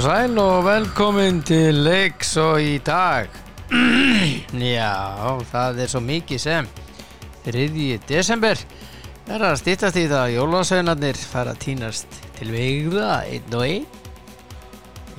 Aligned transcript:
Og 0.00 0.04
sæl 0.04 0.38
og 0.40 0.62
velkomin 0.64 1.42
til 1.44 1.76
leiks 1.84 2.30
og 2.40 2.62
í 2.64 2.78
dag. 2.80 3.26
Já, 4.56 4.94
það 5.50 5.80
er 5.84 5.90
svo 5.92 6.00
mikið 6.00 6.40
sem. 6.40 6.68
3. 7.44 7.66
desember 8.08 8.62
er 9.28 9.44
að 9.44 9.58
stýttast 9.60 9.98
í 10.00 10.06
það 10.06 10.22
að 10.22 10.36
jólasveinarnir 10.38 11.20
fara 11.20 11.52
að 11.52 11.60
týnast 11.66 12.16
til 12.38 12.48
vegða 12.54 13.10
einn 13.28 13.58
og 13.58 13.66
einn. 13.66 13.84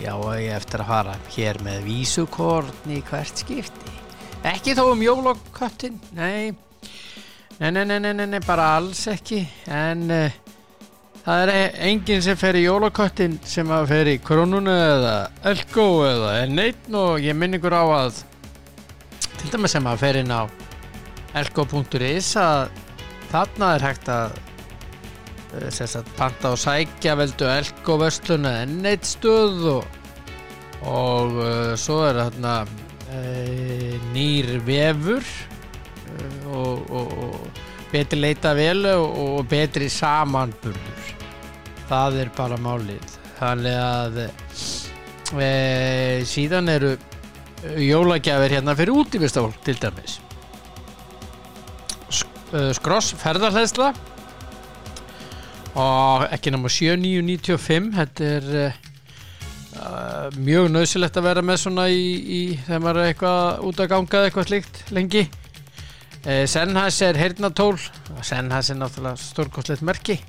Já, 0.01 0.15
og 0.15 0.33
ég 0.39 0.49
eftir 0.57 0.81
að 0.81 0.89
fara 0.95 1.13
hér 1.35 1.61
með 1.61 1.85
vísukorn 1.85 2.89
í 2.89 3.03
hvert 3.11 3.45
skipti. 3.45 3.93
Ekki 4.49 4.73
þó 4.79 4.87
um 4.95 5.05
jólaköttin, 5.05 6.01
nei. 6.17 6.55
Nei, 7.59 7.69
nei, 7.69 7.85
nei, 7.85 7.99
nei, 7.99 8.15
nei, 8.17 8.31
nei, 8.33 8.41
bara 8.49 8.71
alls 8.79 9.05
ekki. 9.13 9.43
En 9.69 10.07
uh, 10.09 10.41
það 11.25 11.43
er 11.43 11.53
e- 11.53 11.73
enginn 11.91 12.23
sem 12.25 12.37
fer 12.39 12.57
í 12.57 12.65
jólaköttin 12.65 13.37
sem 13.45 13.69
að 13.73 13.89
fer 13.91 14.09
í 14.09 14.17
krónunu 14.25 14.73
eða 14.73 15.15
elko 15.51 15.87
eða 16.07 16.35
N1 16.47 16.95
og 16.97 17.21
ég 17.21 17.37
minn 17.37 17.57
ykkur 17.59 17.77
á 17.77 17.85
að 18.01 18.21
til 19.37 19.51
dæmis 19.53 19.75
sem 19.77 19.89
að 19.89 20.01
fer 20.01 20.21
inn 20.21 20.33
á 20.33 20.49
elko.is 21.37 22.31
að 22.41 22.71
þarna 23.31 23.75
er 23.75 23.85
hægt 23.85 24.09
að 24.11 24.39
sem 25.69 25.89
sagt 25.89 26.11
panta 26.17 26.53
og 26.55 26.59
sækja 26.59 27.15
veldu 27.19 27.47
elko 27.51 27.97
vösluna 28.01 28.61
N1 28.65 29.07
stöð 29.15 29.65
og, 29.75 29.97
og 30.87 31.41
uh, 31.41 31.73
svo 31.79 32.01
er 32.07 32.21
þarna 32.23 32.55
uh, 32.63 33.97
nýr 34.15 34.55
vefur 34.67 35.21
uh, 35.21 36.55
og, 36.55 36.89
og, 36.89 37.13
og 37.27 37.61
betri 37.91 38.21
leita 38.23 38.55
vel 38.55 38.85
og 38.95 39.43
betri 39.51 39.89
samanburður 39.91 41.00
það 41.91 42.19
er 42.23 42.33
bara 42.37 42.59
málið. 42.61 43.15
Þannig 43.41 43.77
að 43.81 44.19
e, 45.41 45.49
síðan 46.29 46.71
eru 46.71 46.91
jólagjafir 47.81 48.57
hérna 48.57 48.75
fyrir 48.77 49.01
útífistál 49.01 49.49
til 49.65 49.77
dæmis. 49.81 50.19
E, 52.51 52.69
skross 52.77 53.15
ferðarhleðsla 53.19 53.91
og 55.79 56.25
ekki 56.35 56.51
náma 56.51 56.67
7995 56.67 57.93
þetta 57.95 58.25
er 58.27 58.47
uh, 58.59 58.73
mjög 60.35 60.67
nöðsilegt 60.73 61.15
að 61.15 61.27
vera 61.29 61.43
með 61.47 61.61
svona 61.61 61.85
í, 61.87 62.01
í 62.19 62.41
þegar 62.65 62.83
maður 62.83 62.99
er 62.99 63.13
eitthvað 63.13 63.63
út 63.69 63.79
að 63.79 63.89
ganga 63.93 64.23
eitthvað 64.25 64.49
slíkt 64.49 64.81
lengi. 64.91 65.23
Uh, 66.25 66.43
Sennhæs 66.43 66.99
er 67.07 67.17
heyrnatól 67.17 67.79
Sennhæs 68.19 68.73
er 68.73 68.81
náttúrulega 68.83 69.23
stórkostlegt 69.23 69.87
merki 69.87 70.19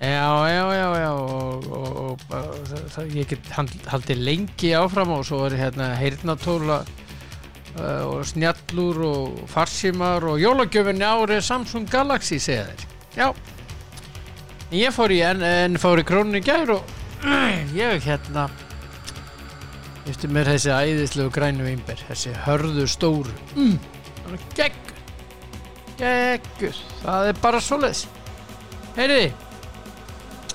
já, 0.00 0.48
já, 0.48 0.74
já, 0.74 1.00
já 1.00 1.12
og, 1.12 1.66
og, 1.72 2.20
og, 2.32 2.72
það, 2.94 3.10
ég 3.14 3.28
get 3.28 3.50
haldið 3.90 4.22
lengi 4.24 4.72
áfram 4.78 5.12
og 5.18 5.26
svo 5.28 5.42
er 5.48 5.58
hérna 5.60 5.90
heyrnatól 6.00 6.72
uh, 6.72 6.84
og 8.08 8.24
snjallur 8.30 9.02
og 9.04 9.42
farsímar 9.52 10.24
og 10.24 10.40
jólagjöfinni 10.40 11.04
árið 11.04 11.44
Samsung 11.44 11.90
Galaxy 11.90 12.40
segja 12.40 12.64
þeir. 12.70 12.86
Já. 13.18 13.28
Ég 14.72 14.94
fór 14.94 15.12
í 15.12 15.20
en, 15.26 15.44
en 15.44 15.76
fór 15.82 16.00
í 16.00 16.06
krónu 16.06 16.40
í 16.40 16.44
gær 16.46 16.76
og 16.78 16.96
ég 17.76 18.00
hérna 18.06 18.48
stu 20.10 20.26
mér 20.32 20.48
þessi 20.56 20.72
æðislegu 20.74 21.30
grænu 21.30 21.68
vimber 21.68 22.00
þessi 22.08 22.32
hörðu 22.46 22.88
stóru. 22.90 23.36
Mm, 23.54 23.76
geggur 24.56 24.90
geggur, 26.00 26.82
það 27.02 27.30
er 27.30 27.38
bara 27.42 27.60
svoleiðis. 27.62 28.06
Heyriði 28.96 29.30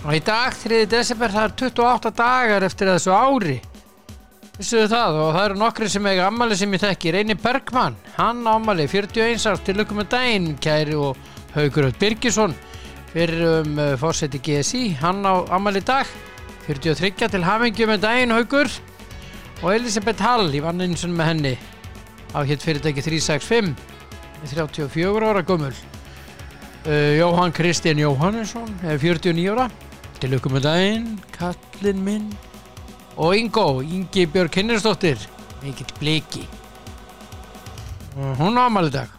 og 0.05 0.13
í 0.13 0.21
dag 0.21 0.53
3. 0.53 0.83
desember 0.89 1.33
það 1.33 1.47
er 1.47 1.55
28 1.66 2.11
dagar 2.16 2.66
eftir 2.69 2.93
þessu 2.93 3.13
ári. 3.13 3.57
Vissuðu 4.55 4.88
það? 4.93 5.17
Og 5.19 5.31
það 5.35 5.45
eru 5.49 5.59
nokkri 5.59 5.89
sem 5.91 6.05
eiga 6.07 6.29
ammali 6.29 6.55
sem 6.55 6.75
ég 6.77 6.83
þekki. 6.85 7.13
Reyni 7.16 7.35
Bergmann, 7.35 7.97
hann 8.15 8.45
ammali 8.47 8.85
41 8.88 9.49
árs 9.51 9.65
til 9.65 9.75
lukkum 9.79 9.99
með 9.99 10.13
daginn 10.13 10.53
kæri 10.61 10.95
og 10.95 11.17
Haugur 11.55 11.89
Birgisson 11.99 12.53
fyrir 13.15 13.61
um 13.61 13.77
uh, 13.79 13.94
fórseti 13.95 14.41
GSI 14.44 14.89
hann 14.99 15.23
á 15.23 15.47
ammali 15.55 15.79
dag 15.79 16.09
43 16.67 17.29
til 17.31 17.45
hafingjum 17.47 17.94
með 17.94 18.01
daginn 18.03 18.33
Haugur 18.35 18.67
og 19.61 19.69
Elisabeth 19.71 20.19
Hall 20.19 20.51
ég 20.51 20.65
vann 20.65 20.83
eins 20.83 21.05
og 21.07 21.13
með 21.15 21.29
henni 21.31 21.53
á 22.35 22.44
hétt 22.44 22.65
fyrirtæki 22.65 23.05
365 23.05 23.71
34 24.51 25.29
ára 25.31 25.45
gummul 25.47 25.71
uh, 25.71 27.13
Jóhann 27.15 27.55
Kristinn 27.55 28.03
Jóhannesson 28.03 28.67
er 28.83 28.99
49 28.99 29.47
ára 29.55 29.69
til 30.21 30.31
lukkum 30.31 30.55
með 30.55 30.67
daginn 30.67 31.07
kallinn 31.35 32.03
minn 32.05 32.27
og 33.15 33.35
Ingo, 33.37 33.81
Ingi 33.83 34.25
Björg 34.31 34.51
Kynnersdóttir 34.51 35.19
mikill 35.63 35.93
bliki. 35.99 36.43
Og 38.15 38.35
hún 38.39 38.59
á 38.59 38.67
ammali 38.67 38.91
dag. 38.91 39.11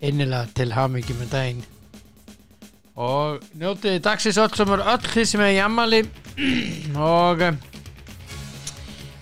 Innilega 0.00 0.46
til 0.56 0.72
hafingjum 0.76 1.18
með 1.22 1.32
daginn. 1.32 1.64
Og 2.96 3.42
njótiði 3.56 4.02
dagsins 4.04 4.38
öll 4.40 4.54
sem 4.56 4.72
er 4.72 4.84
öll 4.94 5.08
því 5.12 5.24
sem 5.28 5.42
er 5.44 5.56
í 5.56 5.64
ammali 5.64 6.04
og 6.96 7.42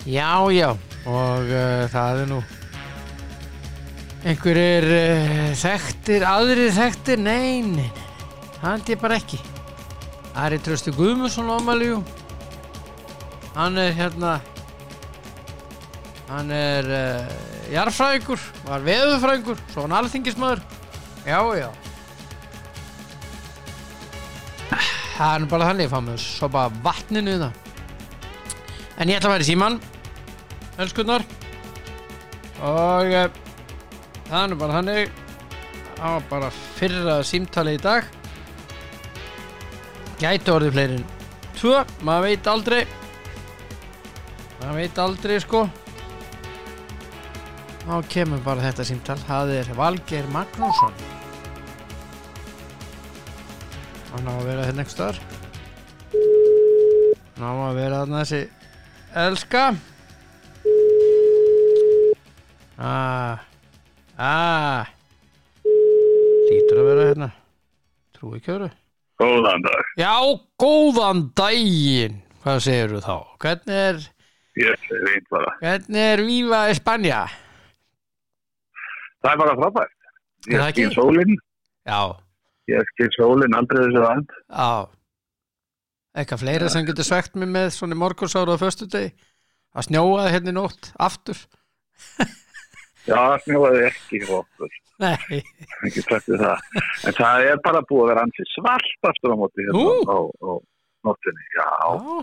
já 0.07 0.31
já 0.55 0.69
og 1.05 1.51
uh, 1.51 1.87
það 1.91 2.21
er 2.23 2.31
nú 2.31 2.39
einhverjir 4.25 4.87
uh, 4.91 5.51
þekktir, 5.59 6.27
aðrir 6.27 6.73
þekktir? 6.75 7.21
Nei, 7.23 7.63
nei, 7.67 7.91
nei, 7.91 8.07
það 8.61 8.71
held 8.71 8.95
ég 8.95 9.03
bara 9.03 9.19
ekki 9.19 9.43
Ari 10.35 10.59
Trösti 10.59 10.91
Guðmusson 10.95 11.47
á 11.47 11.55
ammali 11.55 11.93
jú. 11.93 12.01
Hann 13.55 13.79
er 13.79 13.93
hérna 13.95 14.41
hann 16.27 16.51
er 16.51 16.89
uh, 16.91 17.35
jarfræðingur, 17.71 18.41
var 18.67 18.83
veðufræðingur 18.83 19.61
svo 19.71 19.85
hann 19.85 19.95
alþingismöður 20.01 20.63
já 21.29 21.39
já. 21.61 21.69
Það 25.15 25.29
er 25.29 25.45
nú 25.45 25.49
bara 25.53 25.69
þannig 25.71 25.87
að 25.87 25.93
fá 25.95 26.01
með 26.03 26.19
svo 26.25 26.49
bara 26.51 26.73
vatninu 26.83 27.37
í 27.37 27.41
það. 27.45 27.61
En 28.99 29.11
ég 29.13 29.21
ætla 29.21 29.31
að 29.31 29.37
vera 29.37 29.47
í 29.47 29.51
síman 29.53 29.79
elskunnar 30.83 31.27
og 32.65 33.15
uh, 33.15 33.29
það 34.27 34.41
er 34.41 34.51
nú 34.51 34.59
bara 34.65 34.81
þannig. 34.81 35.21
Á 36.03 36.19
bara 36.27 36.51
fyrra 36.51 37.21
símtali 37.25 37.79
í 37.79 37.81
dag 37.81 38.09
gæti 40.25 40.55
orðið 40.55 40.77
fleiri 40.77 40.99
en 40.99 41.07
tvö, 41.61 41.79
maður 42.07 42.27
veit 42.29 42.51
aldrei. 42.55 42.81
Maður 44.59 44.81
veit 44.81 45.01
aldrei 45.05 45.37
sko. 45.45 45.65
Þá 47.85 47.97
kemur 48.09 48.41
bara 48.45 48.65
þetta 48.65 48.89
símtal. 48.89 49.21
Það 49.29 49.55
er 49.61 49.73
Valgeir 49.77 50.29
Magnússon. 50.33 50.99
Hann 54.15 54.31
á 54.31 54.35
að 54.35 54.45
vera 54.49 54.69
hérna 54.69 54.85
einhver 54.85 54.97
staðar 54.97 55.25
hann 57.35 57.45
á 57.45 57.67
að 57.69 57.79
vera 57.79 58.01
þarna 58.03 58.23
þessi 58.23 58.43
elska. 59.25 59.65
Aaa 62.79 63.39
aaa 64.15 64.85
lítur 66.49 66.81
að 66.81 66.89
vera 66.91 67.11
hérna. 67.11 67.31
Trú 68.15 68.35
ekki 68.39 68.53
að 68.53 68.59
vera 68.59 68.84
Góðan 69.21 69.63
dag. 69.63 69.85
já, 70.01 70.15
góðan 70.59 71.21
daginn 71.39 72.17
hvað 72.43 72.59
segir 72.67 72.95
þú 72.97 73.01
þá? 73.05 73.17
hvernig 73.45 73.79
er, 73.89 74.01
Ég 74.59 74.89
veit 75.07 75.29
bara. 75.31 75.53
hvernig 75.63 76.03
er 76.15 76.23
Víva 76.27 76.61
í 76.71 76.75
Spanja? 76.79 77.21
Það 79.25 79.31
er 79.33 79.39
bara 79.41 79.55
frábært. 79.59 79.95
Er 80.51 80.59
það 80.61 80.67
Ég 80.67 80.67
ekki? 80.69 80.85
skil 80.85 80.97
sólinn, 80.99 81.37
já, 81.89 82.01
ég 82.75 82.91
skil 82.93 83.09
sólinn 83.17 83.57
aldrei 83.57 83.81
þessu 83.87 84.03
vand. 84.05 84.35
já 84.51 84.71
eitthvað 86.15 86.43
fleira 86.45 86.69
sem 86.71 86.85
getur 86.87 87.07
svegt 87.09 87.35
mig 87.35 87.49
með 87.51 87.73
svona 87.75 87.97
morgunsáru 87.99 88.55
á 88.55 88.59
föstudegi 88.61 89.15
að 89.75 89.87
snjóa 89.89 90.29
hérna 90.31 90.53
í 90.53 90.59
nótt 90.59 90.93
aftur 91.03 91.39
Já, 93.05 93.17
það 93.19 93.43
snjóði 93.45 93.81
ekki 93.89 94.21
okkur. 94.33 94.71
Nei, 95.03 95.41
Ekki 95.89 96.03
sagt 96.05 96.29
við 96.31 96.43
það. 96.45 96.69
En 97.09 97.17
það 97.19 97.47
er 97.51 97.59
bara 97.65 97.81
búið 97.89 98.05
að 98.05 98.11
vera 98.13 98.25
ansi 98.27 98.47
svart 98.53 99.09
aftur 99.11 99.35
á 99.35 99.37
móti 99.41 99.67
hérna 99.67 99.89
á, 100.07 100.19
á 100.23 100.51
nóttinni. 101.09 101.49
Já, 101.57 101.71
já, 101.89 102.23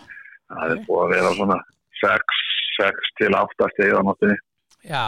það 0.56 0.76
er 0.76 0.80
búið 0.88 1.04
að 1.04 1.12
vera 1.16 1.34
svona 1.40 1.58
6, 2.02 2.40
6 2.80 3.12
til 3.20 3.34
8 3.42 3.70
stegið 3.76 4.00
á 4.00 4.04
nóttinni. 4.08 4.38
já 4.88 5.06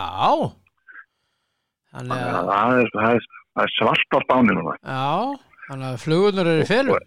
þannig 1.94 2.20
að 2.20 2.36
að 2.36 2.52
það 2.52 2.78
er, 2.82 2.92
það 2.94 3.16
er, 3.18 3.26
það 3.54 3.64
er 3.68 3.74
svart 3.78 4.14
á 4.14 4.20
spáni 4.26 4.54
núna. 4.58 4.76
já, 4.82 5.08
þannig 5.70 5.88
að 5.90 6.04
flugurnar 6.06 6.52
eru 6.54 6.70
felum 6.70 7.02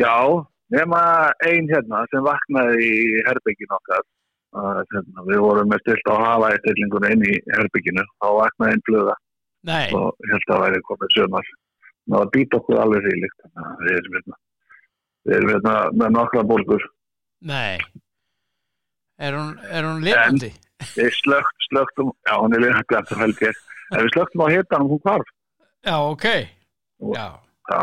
Já, 0.00 0.14
nema 0.72 1.00
ein 1.44 1.66
hérna 1.68 2.04
sem 2.08 2.22
vaknaði 2.24 2.86
í 2.86 3.24
herbyggin 3.26 3.74
okkar. 3.76 4.04
Að, 4.50 4.80
hérna, 4.90 5.24
við 5.28 5.42
vorum 5.44 5.68
með 5.70 5.82
stilt 5.84 6.08
á 6.10 6.14
hafa 6.18 6.48
í 6.50 6.60
stillingunni 6.60 7.10
inn 7.14 7.26
í 7.28 7.34
herbygginu. 7.54 8.02
Þá 8.18 8.28
vaknaði 8.40 8.72
einn 8.74 8.86
nei, 9.70 9.86
og 9.94 10.16
held 10.26 10.40
að 10.40 10.50
það 10.50 10.62
væri 10.64 10.80
komið 10.88 11.12
sömar 11.14 11.50
það 12.10 12.16
var 12.18 12.30
být 12.34 12.56
okkur 12.58 12.80
alveg 12.82 13.04
að 13.60 13.84
við 13.84 13.98
erum 13.98 14.16
hérna 14.18 14.38
við 15.28 15.36
erum 15.36 15.52
hérna 15.54 15.74
með 16.00 16.14
nokkra 16.16 16.44
bólgur. 16.48 16.86
Nei. 17.50 17.78
Er 19.20 19.36
hún, 19.36 19.52
hún 19.86 20.02
lifandi? 20.04 20.50
við 20.96 21.12
slögt, 21.12 21.66
slögtum, 21.68 22.10
já 22.26 22.34
hún 22.40 22.56
er 22.56 22.64
að 23.12 23.20
held 23.20 23.42
ég, 23.44 23.58
en 23.92 24.06
við 24.06 24.14
slögtum 24.14 24.44
á 24.44 24.46
hitanum 24.48 24.92
hún 24.94 25.02
hvarf. 25.04 25.32
Já, 25.84 25.96
ok. 26.08 26.26
Og- 27.00 27.14
Já, 27.16 27.26
já, 27.70 27.82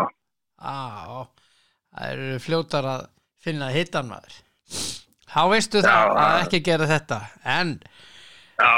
á, 0.58 1.22
það 1.94 2.12
eru 2.12 2.40
fljótar 2.42 2.90
að 2.90 3.08
finna 3.42 3.70
hittan 3.74 4.10
maður 4.10 4.34
Þá 5.38 5.42
veistu 5.52 5.82
það 5.86 5.94
Já, 5.94 6.14
að 6.18 6.32
já. 6.34 6.44
ekki 6.48 6.60
gera 6.66 6.88
þetta. 6.90 7.18
En, 7.58 7.74
já 8.58 8.72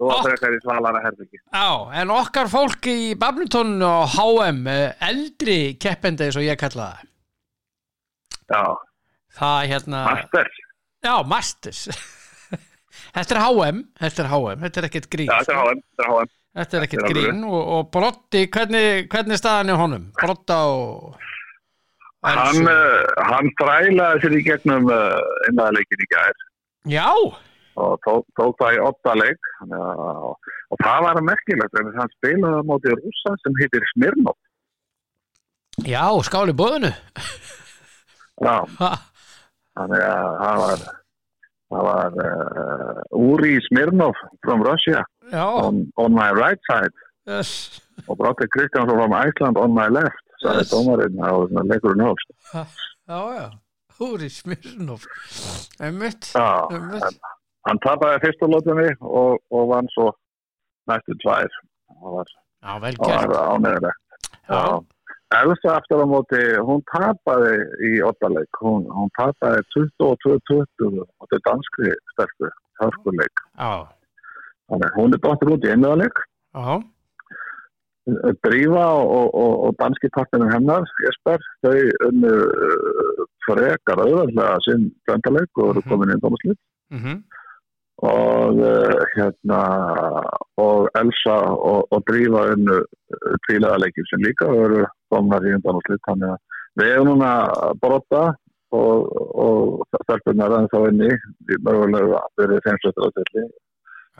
þú 0.00 0.06
Ok. 0.06 0.12
var 0.14 0.22
frekar 0.30 0.54
í 0.54 0.58
svalara 0.62 1.00
herbyggi 1.04 1.38
já, 1.42 1.64
en 2.00 2.10
okkar 2.14 2.48
fólk 2.48 2.86
í 2.88 2.98
badmintoninu 3.20 3.84
og 3.84 4.14
HM 4.14 4.62
eldri 5.10 5.56
keppendi 5.82 6.24
eins 6.28 6.38
og 6.40 6.46
ég 6.46 6.56
kalla 6.62 6.86
það. 6.94 7.08
Já, 8.50 8.62
Það 9.40 9.58
hérna 9.70 9.98
Masters. 10.08 10.56
Já, 11.04 11.12
Masters. 11.34 11.82
Þetta 13.14 13.34
er 13.36 13.40
HM, 13.44 13.78
þetta 14.00 14.22
er 14.24 14.28
HM, 14.30 14.62
þetta 14.64 14.80
er 14.80 14.86
ekkert 14.88 15.06
grín. 15.12 15.28
Já, 15.30 15.36
þetta 15.42 15.52
er 15.52 15.60
HM, 15.60 15.82
þetta 15.90 16.06
er 16.06 16.10
HM 16.14 16.30
Þetta 16.60 16.76
er 16.80 16.84
ekkert 16.86 17.04
er 17.06 17.12
grín. 17.14 17.44
Og, 17.46 17.60
og 17.76 17.90
Brotti, 17.94 18.40
hvernig, 18.50 18.86
hvernig 19.12 19.36
er 19.36 19.40
staðan 19.42 19.70
í 19.70 19.76
honum? 19.78 20.08
Brotta 20.18 20.56
og 20.70 21.18
hann, 22.26 22.66
uh, 22.68 23.04
hann 23.30 23.48
þrælaði 23.60 24.20
sér 24.24 24.36
í 24.36 24.42
gegnum 24.46 24.90
uh, 24.92 25.20
einnaðarleikin 25.48 26.04
í 26.04 26.08
gær. 26.12 26.42
Já, 26.90 27.08
og 27.80 27.96
tók, 28.06 28.26
tók 28.36 28.54
það 28.60 28.76
í 28.76 28.82
þannig 29.60 29.80
að- 29.80 30.36
og 30.70 30.78
það 30.84 31.02
var 31.06 31.20
merkilegt 31.26 31.78
en 31.80 31.92
hann 31.96 32.12
spilaði 32.18 32.60
á 32.60 32.68
móti 32.68 32.92
rúsa 32.94 33.34
sem 33.42 33.56
heitir 33.60 33.86
Smirnov. 33.94 34.36
Já, 35.86 36.04
skáli 36.26 36.52
bóðinu 36.52 36.90
já, 38.40 38.56
þannig 39.76 40.02
að 40.04 40.30
það 40.40 40.58
var 40.64 40.82
það 41.70 41.84
var 41.86 42.18
uh, 42.24 43.00
Uri 43.16 43.54
Smirnov 43.68 44.14
from 44.44 44.62
Russia 44.66 45.04
on, 45.32 45.86
on 45.96 46.12
my 46.12 46.30
right 46.36 46.58
side. 46.70 46.92
Yes. 47.28 47.80
og 48.08 48.16
Brótti 48.18 48.48
Kristjánsson 48.50 48.96
from 48.96 49.12
Iceland 49.12 49.56
on 49.60 49.72
my 49.76 49.86
left 49.92 50.24
sagði 50.40 50.62
Yes. 50.64 50.70
dómarinn 50.72 51.20
á 51.20 51.30
leikurinn 51.70 52.06
hófst 52.06 52.30
já, 52.52 53.20
já. 53.38 53.48
Húri 54.00 54.30
Smirnov. 54.32 55.02
Einmitt, 55.80 56.30
hann 57.68 57.80
tapaði 57.84 58.20
fyrstu 58.22 58.46
lótunni 58.48 58.86
og, 59.04 59.36
og 59.52 59.66
vann 59.68 59.88
svo 59.92 60.06
næstu 60.88 61.12
tvær. 61.20 61.50
Það 62.00 62.14
var, 62.14 62.30
það 62.62 62.80
ánægilegt 63.56 64.00
Já, 64.50 64.62
Elsa 65.40 65.74
aftur 65.76 66.00
á 66.02 66.06
móti, 66.10 66.40
hún 66.66 66.80
tapaði 66.90 67.52
í 67.86 67.90
ottaleik, 68.02 68.56
hún, 68.64 68.88
hún 68.90 69.12
tapaði 69.18 69.60
22-20 69.76 71.04
og 71.04 71.28
þetta 71.28 71.36
er 71.38 71.44
danskri 71.50 71.92
sterkur, 72.14 72.56
hörskuleik. 72.80 73.44
hún 74.96 75.14
er 75.14 75.22
dottir 75.22 75.52
út 75.54 75.68
í 75.68 75.70
einmiðaleik, 75.74 76.24
já 76.56 76.80
Drífa 78.44 78.84
og, 79.00 79.34
og, 79.34 79.52
og 79.66 79.76
danski 79.80 80.10
partnerinn 80.16 80.52
hennar, 80.54 80.86
Jesper, 81.06 81.42
þau 81.64 81.76
unnu 82.08 82.32
uh, 82.32 83.24
frekar 83.46 84.02
auðvöldlega 84.04 84.56
sinn 84.66 84.88
blöndaleik 85.08 85.62
og 85.62 85.70
eru 85.72 85.82
Mhm. 85.84 85.90
komin 85.90 86.12
inn 86.14 86.22
dómaslið 86.24 86.56
mhm, 86.96 87.16
og 88.10 88.60
uh, 88.64 89.00
hérna 89.16 89.62
og 90.60 90.88
Elsa 91.00 91.38
og, 91.54 91.88
og 91.90 92.04
Drífa 92.10 92.46
unnu 92.54 92.78
tvílegaleikin 93.46 94.08
sem 94.10 94.22
líka 94.24 94.48
og 94.48 94.62
eru 94.66 94.84
komnar 95.12 95.44
í 95.44 95.54
undanúslit 95.56 96.02
þannig 96.08 96.34
að 96.34 96.38
við 96.80 96.92
erum 96.94 97.10
núna 97.12 97.32
að 97.50 97.74
brotta 97.82 98.22
og, 98.70 99.08
og 99.34 99.82
stelpunar 100.04 100.52
aðeins 100.54 100.76
á 100.78 100.80
inni. 100.86 101.10
Við 101.48 101.64
mögulega 101.66 102.20
verið 102.38 102.62
þeimsveitur 102.68 103.08
á 103.08 103.16
tilli 103.18 103.44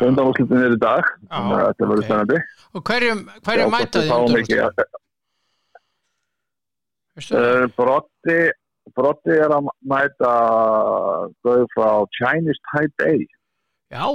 undanúslitin 0.08 0.64
er 0.64 0.74
í 0.76 0.80
dag 0.80 1.12
þannig 1.28 1.58
að 1.58 1.68
þetta 1.68 1.90
verður 1.92 2.08
spennandi. 2.08 2.40
Og 2.74 2.84
hverjum, 2.88 3.22
hverjum 3.46 3.72
mæta 3.74 4.00
þið 4.00 4.00
þið 4.00 4.10
fáum 4.10 4.26
undanúrslitum? 4.26 4.40
ekki 4.40 4.58
að 4.64 4.98
Veistu 7.18 7.36
það? 7.36 7.46
Uh, 7.50 7.68
Brotti, 7.76 8.38
Brotti 8.96 9.36
er 9.36 9.54
að 9.54 9.70
mæta 9.92 10.34
gauð 11.44 11.64
frá 11.74 11.88
Chinese 12.16 12.62
Taipei. 12.70 13.26
Já, 13.90 14.06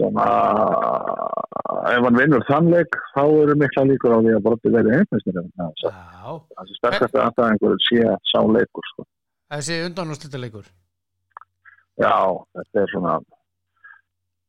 að 0.00 1.90
ef 1.90 2.04
hann 2.06 2.16
vinnur 2.16 2.44
þannleik 2.48 2.96
þá 3.14 3.22
eru 3.26 3.56
mikla 3.60 3.84
líkur 3.88 4.14
á 4.16 4.18
því 4.18 4.36
að 4.36 4.44
Brotti 4.46 4.72
verði 4.72 4.96
heimlistir 4.96 5.36
það 5.36 5.48
já. 5.84 5.90
Er 6.62 6.70
sterkast 6.78 7.16
að 7.16 7.24
aðstæðingur 7.26 7.82
sé 7.86 8.14
sá 8.30 8.40
leikur 8.40 8.88
sko. 8.92 9.06
Þessi 9.50 9.80
undanúrslitaleikur 9.88 10.70
já, 12.00 12.16
þetta 12.56 12.82
er 12.84 12.94
svona 12.94 13.18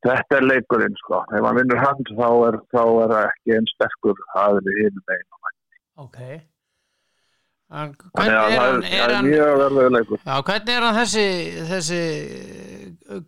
þetta 0.06 0.38
er 0.40 0.48
leikurinn 0.48 0.96
sko. 1.02 1.20
ef 1.32 1.44
hann 1.48 1.58
vinnur 1.60 1.82
hann 1.82 2.06
þá 2.12 2.30
er, 2.48 2.60
er 2.82 3.12
það 3.14 3.26
ekki 3.26 3.58
einn 3.58 3.70
sterkur 3.74 4.24
aðri 4.46 4.78
hinn 4.84 5.04
megin 5.08 5.28
Ok 6.02 6.22
En 7.72 7.92
Hvernig 7.96 8.36
að 8.36 8.52
er 8.52 8.58
það 8.58 8.66
hann, 8.66 8.84
er, 8.84 8.92
er 8.92 9.02
það 9.02 9.10
er 9.10 9.14
hann 9.16 9.28
mjög 9.32 9.52
verður 9.64 9.92
leikur 9.96 10.24
Já, 10.26 10.34
hvernig 10.48 10.74
er 10.76 10.86
hann 10.88 10.98
þessi 11.02 11.26
þessi 11.70 12.00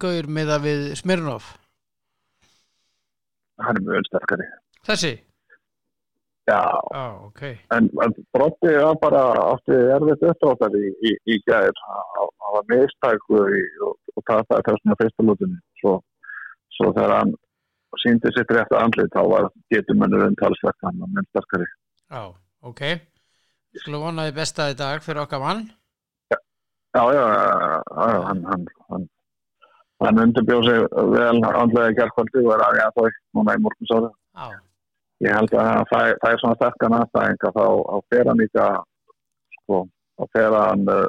gaur 0.03 0.31
miða 0.39 0.57
við 0.63 0.81
Smirnov? 0.99 1.51
hann 3.63 3.77
er 3.79 3.85
mjög 3.85 4.09
sterkari 4.09 4.47
Þessi? 4.87 5.13
já, 6.49 6.59
Já, 6.91 7.03
ok 7.29 7.41
En, 7.77 7.87
en 8.03 8.15
Brotti 8.35 8.73
var 8.75 8.97
bara 8.99 9.21
átti 9.53 9.77
erfitt 9.95 10.25
uppdráttar 10.27 10.75
í, 10.75 10.89
í, 11.07 11.13
í 11.31 11.37
gæðir. 11.47 11.77
Það 11.85 12.57
var 12.57 12.65
mistæku 12.73 13.39
og, 13.87 13.93
og 14.17 14.25
tapaði 14.27 14.65
þessuna 14.67 14.97
fyrsta 14.99 15.25
lútinni. 15.29 15.61
Svo, 15.79 15.93
svo 16.83 16.91
þegar 16.97 17.15
hann 17.21 17.33
síndi 18.01 18.31
rétt 18.33 18.73
að 18.73 18.81
andlið 18.81 19.09
þá 19.13 19.21
var 19.31 19.49
getumönnurinn 19.71 20.37
talsvegt 20.41 20.83
hann 20.83 21.01
og 21.05 21.11
menn 21.13 21.29
sterkari. 21.29 21.67
Já, 22.11 22.23
ok. 22.65 22.83
Skulum 23.79 24.05
vonaði 24.09 24.35
besta 24.35 24.69
í 24.71 24.77
dag 24.77 25.01
fyrir 25.05 25.23
okkar 25.23 25.41
mann. 25.41 25.63
Já, 26.33 26.39
já, 26.93 27.23
já, 27.23 28.09
já 28.13 28.19
hann, 28.27 28.43
hann, 28.49 28.65
hann, 28.89 29.07
hann 30.03 30.21
undirbjóð 30.25 30.67
sig 30.67 30.83
vel 31.15 31.39
andlega 31.47 31.93
í 31.93 31.97
gerðkvöldi 31.97 32.43
og 32.43 32.53
er 32.57 32.65
að 32.67 32.79
ég 32.81 32.97
þó 32.97 33.07
núna 33.39 33.57
í 33.57 33.63
morgunsáðu. 33.65 34.11
Ég 35.23 35.33
held 35.37 35.55
að 35.55 35.83
það 35.89 36.13
það 36.21 36.29
er 36.29 36.41
svona 36.41 36.59
sterkan 36.59 36.97
aðstæðinga 36.99 37.53
þá, 37.55 37.65
þá 37.87 37.97
fer 38.13 38.29
hann 38.29 38.41
líka 38.43 38.69
sko, 39.57 39.83
þá 40.19 40.23
fer 40.35 40.57
hann 40.59 40.87
uh, 40.91 41.05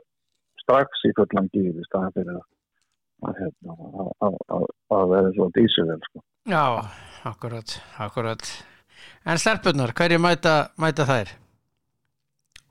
strax 0.63 1.05
í 1.09 1.13
fullan 1.19 1.51
gýr 1.53 1.73
í 1.73 1.87
staðan 1.89 2.15
fyrir 2.15 2.37
að, 2.37 2.45
að, 3.23 3.41
hérna, 3.41 3.77
að, 4.27 5.09
vera 5.15 5.33
svo 5.37 5.51
dísivel 5.57 6.01
sko. 6.09 6.25
já 6.51 6.65
akkurat, 7.25 7.79
akkurat 7.99 8.47
En 9.25 9.41
stelpunnar, 9.41 9.93
hverju 9.97 10.21
mæta, 10.21 10.71
mæta 10.81 11.05
þær? 11.09 11.31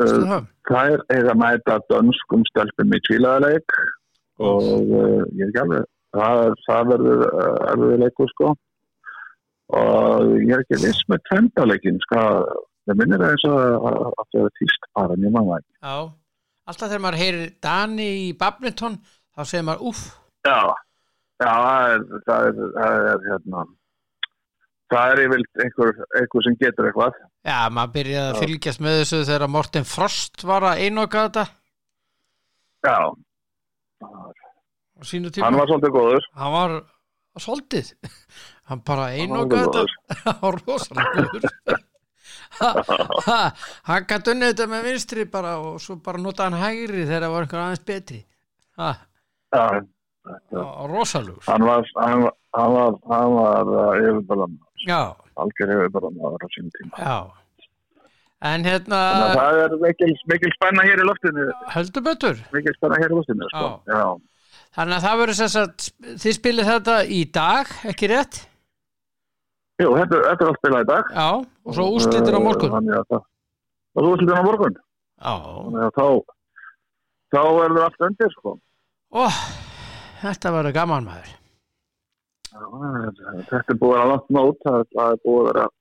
Uh? 0.02 0.46
Það 0.66 0.96
er 1.14 1.30
að 1.30 1.40
mæta 1.42 1.78
dönskum 1.90 2.46
stelpum 2.50 2.94
í 2.94 3.00
tvílaðarleik 3.08 3.76
og 4.42 4.66
uh, 4.66 5.24
ég 5.38 5.44
er 5.46 5.52
ekki 5.52 5.62
alveg 5.62 5.88
það, 6.14 6.56
það 6.66 6.92
verður 6.92 7.26
uh, 7.28 7.58
erfiður 7.72 8.02
leikur 8.02 8.32
sko 8.34 8.52
og 9.74 10.32
ég 10.42 10.54
er 10.56 10.64
ekki 10.64 10.82
viss 10.82 11.06
með 11.10 11.22
tvendaleikin 11.30 12.02
sko, 12.08 12.24
það 12.88 13.00
minnir 13.02 13.26
að 13.26 13.38
að 13.54 14.02
það 14.18 14.42
er 14.42 14.52
týst 14.60 14.90
bara 14.98 15.20
mann 15.24 15.54
Já, 15.62 15.96
alltaf 16.66 16.90
þegar 16.90 17.06
maður 17.06 17.22
heyrir 17.22 17.54
Dani 17.64 18.10
í 18.26 18.28
badminton 18.38 19.00
þá 19.34 19.42
segir 19.46 19.68
maður 19.70 19.94
uff 19.94 20.04
Já, 20.44 20.60
já, 21.40 21.52
það 21.54 21.94
er, 21.94 22.06
það 22.28 22.48
er, 22.50 22.62
það 22.78 23.08
er 23.14 23.28
hérna, 23.30 23.66
það 24.94 25.12
er 25.14 25.22
yfirlt 25.26 25.62
einhver, 25.66 25.92
einhver 26.20 26.46
sem 26.48 26.58
getur 26.62 26.90
eitthvað. 26.90 27.20
Já, 27.48 27.60
maður 27.76 27.94
byrjaði 27.98 28.26
að 28.30 28.34
Já. 28.36 28.42
fylgjast 28.46 28.84
með 28.84 28.98
þessu 29.02 29.22
þegar 29.30 29.54
Morten 29.56 29.88
Frost 29.88 30.44
var 30.48 30.68
að 30.72 30.84
einoka 30.88 31.24
þetta 31.28 31.46
Já, 32.84 32.98
hann 34.04 35.56
var 35.56 35.70
svolítið 35.72 35.94
góður. 35.96 36.26
Hann 36.36 36.52
var 36.54 36.74
svolítið. 37.40 37.94
Hann 38.68 38.82
bara 38.88 39.06
einoka 39.16 39.62
þetta. 39.64 39.86
Hann 40.26 40.38
var 40.42 40.60
rosalega 40.68 41.24
góður. 41.24 41.48
Ha- 42.54 42.84
ha, 43.26 43.38
hann 43.88 44.06
gæti 44.06 44.30
unnið 44.36 44.52
þetta 44.52 44.66
með 44.70 44.84
vinstri 44.86 45.24
bara 45.32 45.56
og 45.64 45.80
svo 45.82 45.96
bara 46.06 46.20
nota 46.22 46.46
hann 46.46 46.60
hægri 46.62 47.02
þegar 47.08 47.24
það 47.26 47.32
var 47.34 47.46
einhver 47.48 47.62
aðeins 47.64 47.86
betri. 47.88 48.20
Ha, 48.78 48.90
Já, 49.56 49.64
rosalugur. 50.94 51.44
hann 51.48 51.66
var, 51.68 51.84
hann 52.00 52.24
var, 52.24 52.34
var, 52.54 53.30
var 53.38 53.72
uh, 53.74 54.02
yfirbörðan, 54.02 54.58
Já, 54.88 55.02
algjör 55.40 55.74
yfirbörðan 55.78 56.20
á 56.24 56.48
sínum 56.56 56.72
tíma. 56.78 56.98
já. 57.00 57.18
En 58.44 58.66
hérna, 58.68 58.98
Þannig 59.00 59.30
að 59.30 59.38
það 59.40 59.58
er 59.64 59.74
mikil, 59.80 60.14
mikil 60.28 60.50
spenna 60.52 60.84
hér 60.84 61.00
í 61.00 61.06
loftinu, 61.08 61.44
heldur 61.72 62.04
betur. 62.04 62.40
mikil 62.52 62.74
spenna 62.76 62.98
hér 63.00 63.14
í 63.14 63.16
loftinu, 63.20 63.48
sko. 63.54 63.70
Já, 63.88 64.02
Þannig 64.74 64.96
að 64.98 65.06
það 65.06 65.20
verður 65.22 65.38
sem 65.38 65.52
sagt, 65.54 65.86
þið 66.24 66.36
spilið 66.40 66.68
þetta 66.72 66.96
í 67.08 67.20
dag, 67.32 67.72
ekki 67.94 68.10
rétt? 68.12 68.40
Jú, 69.82 69.94
þetta, 69.98 70.20
er 70.28 70.44
allt 70.48 70.60
spilað 70.60 70.84
í 70.84 70.90
dag. 70.92 71.14
Já, 71.16 71.28
og 71.66 71.78
svo 71.78 71.86
úrslitir 71.96 72.36
á 72.36 72.42
morgun. 72.44 72.70
Uh, 72.70 72.76
Þannig 72.78 72.98
að 73.00 73.08
það, 73.14 73.24
og 73.96 74.10
úrslitin 74.12 74.40
á 74.40 74.44
morgun. 74.50 74.76
Já, 75.24 75.34
Þannig 75.48 75.86
að 75.88 75.94
þá, 75.98 76.06
þá 77.34 77.42
verður 77.62 77.86
allt 77.88 78.06
undir 78.10 78.34
sko 78.36 78.58
Ó, 79.14 79.24
þetta 80.24 80.54
verður 80.58 80.76
gaman 80.78 81.08
maður. 81.08 81.32
Já, 82.54 82.64
þetta 83.50 83.74
er 83.74 83.80
búið 83.82 84.00
að 84.02 84.10
langt 84.12 84.30
mót 84.38 84.60
það 84.68 84.80
er- 85.06 85.22
búið 85.26 85.60
að 85.64 85.72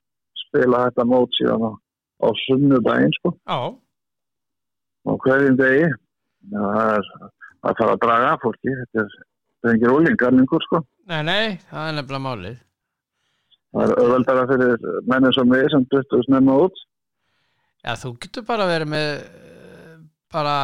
spila 0.43 0.85
þetta 0.87 1.05
mót 1.13 1.37
síðan 1.39 1.67
á, 1.69 1.73
á 2.25 2.29
sunnudaginn 2.47 3.15
sko. 3.19 3.35
Já, 3.49 3.61
á 5.07 5.13
hverjum 5.27 5.57
degi. 5.61 5.87
Það 6.53 6.81
er 6.83 7.07
að 7.63 7.77
fara 7.79 7.93
að 7.95 8.03
draga 8.03 8.33
af 8.33 8.41
fólki. 8.43 8.75
Þetta 8.81 9.05
er, 9.05 9.17
er 9.63 9.75
engir 9.75 9.95
ólingar 9.95 10.33
lengur 10.35 10.65
sko. 10.67 10.83
Nei, 11.07 11.23
nei, 11.23 11.59
það 11.71 11.89
er 11.89 11.97
nefnilega 11.99 12.27
málið. 12.27 12.59
Það 13.73 13.85
er 13.85 14.01
öðvöldara 14.03 14.49
fyrir 14.51 14.89
mennir 15.09 15.33
sem 15.37 15.53
við 15.55 15.69
sem 15.73 15.85
duttu 15.93 16.23
snemma 16.27 16.57
út. 16.67 16.83
Já, 17.83 17.95
þú 17.99 18.11
getur 18.23 18.45
bara 18.47 18.67
verið 18.69 18.91
með 18.93 19.09
bara, 20.33 20.57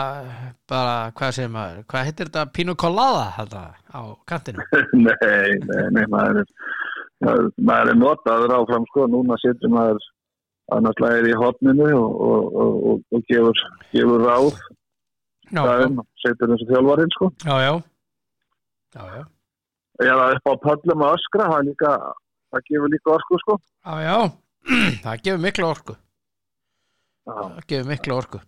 bara 0.70 0.94
hvað 1.16 1.34
segir 1.36 1.50
maður, 1.52 1.82
hvað 1.90 2.06
heitir 2.08 2.28
þetta? 2.30 2.44
Pínu 2.56 2.74
colada 2.80 3.26
þetta 3.36 3.62
á 3.94 4.00
kantinu. 4.28 4.64
Nei, 5.06 5.58
nei, 5.68 5.84
nei, 5.96 6.04
maður 6.12 6.42
er 6.42 6.48
maður- 7.60 7.92
er 7.92 7.98
notaður 7.98 8.54
áfram 8.58 8.86
sko. 8.90 9.06
Núna 9.12 9.38
setur 9.42 9.72
maður 9.74 10.00
annars 10.76 11.00
lægir 11.04 11.30
í 11.30 11.36
hotninu 11.40 11.88
og, 11.96 12.18
og, 12.28 12.58
og, 12.64 13.04
og, 13.12 13.22
gefur, 13.30 13.62
gefur 13.92 14.26
ráð. 14.26 14.50
Já, 15.48 15.56
já, 15.56 15.62
staðinn, 15.64 16.02
setur 16.24 16.52
þessu 16.52 16.68
þjálfarinn 16.72 17.14
sko. 17.16 17.30
Já, 17.46 17.54
já. 17.64 17.72
Já, 18.98 19.02
já, 19.14 19.24
eða 20.08 20.26
upp 20.36 20.48
á 20.48 20.54
pöllum 20.66 21.02
að 21.06 21.14
öskra 21.16 21.46
það, 21.48 21.58
er 21.62 21.66
líka, 21.70 21.94
það 22.52 22.68
gefur 22.68 22.92
líka 22.96 23.14
orku 23.16 23.40
sko. 23.44 23.58
Já, 23.84 23.96
já. 24.04 24.18
Það 25.04 25.22
gefur 25.24 25.40
miklu 25.40 25.64
orku. 25.68 25.94
Já. 27.28 27.34
það 27.36 27.64
gefur 27.70 27.88
miklu 27.88 28.14
orku 28.16 28.38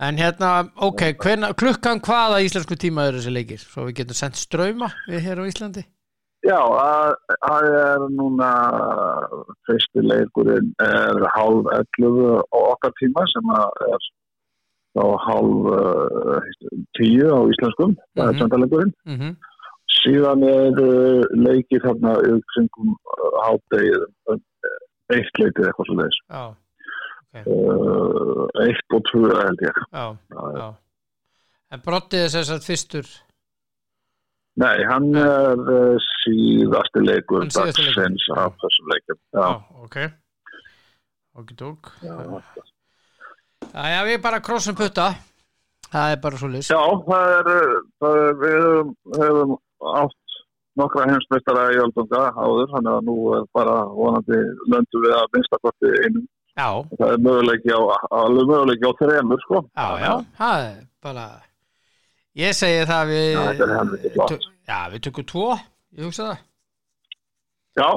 en 0.00 0.16
hérna, 0.18 0.68
ok, 0.76 1.02
hvenna, 1.22 1.52
klukkan 1.54 2.00
hvaða 2.02 2.40
íslensku 2.42 2.74
tíma 2.76 3.06
eru 3.08 3.18
þessi 3.20 3.30
leikir 3.34 3.58
svo 3.62 3.84
við 3.88 3.94
getum 4.00 4.14
sendt 4.18 4.36
ströyma 4.36 4.88
við 5.08 5.20
hér 5.28 5.38
á 5.42 5.48
Íslandi 5.50 5.84
Já, 6.44 6.60
það 7.40 7.66
er 7.72 8.02
núna 8.12 8.48
fyrsti 9.64 10.02
leikurinn 10.04 10.74
er 10.84 11.22
hálf 11.32 11.70
11 11.72 12.42
á 12.52 12.58
okkar 12.74 12.92
tíma 13.00 13.24
sem 13.32 13.48
er 13.54 14.04
hálf 15.24 15.70
uh, 15.72 16.40
10 17.00 17.32
á 17.32 17.38
íslenskum, 17.50 17.96
það 18.14 18.26
er 18.28 18.32
Mhm. 18.34 18.38
söndalegurinn. 18.42 18.92
mm 19.06 19.16
-hmm. 19.18 19.32
Síðan 20.04 20.42
er 20.44 20.76
leikið 21.46 21.80
þarna 21.86 22.12
kringum 22.52 22.92
uh, 22.92 23.30
háttegið 23.46 24.04
eitt 25.16 25.34
leitið 25.40 25.64
eitthvað 25.66 25.86
svo 25.88 25.96
leiðis. 25.98 26.18
Já, 26.28 26.44
Uh, 27.34 28.46
eitt 28.62 28.94
og 28.94 29.02
tvö 29.10 29.26
held 29.34 29.62
ég. 29.66 29.78
já, 29.90 30.04
Já, 30.54 30.68
en 31.74 31.80
brottið 31.82 32.26
er 32.26 32.30
sem 32.30 32.44
sagt 32.46 32.66
fyrstur? 32.68 33.08
Nei, 34.62 34.84
hann 34.86 35.08
er 35.18 35.58
síðasti 36.22 37.02
leikur 37.02 37.48
dagsins 37.50 38.28
af 38.38 38.54
þessum 38.62 38.92
leikum. 38.92 39.18
Já, 39.34 39.48
ok 39.82 39.96
Ok, 41.34 41.48
tók 41.58 41.90
já. 42.04 42.14
Við 44.06 44.20
bara 44.22 44.38
krossum 44.38 44.76
putta. 44.78 45.08
Það 45.90 46.12
er 46.12 46.20
bara 46.22 46.38
svo 46.38 46.48
list 46.52 46.70
Já, 46.70 46.78
það 47.08 47.32
er, 47.32 47.50
uh, 47.50 47.80
það 47.98 48.20
er 48.20 48.38
við 48.44 48.62
höfum 49.18 49.56
átt 49.94 50.38
nokkra 50.78 51.08
heimsmeistara 51.10 51.66
í 51.74 51.80
Öldunga 51.82 52.22
áður, 52.34 52.70
þannig 52.72 52.92
að 52.94 53.04
nú 53.10 53.16
er 53.34 53.44
bara 53.54 53.74
vonandi 53.94 54.38
löndu 54.70 55.02
við 55.04 55.12
að 55.18 55.28
minnstakorti 55.34 55.92
einum. 56.06 56.24
Já, 56.54 56.68
Það 57.00 57.12
er 57.12 57.18
möguleiki 57.26 57.70
á, 57.74 57.80
alveg 58.14 58.46
möguleiki 58.50 58.86
á 58.86 58.92
þremur, 59.00 59.40
sko. 59.42 59.62
já, 59.74 59.86
já 60.04 60.12
Það 60.38 60.64
er 60.68 60.76
bara 61.02 61.24
Ég 62.38 62.54
segi 62.58 62.84
það 62.90 63.04
við 63.10 63.26
Já, 63.34 63.42
þetta 63.50 63.66
er 64.06 64.12
flott. 64.14 64.30
tö- 64.30 64.52
Já, 64.68 64.78
við 64.94 65.00
tökum 65.08 65.26
tvo 65.32 65.48
Ég 65.98 66.04
hugsa 66.06 66.28
það 66.30 66.38
Já, 67.80 67.88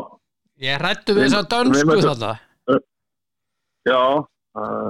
Ég 0.68 0.82
hrættu 0.82 1.14
við 1.14 1.28
þess 1.28 1.38
að 1.38 1.70
myndum- 1.70 2.08
þarna 2.10 2.34
já, 3.88 4.00
uh, 4.60 4.90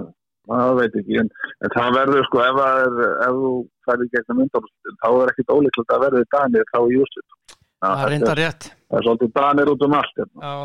það 0.50 0.71
veit 0.79 0.95
ekki, 0.97 1.17
en, 1.21 1.27
en 1.62 1.69
það 1.75 1.89
verður, 2.00 2.24
sko, 2.25 2.39
ef, 2.41 2.55
það 2.57 2.79
er, 2.81 3.12
ef 3.27 3.36
þú 3.38 3.51
færði 3.86 4.07
gegnum 4.15 4.39
undanúrslitin, 4.45 4.95
þá 5.03 5.07
er 5.21 5.31
ekkit 5.33 5.51
ólíklegt 5.53 5.93
að 5.93 6.01
verði 6.05 6.21
danir 6.33 6.65
þá 6.71 6.79
í 6.81 6.97
úrslit. 7.03 7.55
Það 7.83 8.01
er 8.01 8.09
reynda 8.09 8.33
rétt 8.39 8.65
Það 8.88 8.97
er 8.97 9.05
svolítið 9.05 9.31
danir 9.38 9.69
út 9.75 9.86
um 9.86 9.93
allt, 10.00 10.15
hérna. 10.17 10.41
Já 10.47 10.55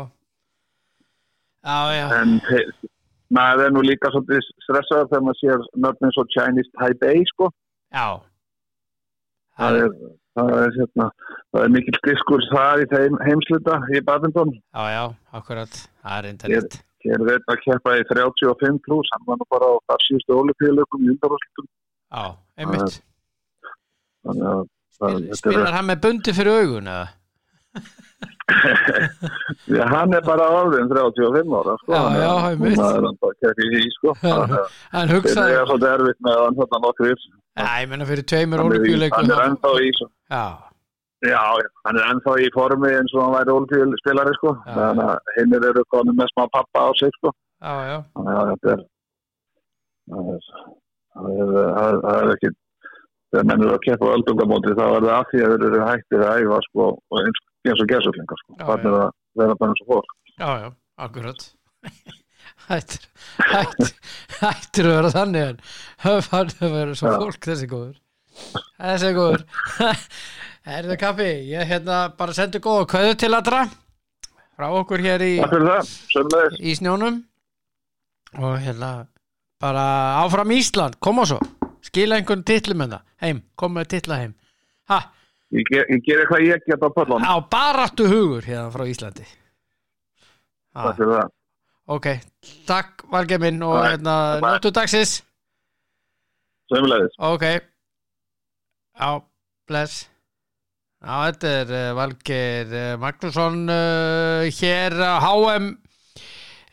Já, 1.63 1.77
já, 1.95 2.05
en 2.19 2.33
maður 3.33 3.65
er 3.65 3.71
nú 3.75 3.81
líka 3.85 4.11
svolítið 4.11 4.47
stressaður 4.65 5.07
þegar 5.11 5.23
maður 5.27 5.39
sér 5.39 5.61
nöfnum 5.85 6.11
svo 6.15 6.25
Chinese 6.33 6.71
Taipei 6.79 7.23
sko. 7.29 7.47
Já. 7.93 8.07
Það 9.57 9.77
er, 9.83 9.93
það 10.37 10.51
er, 10.59 10.73
hérna, 10.79 11.07
það 11.53 11.65
er 11.67 11.73
mikill 11.75 11.99
diskur 12.07 12.43
það 12.51 12.83
í 12.83 12.89
þeim 12.93 13.19
heimsluta 13.27 13.77
í 13.93 14.01
badminton. 14.09 14.51
Já, 14.73 14.83
já, 14.95 15.03
akkurat. 15.39 15.79
Það 16.03 16.17
er 16.17 16.27
reynda 16.27 16.51
Ég- 16.53 16.81
er 17.13 17.25
einn 17.33 17.49
að 17.51 17.63
keppa 17.63 17.95
í 17.99 18.03
35 18.11 18.79
plus 18.85 19.09
hann 19.13 19.25
var 19.27 19.39
nú 19.39 19.47
bara 19.51 19.71
á 19.71 19.75
þar 19.91 20.03
síðustu 20.07 20.37
olupíðlökum 20.39 21.03
í 21.03 21.11
undarúslutum 21.13 21.67
Já, 21.67 22.23
einmitt. 22.57 23.01
Þannig 24.23 24.47
að 24.53 25.35
Spilar 25.35 25.73
hann 25.75 25.89
með 25.89 26.01
bundi 26.05 26.33
fyrir 26.35 26.61
augun 26.63 26.87
eða? 26.87 27.07
Já, 29.77 29.83
hann 29.93 30.13
er 30.17 30.23
bara 30.25 30.45
orðin 30.59 30.89
35 30.91 31.55
ára 31.59 31.75
sko, 31.81 31.93
Já, 31.93 32.03
já, 32.19 32.31
einmitt. 32.49 32.75
núna 32.77 32.89
er 32.97 33.03
hann 33.07 33.17
bara 33.23 33.37
keppi 33.43 33.69
í 33.79 33.87
sko 33.97 34.13
að 34.19 34.53
Hann 34.93 35.13
hugsaði 35.13 35.55
er 35.59 35.65
svolítið 35.69 35.89
erfitt 35.95 36.21
með 36.27 36.41
hann 36.43 36.59
þarna 36.61 36.81
nokkur 36.87 37.13
Já, 37.13 37.67
ég 37.83 37.89
menna 37.93 38.07
fyrir 38.09 38.27
tveimur 38.33 38.63
olimpíuleikum 38.67 39.19
hann 39.23 39.33
er 39.37 39.43
ennþá 39.47 39.73
í 39.87 39.91
svo 39.99 40.07
Já, 40.33 40.45
Já, 41.23 41.41
hann 41.87 41.99
er 42.01 42.09
ennþá 42.13 42.33
í 42.43 42.49
formi 42.55 42.89
eins 42.97 43.13
og 43.15 43.21
hann 43.23 43.35
væri 43.37 43.53
ólfíl 43.55 43.93
spilari 44.01 44.33
sko. 44.39 44.51
Þannig 44.67 45.05
að 45.13 45.29
hinnir 45.37 45.67
eru 45.69 45.83
konum 45.93 46.17
með 46.19 46.27
smá 46.33 46.43
pappa 46.51 46.81
á 46.83 46.89
sig 46.99 47.13
sko. 47.19 47.31
já, 47.63 47.73
já 47.91 47.97
Þannig 48.17 48.35
að 48.35 48.43
það 48.43 48.73
er 48.73 48.81
það 51.13 51.63
það 51.77 52.01
það 52.03 52.33
ekki 52.33 52.49
þegar 53.33 53.47
menn 53.49 53.63
eru 53.63 53.73
að 53.77 53.83
keppa 53.85 54.09
öldungamóti 54.17 54.73
þá 54.77 54.83
er 54.89 55.05
það 55.07 55.13
af 55.15 55.29
því 55.31 55.39
að 55.45 55.53
þeir 55.53 55.65
eru 55.69 55.85
hættir 55.87 56.23
að 56.27 56.41
æfa 56.43 56.59
sko 56.67 56.87
og 56.97 57.21
eins, 57.21 57.39
eins 57.71 57.83
og 57.83 57.89
gesuflingar 57.91 58.41
sko. 58.41 58.57
Já, 58.59 58.65
Þannig 58.67 58.97
að 58.99 59.07
það 59.39 59.45
er 59.45 59.57
bara 59.61 59.73
eins 59.73 59.83
og 59.85 59.91
fólk. 59.93 60.15
Já, 60.33 60.49
já, 60.63 60.69
akkurat. 61.07 61.47
Hættir 62.63 63.05
Hættir, 63.39 63.91
hættir 64.39 64.87
að 64.87 64.95
vera 64.97 65.11
þannig 65.11 65.45
en 65.49 65.61
það 65.99 66.51
að 66.63 66.73
vera 66.75 66.95
svo 66.99 67.13
fólk 67.21 67.47
þessi 67.47 67.67
góður. 67.71 67.95
Þessi 68.77 69.11
góður. 69.17 69.45
Herðu 70.67 70.97
kappi, 70.99 71.29
ég 71.49 71.67
hérna 71.67 72.03
bara 72.17 72.35
sendi 72.35 72.61
góða 72.63 72.85
kveðu 72.93 73.15
til 73.19 73.31
allra 73.33 73.65
frá 74.53 74.67
okkur 74.69 75.01
hér 75.03 75.23
í, 75.25 75.33
það, 75.41 76.53
í 76.61 76.75
snjónum. 76.77 77.23
Og 78.39 78.55
hérna 78.63 78.91
bara 79.61 79.85
áfram 80.21 80.53
Ísland, 80.55 80.99
koma 81.03 81.25
svo. 81.29 81.39
Skila 81.83 82.19
einhvern 82.19 82.45
titlum 82.47 82.85
en 82.85 82.95
það 82.95 83.03
heim, 83.25 83.41
koma 83.59 83.81
með 83.81 83.91
titla 83.95 84.21
heim. 84.21 84.33
Ha, 84.91 85.01
Ég, 85.53 85.67
ég 85.69 85.99
ger 86.07 86.23
eitthvað 86.23 86.45
ég 86.47 86.63
get 86.65 86.81
á 86.81 86.89
pöllunum. 86.95 87.21
á 87.29 87.35
baráttu 87.51 88.07
hugur 88.09 88.41
hérna 88.47 88.71
frá 88.73 88.85
Íslandi 88.89 89.25
Takk 90.73 90.95
fyrir 90.97 91.11
það. 91.19 91.29
ok, 91.93 92.07
takk 92.65 93.03
Valgeir 93.11 93.41
minn 93.43 93.61
og 93.61 93.75
hérna 93.85 94.15
Bye. 94.41 94.55
nóttu 94.55 94.71
dagsins 94.73 95.19
Sömulegis. 96.71 97.13
ok 97.19 97.43
já, 98.97 99.09
bless 99.69 100.07
já, 101.03 101.13
þetta 101.27 101.51
er 101.59 101.73
uh, 101.75 101.93
Valgeir 101.99 102.73
uh, 102.73 102.97
Magnússon 103.03 103.61
uh, 103.69 104.49
hér 104.57 104.95
á 104.97 105.19
HM 105.21 105.69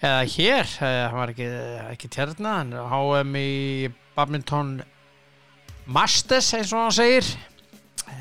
eða 0.00 0.20
hér, 0.32 0.70
hann 0.80 1.18
var 1.20 1.32
ekki 1.34 1.46
ekki 1.92 2.08
tjarna, 2.14 2.54
hann 2.62 2.72
á 2.72 2.88
HM 2.88 3.34
í 3.36 3.90
badminton 4.16 4.78
Masters 5.90 6.48
eins 6.56 6.70
og 6.72 6.86
hann 6.86 6.94
segir 6.96 7.26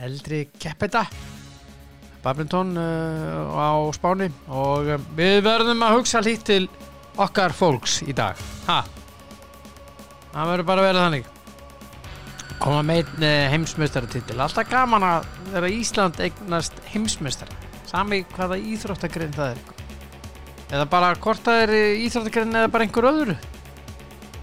eldri 0.05 0.45
keppeta 0.59 1.05
badminton 2.23 2.77
uh, 2.77 3.55
á 3.55 3.69
Spáni. 3.95 4.29
Og 4.51 4.93
um, 4.95 5.09
við 5.17 5.41
verðum 5.45 5.83
að 5.85 5.97
hugsa 5.99 6.21
lít 6.23 6.45
til 6.47 6.65
okkar 7.19 7.55
fólks 7.55 7.99
í 8.05 8.15
dag. 8.15 8.39
Ha? 8.67 8.81
Það 10.29 10.51
verður 10.53 10.67
bara 10.67 10.83
að 10.83 10.89
vera 10.89 11.05
þannig. 11.07 11.29
Koma 12.59 12.83
með 12.83 13.01
einn 13.03 13.25
uh, 13.25 13.47
heimsmeistaratitil. 13.53 14.37
Alltaf 14.37 14.69
gaman 14.71 15.07
að 15.07 15.29
vera 15.53 15.71
Ísland 15.71 16.19
eignast 16.23 16.79
heimsmeistar 16.91 17.51
sami 17.89 18.21
hvaða 18.35 18.59
íþróttagrein 18.69 19.33
það 19.33 19.55
er. 19.55 19.63
Eða 20.69 20.85
bara 20.91 21.15
hvort 21.17 21.41
það 21.41 21.63
er 21.63 21.71
íþróttagrein 22.03 22.59
eða 22.59 22.73
bara 22.73 22.85
einhver 22.85 23.09
öðru. 23.09 23.37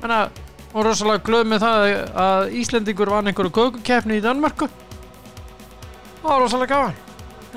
Þannig 0.01 0.17
að 0.17 0.41
hún 0.73 0.81
er 0.81 0.89
rosalega 0.91 1.25
glöð 1.29 1.47
með 1.53 1.63
það 1.63 1.85
að 2.25 2.57
Íslendingur 2.63 3.13
vann 3.13 3.31
einhverju 3.31 3.55
kökukeppni 3.55 4.19
í 4.19 4.25
Danmarku 4.25 4.67
það 6.27 6.33
var 6.35 6.41
rosalega 6.43 6.75
gaman 6.75 6.95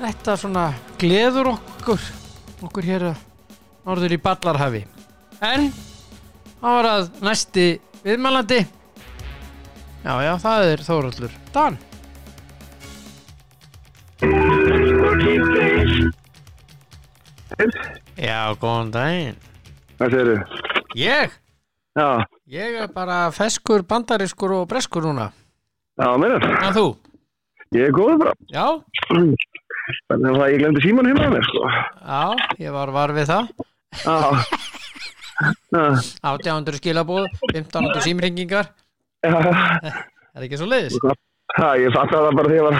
þetta 0.00 0.34
svona 0.38 0.64
gleður 1.00 1.48
okkur 1.56 2.04
okkur 2.68 2.86
hér 2.86 3.04
að 3.10 3.22
norður 3.88 4.14
í 4.14 4.18
Ballarhafi 4.22 4.82
en 5.42 5.70
það 6.60 6.76
var 6.76 6.88
að 6.92 7.08
næsti 7.26 7.64
viðmælandi 8.04 8.60
Já, 10.00 10.14
já, 10.24 10.30
það 10.40 10.62
er 10.70 10.82
Þóraldur 10.86 11.32
Dan 11.52 11.74
Já, 18.20 18.54
góðan 18.62 18.94
daginn 18.94 19.36
Hvað 19.98 20.14
segir 20.14 20.30
þið? 20.30 20.64
Ég? 21.00 21.36
Já, 21.98 22.08
Ég 22.50 22.80
er 22.84 22.88
bara 22.94 23.18
feskur, 23.34 23.84
bandariskur 23.84 24.56
og 24.62 24.68
breskur 24.70 25.04
núna 25.10 25.28
já, 26.00 26.08
meður. 26.16 26.46
En 26.48 26.72
þú? 26.72 26.86
Ég 27.76 27.86
er 27.86 27.92
góður 27.94 28.16
bara. 28.18 28.32
Já, 28.50 28.66
Þannig 30.10 30.36
að 30.38 30.50
ég 30.52 30.60
glemdi 30.62 30.82
síman 30.84 31.06
heima 31.10 31.24
að 31.26 31.32
mér, 31.36 31.46
sko. 31.48 31.60
já, 31.70 32.22
ég 32.62 32.74
var 32.74 32.90
var 32.94 33.12
við 33.16 33.26
það 33.30 33.48
Já. 34.04 34.16
Já, 35.70 35.82
1800 36.30 36.78
skilabóð, 36.78 37.26
1500 37.54 38.02
símringingar 38.04 38.68
já, 39.24 39.32
Er 40.36 40.44
ekki 40.46 40.58
svo 40.60 40.68
leiðis? 40.70 40.94
já, 41.00 41.68
ég 41.80 41.94
fatt 41.94 42.12
það 42.12 42.28
bara 42.38 42.52
þegar 42.52 42.60
ég 42.60 42.66
var, 42.66 42.78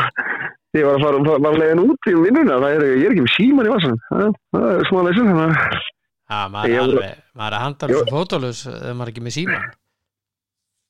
var 0.86 0.94
að 0.94 1.04
fara, 1.04 1.22
fara, 1.26 1.40
fara 1.46 1.60
leiðin 1.64 1.82
út 1.82 2.10
í 2.10 2.14
vinnuna. 2.20 2.58
Er, 2.70 2.84
ég 3.00 3.06
er 3.08 3.14
ekki 3.14 3.24
með 3.26 3.34
síman 3.34 3.66
í 3.66 3.72
vassan. 3.74 3.96
Það 4.10 4.66
er 4.70 4.86
smá 4.90 5.00
leysin, 5.08 5.30
þannig 5.32 5.44
að, 5.46 5.84
Já, 6.30 6.40
maður 6.54 6.70
er 6.76 6.82
alveg, 6.84 7.14
maður 7.40 7.56
er 7.58 7.64
handalus 7.64 8.02
og 8.04 8.10
fótólus 8.14 8.60
þegar 8.68 8.94
maður 9.00 9.08
er 9.08 9.14
ekki 9.16 9.24
með 9.26 9.34
síman 9.40 9.64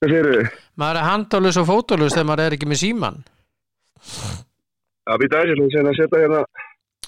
hvað 0.00 0.10
segir 0.12 0.26
þið? 0.34 0.50
Maður 0.80 0.98
er 1.00 1.06
handalus 1.08 1.58
og 1.62 1.66
fótólus 1.70 2.12
þegar 2.16 2.28
maður 2.28 2.44
er 2.50 2.56
ekki 2.58 2.68
með 2.68 2.80
síman 2.82 3.16
Já, 4.00 5.16
býta 5.18 5.40
aðeins, 5.40 5.74
ég 5.74 5.80
ætla 5.80 5.90
að 5.90 5.90
að 5.90 6.00
setja 6.00 6.22
hérna. 6.24 6.42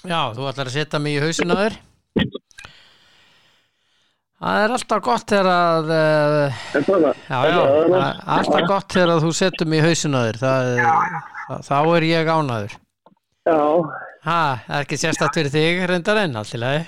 Já, 0.03 0.21
þú 0.35 0.47
ætlar 0.49 0.69
að 0.69 0.75
setja 0.77 0.99
mig 0.99 1.17
í 1.17 1.21
hausinn 1.23 1.53
á 1.53 1.57
þér. 1.61 1.77
Það 4.43 4.61
er 4.63 4.73
alltaf 4.75 5.03
gott 5.05 5.29
þegar 5.31 5.47
að 5.53 5.91
það, 5.91 7.05
Já, 7.31 7.37
já, 7.47 7.59
alltaf 8.37 8.65
gott 8.67 8.89
þegar 8.91 9.13
að 9.13 9.21
þú 9.23 9.29
setur 9.37 9.69
mig 9.71 9.79
í 9.79 9.85
þér. 10.25 10.39
Það, 10.41 10.71
það, 10.81 11.61
Þá 11.69 11.77
er 11.93 12.07
ég 12.09 12.33
ánaður 12.33 12.75
já, 13.47 13.59
Ha, 14.23 14.41
það 14.65 14.75
er 14.75 14.83
ekki 14.85 14.99
sérstætt 14.99 15.39
fyrir 15.39 15.53
þig 15.53 15.85
reyndar 15.91 16.19
en 16.23 16.35
allt 16.39 16.53
í 16.55 16.59
lagi. 16.59 16.83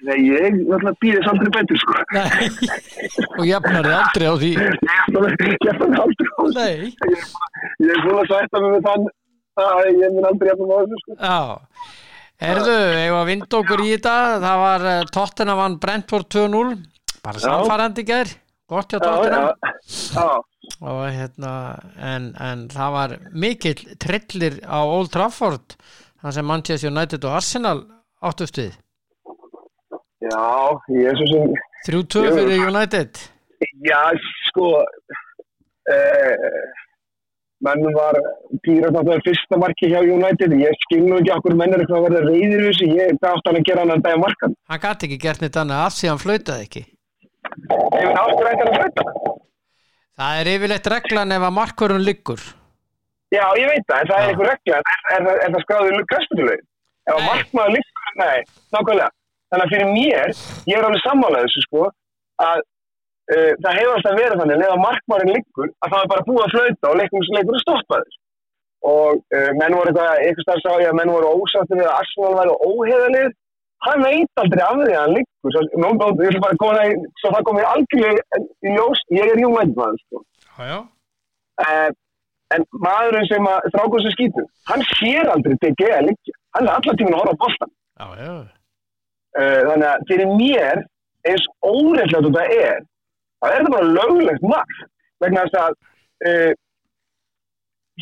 Nei, 0.00 0.16
ég 0.24 0.58
ætla 0.72 0.94
að 0.94 0.98
býða 1.04 1.22
samt 1.26 1.42
til 1.44 1.52
betur, 1.52 1.80
sko. 1.80 1.94
Nei, 2.16 2.48
og 3.36 3.44
jafnar 3.48 3.84
þið 3.84 3.96
aldrei 3.98 4.28
á 4.28 4.34
því. 4.40 4.50
Ætla 4.96 5.22
að 5.28 5.96
haldur 6.00 6.30
á 6.32 6.42
Nei, 6.56 6.92
Ég 7.80 7.92
er 7.92 8.04
búin 8.06 8.20
að 8.22 8.30
sætta 8.32 8.62
mig 8.64 8.74
með 8.76 8.86
þann 8.88 9.08
að 9.66 9.88
ég 10.02 10.14
mun 10.16 10.28
aldrei 10.30 10.50
jafna 10.52 10.68
á 10.70 10.78
þessu, 10.82 11.00
sko. 11.04 11.16
já 11.20 11.38
Erðu, 12.40 12.74
eigum 12.96 13.18
að 13.20 13.26
vinda 13.28 13.58
okkur 13.58 13.80
í 13.84 13.88
þetta 13.92 14.12
Það 14.40 14.60
var 14.62 14.84
uh, 14.88 15.00
Tottenham 15.12 15.58
vann 15.60 15.74
Brentford 15.82 16.28
2-0 16.32 16.70
Bara 17.20 17.36
Já. 17.36 17.42
samfærandi 17.44 18.04
ger 18.08 18.30
Gott 18.70 18.94
hjá 18.94 18.96
Já, 18.96 19.02
já, 19.02 19.10
Tottenham 19.10 19.50
já. 20.16 20.28
og 20.80 21.00
hérna 21.12 21.52
en, 22.00 22.28
en 22.40 22.62
það 22.72 22.92
var 22.94 23.12
mikill 23.42 23.80
trillir 24.00 24.56
á 24.64 24.78
Old 24.86 25.10
Trafford 25.12 25.74
þar 26.22 26.36
sem 26.36 26.46
Manchester 26.48 26.92
United 26.94 27.24
og 27.28 27.36
Arsenal 27.40 27.82
áttu 28.24 28.46
stuð 28.48 28.72
Já, 30.20 30.46
ég 30.96 31.10
er 31.10 31.16
svo 31.20 31.28
sem, 31.34 31.54
3-2 31.88 32.24
Jú. 32.24 32.32
fyrir 32.38 32.64
United 32.70 33.20
já, 33.84 34.00
sko, 34.48 34.70
eh, 35.92 36.60
mennum 37.66 37.92
var 37.96 38.16
pýrat 38.64 38.94
náttúrulega 38.94 39.24
fyrsta 39.26 39.58
marki 39.60 39.90
hjá 39.92 39.98
United, 40.14 40.54
ég 40.60 40.78
skil 40.86 41.02
nú 41.06 41.18
ekki 41.20 41.32
okkur 41.36 41.56
mennur 41.60 41.82
eitthvað 41.82 41.98
að 42.00 42.06
verða 42.08 42.22
reyðir 42.30 42.62
þessu, 42.68 42.88
ég 42.96 43.18
dátt 43.24 43.46
hann 43.50 43.58
að 43.60 43.66
gera 43.68 43.84
hann 43.84 43.94
að 43.96 44.04
dæja 44.06 44.20
markan. 44.24 44.54
hann 44.70 44.82
gæti 44.86 45.08
ekki 45.10 45.18
gert 45.26 45.44
neitt 45.44 45.58
annað 45.60 45.84
af 45.88 45.98
því 45.98 46.10
hann 46.12 46.22
flautaði 46.24 46.66
ekki 46.68 46.82
Ég 47.60 48.06
finn 48.06 48.18
aftur 48.22 48.48
hann 48.50 48.70
að 48.70 48.80
fæta. 48.80 49.04
það 50.20 50.40
er 50.40 50.50
yfirleitt 50.54 50.90
reglan 50.94 51.36
ef 51.36 51.46
að 51.50 51.54
markurinn 51.60 52.04
liggur 52.08 52.42
Já, 53.30 53.44
ég 53.60 53.68
veit 53.70 53.84
það, 53.86 54.00
en 54.00 54.08
það 54.10 54.16
er 54.18 54.24
Já. 54.24 54.30
einhver 54.32 54.48
regla, 54.50 54.78
er, 54.80 54.98
er, 55.14 55.22
er, 55.30 55.36
er 55.46 55.52
það 55.54 55.62
skráðið 55.64 55.92
í 56.00 56.06
græspitulögin? 56.12 56.64
Ef 57.06 57.14
að 57.14 57.26
markmaður 57.28 57.74
líkur, 57.76 58.08
nei, 58.18 58.38
nákvæmlega. 58.74 59.10
Þannig 59.50 59.64
að 59.66 59.70
fyrir 59.74 59.88
mér, 59.94 60.32
ég 60.70 60.74
er 60.80 60.86
alveg 60.88 61.02
sammálaðið 61.04 61.46
þessu, 61.46 61.62
sko, 61.68 61.84
að 62.42 62.62
uh, 63.34 63.52
það 63.62 63.78
hefur 63.78 63.94
alltaf 63.96 64.16
verið 64.18 64.42
þannig, 64.42 64.64
ef 64.64 64.74
að 64.74 64.82
markmaðurinn 64.84 65.36
líkur, 65.36 65.70
að 65.80 65.94
það 65.94 66.02
er 66.02 66.10
bara 66.12 66.26
búið 66.28 66.42
að 66.44 66.54
flauta 66.54 66.90
og 66.90 66.98
leikum 67.00 67.26
leikur 67.36 67.58
að 67.58 67.64
stoppa 67.64 68.00
þess. 68.00 68.18
Og 68.90 69.20
uh, 69.36 69.50
menn 69.60 69.76
voru 69.76 69.92
eitthvað, 69.92 70.24
eitthvað 70.24 70.46
starf 70.46 70.64
sá 70.64 70.70
ég 70.80 70.90
að 70.90 70.98
menn 71.00 71.14
voru 71.14 71.32
ósáttir 71.36 71.82
að 71.84 71.96
Arsenal 71.96 72.36
væri 72.38 72.58
óheðalið, 72.70 73.32
hann 73.86 74.04
veit 74.04 74.42
aldrei 74.42 74.62
af 74.66 74.78
því 74.80 74.92
að 74.92 75.00
hann 75.00 75.16
líkur. 75.18 75.56
Svo, 75.56 76.42
bara 76.44 76.60
koma 76.62 76.86
svo 77.22 77.34
það 77.34 77.48
komið 77.50 77.68
algjörlega 77.72 78.44
í 78.66 78.76
ljós, 78.76 79.04
ég 79.16 79.34
er 79.34 79.44
maður, 79.48 80.00
sko. 80.06 80.24
Uh, 81.60 81.90
en 82.54 82.64
maðurinn 82.82 83.28
sem 83.30 83.46
að 83.46 83.66
strákur 83.70 84.04
sem 84.04 84.14
skýtur, 84.14 84.46
hann 84.70 84.86
sér 84.96 85.28
aldrei 85.32 85.56
DG 85.62 85.90
að 85.94 86.08
liggja, 86.08 86.36
hann 86.56 86.66
er 86.66 86.76
allar 86.76 86.98
tíminn 86.98 87.16
að 87.16 87.22
horfa 87.22 87.36
á 87.36 87.42
boltan 87.44 87.72
Já, 88.00 88.06
já. 88.24 88.32
þannig 89.68 89.88
að 89.90 90.06
fyrir 90.08 90.32
mér 90.40 90.80
eins 91.28 91.46
óreiflega 91.60 92.22
þetta 92.26 92.46
er 92.56 92.80
þá 93.40 93.46
er 93.50 93.56
þetta 93.58 93.74
bara 93.76 93.92
löglegt 93.98 94.46
mark 94.46 94.74
vegna 95.24 95.44
þess 95.46 95.60
að 95.60 95.78
uh, 96.30 96.52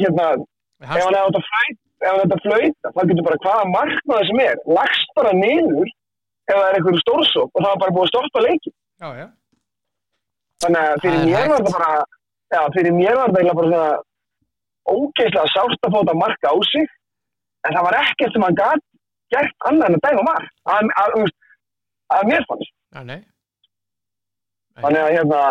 hérna, 0.03 0.27
ef 0.39 0.89
Hann, 0.89 1.01
hefði 1.03 1.21
átt 1.23 1.39
að 1.39 1.47
flauta 1.49 1.87
ef 1.99 2.09
hann 2.09 2.21
hefði 2.21 2.27
átt 2.27 2.37
að 2.37 2.45
flauta, 2.47 2.93
þá 2.95 3.01
getur 3.11 3.27
bara 3.29 3.41
hvaða 3.45 3.71
markmaður 3.73 4.29
sem 4.29 4.43
er, 4.45 4.61
lagst 4.79 5.17
bara 5.19 5.33
niður 5.39 5.89
ef 5.89 6.55
það 6.55 6.67
er 6.67 6.79
einhverju 6.79 7.03
stórsók 7.03 7.51
og 7.53 7.65
það 7.65 7.73
var 7.73 7.81
bara 7.85 7.97
búið 7.97 8.07
að 8.07 8.13
stoppa 8.13 8.45
leikin 8.45 8.75
já, 8.75 9.09
já. 9.19 9.27
þannig 10.65 10.85
að 10.85 11.03
fyrir 11.05 11.19
Það 11.19 11.25
er 11.25 11.33
mér 11.33 11.51
var 11.53 11.65
þetta 11.65 11.75
bara 11.79 11.91
já, 12.55 12.61
fyrir 12.77 12.95
mér 12.99 13.19
var 13.19 13.33
þetta 13.33 13.43
eiginlega 13.43 13.59
bara 13.59 13.73
svona 13.73 13.97
ógeðslega 14.89 15.49
sárt 15.55 15.89
að 15.89 15.99
þetta 15.99 16.17
marka 16.23 16.55
á 16.55 16.57
sig 16.71 16.87
en 17.67 17.75
það 17.77 17.87
var 17.89 17.99
ekkert 18.03 18.37
sem 18.37 18.47
hann 18.47 18.61
gæt 18.63 18.87
gert 19.35 19.69
annað 19.69 19.91
en 19.91 19.99
að 19.99 20.05
dæma 20.07 20.25
mark 20.29 20.49
að, 20.73 20.93
að, 21.03 21.17
að, 21.19 21.35
að 22.17 22.31
mér 22.31 22.47
fannst 22.49 22.73
Já, 22.73 23.03
nei. 23.05 23.19
Þannig 24.85 25.03
að 25.05 25.15
hérna 25.17 25.43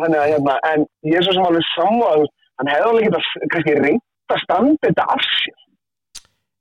þannig 0.00 0.20
að 0.20 0.28
hérna, 0.34 0.56
en 0.72 0.86
ég 1.10 1.18
er 1.18 1.26
svo 1.26 1.34
sem 1.36 1.48
alveg 1.48 1.66
sammáð 1.74 2.24
hann 2.60 2.70
hefði 2.72 2.88
alveg 2.90 3.06
getað 3.08 3.28
kannski 3.54 3.76
reynt 3.80 4.34
að 4.34 4.42
standa 4.44 4.86
þetta 4.86 5.06
af 5.14 5.24
sér 5.34 5.58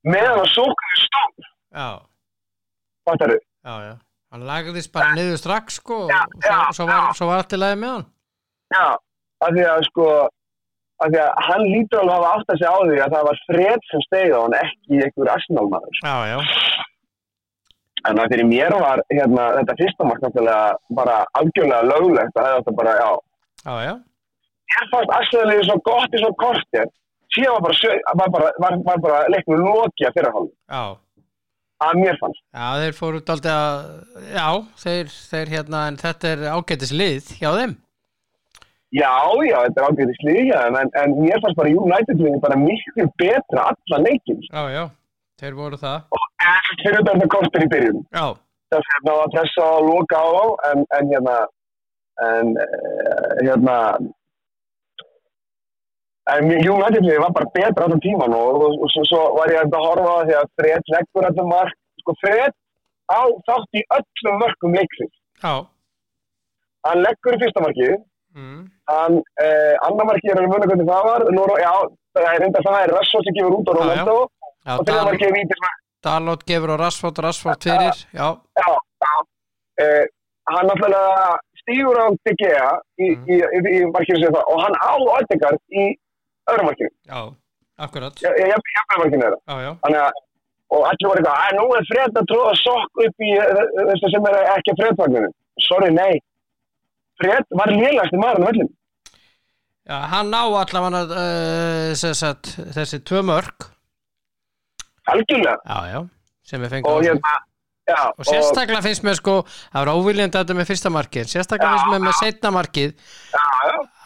meðan 0.10 0.44
að 0.44 0.52
sóknir 0.56 1.04
stóð 1.06 1.48
Já, 1.70 1.90
fattar 3.06 3.34
þau? 3.36 3.40
já, 3.40 3.76
já. 3.90 3.96
Hann 4.30 4.46
lagðist 4.46 4.92
bara 4.94 5.14
niður 5.18 5.40
strax 5.42 5.80
sko 5.82 6.04
og 6.06 6.12
Já, 6.14 6.20
svo, 6.30 6.42
já, 6.50 6.58
svo, 6.78 6.86
var, 6.90 7.08
svo 7.18 7.30
var 7.30 7.44
allt 7.44 7.56
í 7.56 7.62
lagi 7.62 7.80
með 7.82 7.96
hann 7.96 8.06
Já, 8.74 8.86
af 9.46 9.56
því 9.56 9.64
að 9.70 9.86
sko 9.90 10.08
af 11.00 11.08
því 11.14 11.20
að 11.24 11.30
hann 11.48 11.66
lítur 11.66 12.02
alveg 12.02 12.14
að 12.14 12.24
hafa 12.26 12.32
átt 12.38 12.54
að 12.54 12.60
segja 12.60 12.74
á 12.76 12.80
því 12.90 13.00
að 13.06 13.14
það 13.16 13.28
var 13.30 13.42
fred 13.48 13.86
sem 13.90 14.06
stegið 14.08 14.36
á 14.36 14.42
hann 14.44 14.58
ekki 14.60 15.02
einhver 15.06 15.32
arsenalmaður 15.36 16.02
Já, 16.04 16.16
já. 16.34 16.40
En 18.08 18.20
það 18.20 18.30
fyrir 18.34 18.48
mér 18.50 18.76
var 18.80 19.02
hérna, 19.12 19.48
þetta 19.60 19.76
fyrsta 19.82 20.08
mark 20.08 20.22
náttúrulega 20.24 20.96
bara 21.02 21.18
algjörlega 21.40 21.90
löglegt 21.92 22.34
það 22.38 22.48
hefði 22.54 22.72
að 22.74 22.80
bara, 22.84 22.94
já 23.02 23.10
Já, 23.66 23.74
já. 23.90 23.94
mér 24.72 24.90
fannst 24.94 25.14
Arsenalið 25.20 25.66
svo 25.68 25.78
gott 25.90 26.16
í 26.16 26.22
svo 26.24 26.32
kortir 26.46 26.88
síðan 27.36 27.60
var 27.60 27.62
bara, 27.68 28.00
var 28.22 28.32
bara, 28.38 28.52
var, 28.64 28.78
var 28.88 29.04
bara 29.08 29.20
leiknum 29.34 29.66
lokja 29.68 30.14
fyrir 30.16 30.32
hann 30.38 30.48
Já. 30.72 30.84
að 31.90 32.00
mér 32.04 32.18
fannst 32.22 32.42
Já, 32.56 32.70
þeir 32.86 32.96
fóru 33.02 33.20
daldi 33.28 33.52
að, 33.52 33.84
já, 34.38 34.48
þeir, 34.86 35.12
þeir 35.34 35.54
hérna, 35.58 35.84
en 35.92 36.00
þetta 36.02 36.32
er 36.36 36.46
ágætis 36.56 36.96
lið 36.96 37.30
hjá 37.42 37.52
þeim. 37.60 37.76
já, 38.96 39.12
já, 39.46 39.58
þetta 39.68 39.82
er 39.84 39.90
ágætið 39.92 40.16
slíja 40.24 40.62
en, 40.70 40.80
en 41.04 41.14
mér 41.20 41.44
fannst 41.44 41.60
bara 41.60 41.76
United-liðin 41.84 42.42
bara 42.48 42.58
miklu 42.64 43.06
betra 43.22 43.68
alla 43.74 44.00
leikin 44.08 44.40
Já, 44.48 44.64
já, 44.74 44.84
þeir 45.44 45.60
voru 45.60 45.78
það. 45.84 46.08
en 46.16 46.29
fyrir 46.84 47.02
þetta 47.08 47.32
kortir 47.34 47.66
í 47.66 47.72
byrjun. 47.74 48.06
Þess 48.70 48.94
að 48.96 49.08
það 49.08 49.18
var 49.20 49.34
pressa 49.34 49.66
að 49.66 49.88
loka 49.90 50.22
á 50.22 50.28
þá 50.30 50.46
en, 50.70 50.86
en 50.98 51.12
hérna 51.14 51.38
en 52.20 52.50
uh, 52.60 53.30
hérna 53.40 53.76
en 56.30 56.52
United-liðin 56.54 57.24
var 57.24 57.34
bara 57.38 57.52
betra 57.56 57.88
allan 57.88 58.04
tíman 58.04 58.36
og, 58.38 58.60
og, 58.60 58.76
og 58.84 58.92
svo, 58.94 59.06
svo 59.10 59.22
var 59.38 59.54
ég 59.54 59.64
að 59.64 59.78
horfa 59.88 60.06
á 60.06 60.18
það 60.20 60.28
því 60.28 60.38
að 60.40 60.52
Fred 60.60 60.94
leggur 60.96 61.30
allir 61.30 61.50
mark 61.50 61.78
sko 62.04 62.16
Fred 62.22 62.56
á 63.10 63.22
þátt 63.48 63.80
í 63.80 63.86
öllum 63.98 64.40
mörgum 64.44 64.78
leiksins. 64.78 65.16
Já. 65.42 65.54
hann 66.88 67.02
leggur 67.06 67.36
í 67.36 67.42
fyrsta 67.42 67.66
markið. 67.66 67.98
Mm. 68.38 68.60
hann, 68.92 69.16
uh, 69.42 69.76
annar 69.88 70.06
markið 70.06 70.32
er 70.32 70.38
alveg 70.38 70.52
munið 70.54 70.70
hvernig 70.70 70.90
það 70.92 71.08
var 71.08 71.24
Nú, 71.34 71.46
já, 71.58 71.72
það 72.14 72.28
er 72.30 72.44
reynda 72.44 72.62
það 72.68 72.78
er 72.84 72.92
Rassó 72.94 73.22
sem 73.26 73.36
gefur 73.40 73.56
út 73.58 73.72
á 73.72 73.74
Já, 74.70 74.76
og 74.76 74.84
þegar 74.86 75.08
markið 75.08 75.26
er 75.32 75.34
vítis 75.34 75.64
Dalot 76.06 76.46
gefur 76.48 76.72
á 76.74 76.78
Rassford, 76.80 77.20
Rassford 77.20 77.64
fyrir. 77.64 77.96
Já, 78.16 78.28
já, 78.62 78.70
já. 79.04 79.14
Uh, 79.80 80.06
hann 80.50 80.68
náttúrulega 80.68 81.38
stígur 81.62 81.98
á 82.00 82.08
De 82.26 82.34
Gea 82.40 82.70
í, 83.00 83.10
Mm. 83.16 83.28
í, 83.28 83.36
í, 83.36 83.60
í 83.80 83.92
markinu 83.94 84.20
sem 84.24 84.34
það 84.34 84.48
og 84.54 84.62
hann 84.64 84.76
á 84.80 84.94
Ödegard 85.20 85.62
í 85.70 85.86
öðrum 86.50 86.66
markinu 86.70 86.90
já, 87.06 87.20
akkurat. 87.78 88.16
ég, 88.24 88.34
ég, 88.40 88.48
ég 88.50 88.98
markinu 88.98 89.22
þeirra 89.24 90.10
og 90.70 90.84
allir 90.86 91.08
voru 91.10 91.22
eitthvað, 91.22 91.38
að 91.46 91.56
nú 91.58 91.68
er 91.78 91.86
fred 91.90 92.18
að 92.20 92.28
tróða 92.30 92.56
sokk 92.62 93.00
upp 93.06 93.24
í 93.26 93.30
eh, 93.42 93.62
þessu 93.90 94.12
sem 94.14 94.28
er 94.30 94.36
ekki 94.56 94.76
fredvagninu 94.82 95.30
sorry, 95.66 95.90
nei 95.94 96.20
fred 97.22 97.46
var 97.58 97.72
lélast 97.74 98.14
í 98.14 98.22
maðurinn 98.22 98.46
á 98.46 98.50
vellinu 98.52 98.74
Já, 99.90 99.96
hann 100.12 100.30
á 100.30 100.44
allavega 100.46 101.02
uh, 101.10 101.94
þessi 101.98 103.00
tvö 103.10 103.24
mörg 103.26 103.70
algjörlega. 105.14 105.56
Já, 105.66 105.80
já, 105.94 106.00
sem 106.50 106.66
við 106.66 106.76
fengum 106.76 106.92
og 106.92 107.06
hérna 107.06 107.34
já, 107.90 108.02
Og 108.14 108.28
sérstaklega 108.28 108.82
finnst 108.86 109.06
mér 109.06 109.18
sko 109.18 109.36
Það 109.48 109.80
var 109.80 109.92
óviljandi 109.96 110.38
að 110.38 110.44
þetta 110.44 110.58
með 110.60 110.70
fyrsta 110.70 110.92
markið 110.94 111.32
Sérstaklega 111.32 111.72
finnst 111.74 111.92
mér 111.94 112.04
með 112.06 112.16
setna 112.20 112.52
markið. 112.54 112.94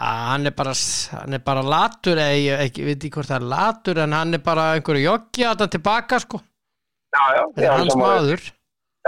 Að 0.04 0.24
hann 0.30 0.50
er 0.50 0.56
bara 0.58 0.76
hann 1.18 1.38
er 1.38 1.44
bara 1.50 1.66
latur 1.74 2.22
eða 2.24 2.40
ég 2.40 2.64
ekki, 2.68 2.88
veit 2.88 2.98
ekki 2.98 3.14
hvort 3.18 3.32
það 3.32 3.42
er 3.42 3.50
latur 3.54 4.02
en 4.04 4.16
hann 4.18 4.38
er 4.38 4.44
bara 4.44 4.70
einhverju 4.78 5.04
joggi 5.04 5.48
að 5.48 5.64
það 5.64 5.74
tilbaka 5.78 6.20
sko. 6.24 6.42
Þetta 7.14 7.68
er 7.68 7.78
hans 7.78 7.98
maður. 8.00 8.48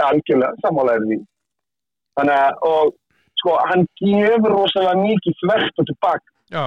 Algjörlega, 0.06 0.60
sammálaður 0.62 1.08
því. 1.10 1.18
Þannig 2.16 2.36
að, 2.36 2.58
og 2.68 2.92
sko, 3.40 3.54
hann 3.70 3.84
gefur 4.00 4.52
rosalega 4.52 5.02
mikið 5.02 5.38
þvert 5.42 5.82
og 5.82 5.88
tilbaka. 5.90 6.66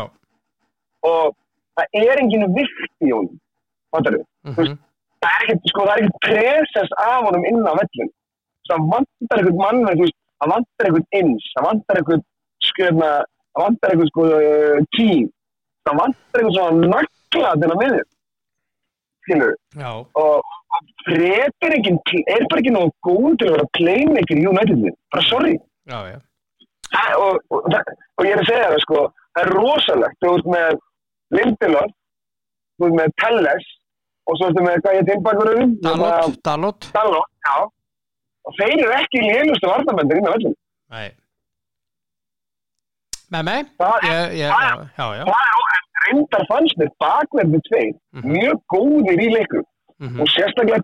Og 1.10 1.36
það 1.80 2.00
er 2.04 2.22
enginn 2.24 2.54
vikt 2.58 3.06
í 3.06 3.14
honum 3.14 3.38
fattar 3.94 4.20
við, 4.20 4.26
mm 4.50 4.78
það 5.24 5.36
er 5.36 5.46
ekkert 5.46 5.72
sko, 5.72 5.88
það 5.88 5.96
er 5.96 6.04
ekkert 6.04 6.22
presens 6.28 6.96
af 7.06 7.18
honum 7.28 7.48
inn 7.50 7.68
á 7.68 7.74
vellin 7.80 8.14
það 8.70 8.86
vantar 8.94 9.42
einhvern 9.42 9.60
mann 9.64 9.84
þú 9.90 10.06
veist, 10.06 10.20
það 10.40 10.54
vantar 10.54 10.90
einhvern 10.90 11.10
eins 11.20 11.50
það 11.56 11.68
vantar 11.70 12.02
einhvern 12.02 12.26
skjöfna 12.70 13.12
það 13.26 13.66
vantar 13.66 13.94
einhvern 13.96 14.14
sko 14.14 14.30
uh, 14.30 14.80
tím 14.98 15.28
það 15.88 16.02
vantar 16.04 16.44
einhvern 16.44 16.58
svona 16.60 16.94
nagla 16.96 17.58
þennan 17.64 17.82
miður 17.84 18.08
skilur 19.26 19.54
já, 19.78 19.92
og, 19.98 20.08
og 20.20 20.50
Fred 21.06 21.54
er, 21.66 22.46
bara 22.50 22.62
ekki 22.62 22.74
nógu 22.74 22.92
góð 23.06 23.38
til 23.40 23.50
að 23.50 23.56
vera 23.56 23.70
playmaker 23.78 24.40
í 24.40 24.46
United 24.48 24.84
bara 25.14 25.24
sorry. 25.28 25.56
Já, 25.90 26.00
já. 26.12 26.20
Það, 26.90 27.16
og, 27.24 27.40
og, 27.54 27.68
það, 27.74 27.92
og 28.18 28.28
ég 28.28 28.36
er 28.36 28.42
að 28.44 28.50
segja 28.50 28.70
það 28.70 28.84
sko 28.86 29.02
það 29.08 29.42
er 29.44 29.52
rosalegt. 29.56 30.20
Þú 30.22 30.34
veist 30.36 30.50
með 30.54 30.80
Lindelöf 31.38 31.96
þú 32.80 32.86
veist 32.86 32.98
með 33.00 33.16
Telles 33.24 33.70
og 34.30 34.38
svo 34.40 34.50
ertu 34.52 34.64
með 34.66 34.82
hvað 34.86 34.98
ég 35.00 35.08
tilbakurinn 35.10 35.72
Dalot, 35.84 36.38
Dalot. 36.46 36.90
Dalot, 36.94 37.32
já. 37.48 37.56
Og 38.50 38.56
þeir 38.60 38.76
eru 38.86 38.94
ekki 39.02 39.24
lélustu 39.26 39.68
varnamendur 39.72 40.18
inn 40.22 40.30
á 40.30 40.34
vellum 40.36 40.56
Nei. 40.90 41.10
Með 43.34 43.44
mig? 43.46 43.66
það, 43.78 44.06
Já, 44.06 44.14
já, 44.34 44.50
já, 44.98 45.08
já, 45.20 45.26
er 45.26 45.58
og 45.60 45.76
reyndar 46.06 46.46
fannst 46.50 46.78
mér 46.82 46.90
bakverði 47.04 47.60
tveir 47.68 47.92
Mhm. 48.18 48.32
mjög 48.34 48.62
góðir 48.74 49.20
í 49.26 49.28
leikum 49.36 49.66
Mhm. 50.00 50.22
og 50.22 50.28
sérstaklega 50.34 50.82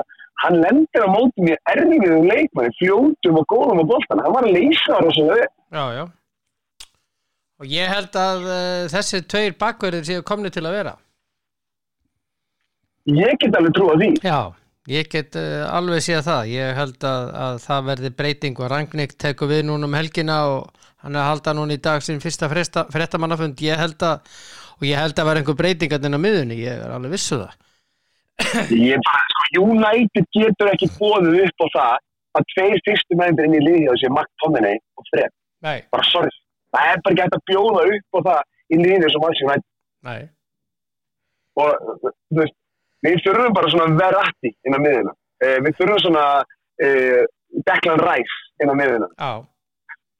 að 0.00 0.02
hann 0.42 0.56
lendir 0.60 1.02
á 1.06 1.08
móti 1.14 1.40
mjög 1.46 1.58
erfiðum 1.72 2.26
leikmanni 2.28 2.72
fljótum 2.80 3.38
og 3.40 3.46
góðum 3.52 3.80
á 3.80 3.84
boltan 3.92 4.18
hann 4.24 4.32
var 4.34 4.42
að 4.42 4.52
leysa 4.52 4.92
vel. 5.38 5.48
já, 5.72 5.84
já. 5.96 6.04
Og 7.62 7.66
ég 7.70 7.86
held 7.86 8.10
að 8.18 8.38
uh, 8.42 8.88
þessi 8.92 9.22
tveir 9.22 9.52
bakverðir 9.56 10.04
séu 10.04 10.22
komni 10.22 10.50
til 10.50 10.64
að 10.66 10.72
vera 10.72 10.96
ég 13.10 13.38
get 13.42 13.56
alveg 13.58 13.74
trú 13.76 13.88
á 13.90 13.96
því. 13.98 14.10
Já, 14.22 14.38
ég 14.92 15.10
get 15.12 15.36
uh, 15.40 15.66
alveg 15.72 16.04
séð 16.04 16.24
það. 16.28 16.52
Ég 16.52 16.78
held 16.78 17.08
að, 17.08 17.28
að 17.46 17.60
það 17.66 17.90
verði 17.90 18.12
breyting 18.22 18.62
og 18.62 18.70
Rangnick 18.72 19.18
tekur 19.18 19.50
við 19.52 19.66
núna 19.68 19.88
um 19.90 19.98
helgina 19.98 20.38
og 20.52 20.88
hann 21.02 21.16
er 21.16 21.24
að 21.24 21.30
halda 21.32 21.56
núna 21.58 21.74
í 21.78 21.82
dag 21.82 22.02
sin 22.04 22.22
fyrsta 22.22 22.48
frettamannafund 22.52 23.62
ég 23.64 23.80
held 23.80 24.02
að 24.06 24.22
og 24.82 24.86
ég 24.88 24.98
held 24.98 25.18
að 25.18 25.28
vera 25.28 25.42
einhver 25.42 25.58
breytingar 25.58 26.06
inn 26.06 26.18
á 26.18 26.20
miðunni, 26.22 26.56
ég 26.58 26.80
er 26.82 26.90
alveg 26.90 27.12
vissu 27.14 27.38
það. 27.38 27.58
Ég 28.74 29.02
bara, 29.06 29.20
sko, 29.30 29.62
United 29.62 30.26
getur 30.34 30.70
ekki 30.72 30.88
bóðið 30.96 31.44
upp 31.44 31.62
á 31.62 31.66
það 31.76 31.92
að 32.38 32.46
tveir 32.54 32.80
fyrstu 32.88 33.18
meðindir 33.20 33.46
inn 33.48 33.58
í 33.58 33.62
liði 33.62 33.90
og 33.92 34.00
sé 34.00 34.10
Mark 34.10 34.30
Tominey 34.42 34.80
og 34.98 35.06
Fred. 35.10 35.34
Nei, 35.62 35.76
Bara 35.92 36.06
sorry. 36.10 36.32
Það 36.72 36.88
er 36.88 37.02
bara 37.04 37.12
ekki 37.12 37.22
hægt 37.22 37.36
að 37.36 37.44
bjóða 37.50 37.84
upp 37.92 38.18
á 38.18 38.20
það 38.26 38.40
í 38.72 38.80
liði 38.80 39.12
sem 39.12 39.26
United. 39.28 39.68
nei, 40.08 40.20
Og, 41.62 41.72
þú 42.32 42.38
veist, 42.40 42.56
við 43.06 43.22
þurfum 43.24 43.56
bara 43.56 43.70
svona 43.72 43.96
verratti 43.98 44.52
inn 44.66 44.76
á 44.76 44.80
miðina. 44.82 45.14
Eh, 45.42 45.58
við 45.64 45.78
þurfum 45.80 46.02
svona 46.04 46.26
eh, 46.82 47.24
Declan 47.66 48.02
Rice 48.02 48.36
inn 48.62 48.72
á 48.72 48.74
miðina. 48.78 49.08
já, 49.18 49.32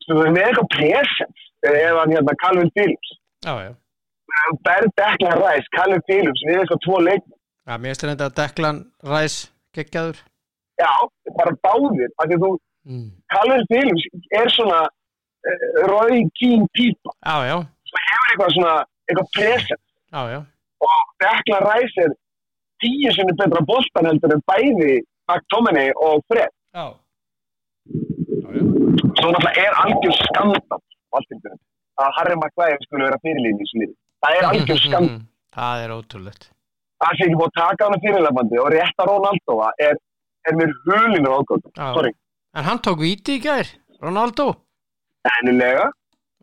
Þú 0.02 0.16
veist, 0.18 0.32
með 0.34 0.46
eitthvað 0.48 0.70
presens 0.76 1.44
eh, 1.62 1.78
ef 1.86 2.00
hann 2.00 2.14
hérna 2.16 2.34
Calvin 2.42 2.72
Phillips. 2.74 3.14
já, 3.46 3.54
já 3.68 3.72
Ber 4.64 4.86
Declan 4.96 5.38
Rice, 5.38 5.68
Calvin 5.76 6.02
Phillips, 6.08 6.42
við 6.48 6.58
eitthvað 6.62 6.80
tvo 6.86 7.00
leik. 7.04 7.24
Já, 7.68 7.74
mér 7.78 7.92
finnst 7.92 8.06
þetta 8.08 8.28
að 8.30 8.36
Declan 8.40 8.78
Rice 9.12 9.50
geggjaður 9.76 10.22
Já, 10.80 10.90
bara 11.36 11.52
báðir. 11.62 12.10
Mm. 12.82 13.10
Calvin 13.30 13.66
Phillips 13.70 14.06
er 14.34 14.48
svona 14.50 14.80
uh, 14.88 15.66
Roy 15.86 16.24
Keane 16.34 16.66
típa 16.74 17.12
Já, 17.22 17.36
já, 17.46 17.56
sem 17.86 18.08
hefur 18.08 18.32
eitthvað 18.32 18.54
svona 18.56 18.72
eitthvað 19.06 20.32
já 20.32 20.40
og 20.82 21.02
Declan 21.22 21.66
Rice 21.68 22.02
er 22.02 22.10
tíu 22.82 23.14
sinni 23.16 23.34
betra 23.38 23.62
boltan 23.70 24.08
heldur 24.10 24.36
en 24.36 24.44
bæði 24.50 24.92
McTominay 25.30 25.92
og 26.06 26.24
Fred. 26.28 26.52
Já, 26.76 26.86
svo 27.86 29.30
náttúrulega 29.32 29.52
er 29.66 29.76
algjör 29.82 30.16
skandal 30.18 30.80
Valtindur, 31.12 31.58
að 32.00 32.16
Harry 32.16 32.36
Maguire 32.40 32.80
skulle 32.86 33.08
vera 33.08 33.20
fyrirlíni 33.24 33.66
í 33.66 33.78
liði. 33.82 33.94
Það 34.24 34.38
er 34.38 34.48
algjör 34.50 34.82
skandal 34.86 35.20
Það 35.52 35.82
er 35.84 35.92
ótrúlegt. 35.92 36.44
Það 37.02 37.18
sé 37.18 37.24
ekki 37.26 37.38
búið 37.38 37.50
að 37.50 37.56
taka 37.58 37.88
hana 37.88 38.02
fyrirlefandi 38.04 38.60
og 38.62 38.68
rétta 38.72 39.06
Ronaldo 39.08 39.56
er, 39.86 39.98
er 40.48 40.56
mér 40.56 40.70
hulinu 40.86 41.32
sorry, 41.76 42.12
En 42.56 42.64
hann 42.64 42.80
tók 42.84 43.00
víti 43.00 43.36
í 43.36 43.42
gær, 43.42 43.68
Ronaldo? 44.00 44.52
Ennilega 45.40 45.90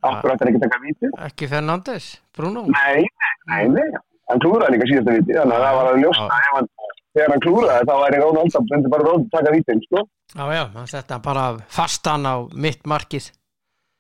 okkur 0.06 0.34
ættir 0.34 0.52
ekki 0.52 0.60
að 0.60 0.66
taka 0.68 0.80
víti? 0.84 1.10
Ekki 1.28 1.50
Fernandes, 1.52 2.12
Bruno? 2.36 2.66
Nei, 2.70 3.06
nei, 3.50 3.66
nei, 3.74 3.88
hann 4.30 4.44
klúraði 4.44 4.76
líka 4.76 4.88
síðasta 4.90 5.16
viti, 5.18 5.36
þannig 5.38 5.58
að 5.58 5.66
það 5.66 5.78
var 5.80 5.90
að 5.90 6.00
ljósta 6.04 6.38
ef 6.38 6.54
hann, 6.54 6.70
þegar 7.18 7.34
hann 7.34 7.44
klúraði 7.46 7.90
þá 7.90 7.94
væri 8.04 8.22
Rón 8.24 8.40
Aldam, 8.44 8.70
myndi 8.72 8.94
bara 8.94 9.08
Rón 9.08 9.28
taka 9.34 9.54
vitin, 9.56 9.84
sko. 9.88 10.06
Já, 10.36 10.44
já, 10.54 10.64
hann 10.76 10.90
hann 11.10 11.26
bara 11.26 11.46
fastan 11.80 12.30
á 12.30 12.36
mitt 12.54 12.90
markið. 12.90 13.32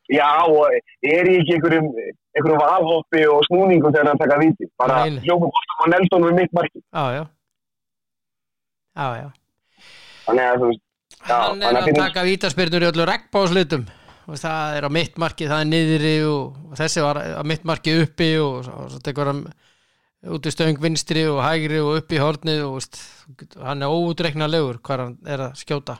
Já, 0.10 0.30
og 0.50 0.74
er 1.06 1.30
ég 1.30 1.44
ekki 1.44 1.58
einhverjum, 1.58 1.90
einhverjum 2.34 2.62
valhoppi 2.64 3.26
og 3.30 3.44
snúningum 3.46 3.94
þegar 3.94 4.12
hann 4.14 4.22
taka 4.22 4.40
viti, 4.42 4.70
bara 4.80 5.04
hljópa 5.06 5.50
bóttum 5.54 5.84
og 5.86 5.92
Neldon 5.94 6.30
við 6.30 6.38
mitt 6.42 6.56
marki. 6.58 6.82
Já, 6.82 7.04
já. 7.18 7.24
Já, 9.00 9.08
já. 9.22 9.28
Þannig 10.26 10.48
að 10.50 10.70
Hann 11.30 11.64
er 11.64 11.76
að 11.76 11.90
að 11.90 11.98
taka 12.00 12.24
vítaspyrnur 12.24 12.86
í 12.86 12.88
öllu 12.90 13.06
regnbáslutum 13.10 13.88
og 14.30 14.38
það 14.40 14.78
er 14.78 14.86
á 14.88 14.90
mitt 14.94 15.18
markið, 15.20 15.50
það 15.52 15.64
er 15.64 15.70
niðri 15.70 16.14
og, 16.30 16.60
og 16.70 16.78
þessi 16.80 17.04
var 17.04 17.20
á 17.20 17.44
mitt 17.50 17.66
markið 17.68 18.04
uppi 18.06 18.30
og, 18.40 18.70
og 18.70 18.94
út 20.28 20.46
í 20.46 20.52
stöng 20.52 20.80
vinstri 20.84 21.24
og 21.32 21.40
hægri 21.46 21.80
og 21.80 22.02
upp 22.02 22.12
í 22.12 22.20
hornið 22.20 22.62
og 22.68 22.74
veist, 22.80 23.00
hann 23.64 23.84
er 23.86 23.94
óutreiknarlegur 23.94 24.82
hvað 24.84 25.04
hann 25.06 25.18
er 25.28 25.46
að 25.48 25.60
skjóta. 25.62 25.96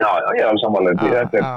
Já, 0.00 0.08
já, 0.10 0.28
ég 0.36 0.42
er 0.42 0.48
alveg 0.50 0.62
samanlega 0.64 1.00
því, 1.02 1.08
Já, 1.12 1.20
þetta 1.22 1.42
já. 1.42 1.52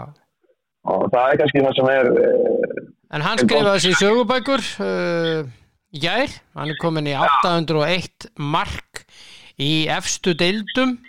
og 0.94 1.06
það 1.12 1.32
er 1.34 1.40
kannski 1.42 1.64
það 1.66 1.78
sem 1.80 1.90
er, 1.96 2.12
uh, 2.14 2.86
En 3.10 3.26
hann 3.26 3.42
skrifaði 3.42 3.82
sér 3.88 3.98
sögubækur 4.00 4.64
uh, 4.86 5.50
í 5.98 6.00
gær, 6.04 6.36
hann 6.56 6.70
er 6.72 6.78
komin 6.80 7.10
í 7.10 7.16
801 7.18 8.30
mark 8.38 9.02
í 9.60 9.72
efstu 9.92 10.36
deildum. 10.40 11.00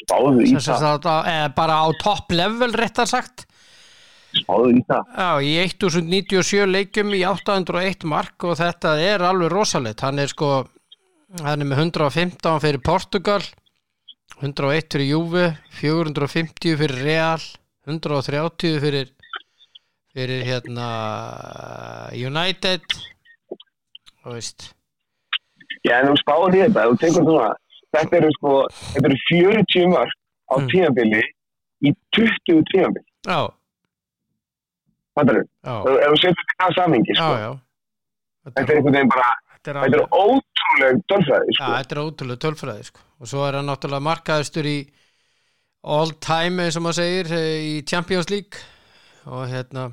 Spáðu 0.00 0.42
í 0.48 0.54
það, 0.58 1.04
að- 1.06 1.28
eh, 1.30 1.44
bara 1.54 1.76
á 1.84 1.86
topp 2.02 2.32
level 2.34 2.72
réttar 2.74 3.06
sagt 3.06 3.45
spáðu 4.42 4.72
í 4.76 4.82
það. 4.88 5.12
Já, 5.16 5.30
í 5.42 5.52
1097 5.64 6.66
leikjum 6.70 7.12
í 7.16 7.22
801 7.28 8.04
mark 8.10 8.44
og 8.48 8.56
þetta 8.60 8.94
er 9.00 9.24
alveg 9.26 9.52
rosalegt. 9.52 10.00
Hann 10.06 10.18
er 10.22 10.28
sko, 10.32 10.50
hann 11.42 11.62
er 11.64 11.70
með 11.70 11.84
115 11.90 12.60
fyrir 12.64 12.82
Portugal, 12.84 13.42
101 14.42 14.88
fyrir 14.92 15.08
Juve, 15.14 15.46
450 15.80 16.76
fyrir 16.80 17.02
Real, 17.06 17.44
130 17.86 18.80
fyrir, 18.82 19.12
fyrir 20.16 20.42
hérna 20.48 20.88
United 22.16 22.82
og 24.26 24.34
veist. 24.36 24.72
Já, 25.86 26.00
en 26.02 26.08
þú 26.10 26.16
spáðu 26.22 26.48
í 26.58 26.62
þetta, 26.64 26.84
þú 26.90 26.96
tekur 27.02 27.26
svona, 27.28 27.50
þetta 27.94 28.18
eru 28.20 28.30
sko, 28.34 28.54
þetta 28.94 29.10
eru 29.10 29.18
40 29.30 29.90
mörg 29.92 30.14
á 30.46 30.54
Mm. 30.56 30.66
tímabili 30.70 31.22
í 31.86 31.90
20 32.16 32.62
tímabili, 32.72 33.04
Já, 33.26 33.50
fattar 35.16 35.40
þú? 35.40 35.46
já, 35.46 35.74
Ef 35.96 36.12
þú 36.12 36.20
setur 36.22 36.38
þetta 36.42 36.54
í 36.54 36.60
það 36.62 36.76
samingi, 36.78 37.16
já, 37.16 37.18
sko, 37.22 37.40
já. 37.42 37.50
þetta 38.46 38.62
er 38.66 38.76
einhvern 38.76 38.98
veginn 38.98 39.12
bara, 39.14 39.32
þetta 39.56 39.72
er 39.72 39.80
þetta 39.80 39.98
er 39.98 40.04
alveg, 40.04 40.16
ótrúleg 40.22 41.02
tölfræði, 41.12 41.50
já, 41.50 41.58
sko. 41.58 41.72
þetta 41.74 41.96
er 41.96 42.02
ótrúlega 42.04 42.42
tölfræði 42.46 42.88
sko. 42.90 43.04
Og 43.16 43.30
svo 43.32 43.44
er 43.48 43.58
hann 43.58 43.70
náttúrulega 43.70 44.06
markaðistur 44.06 44.70
í 44.70 44.78
all 45.86 46.16
time 46.22 46.66
eins 46.66 46.76
og 46.78 46.84
maður 46.86 47.00
segir 47.00 47.30
eh, 47.36 47.52
í 47.62 47.74
Champions 47.86 48.28
League 48.32 48.64
og 49.26 49.46
hérna 49.50 49.90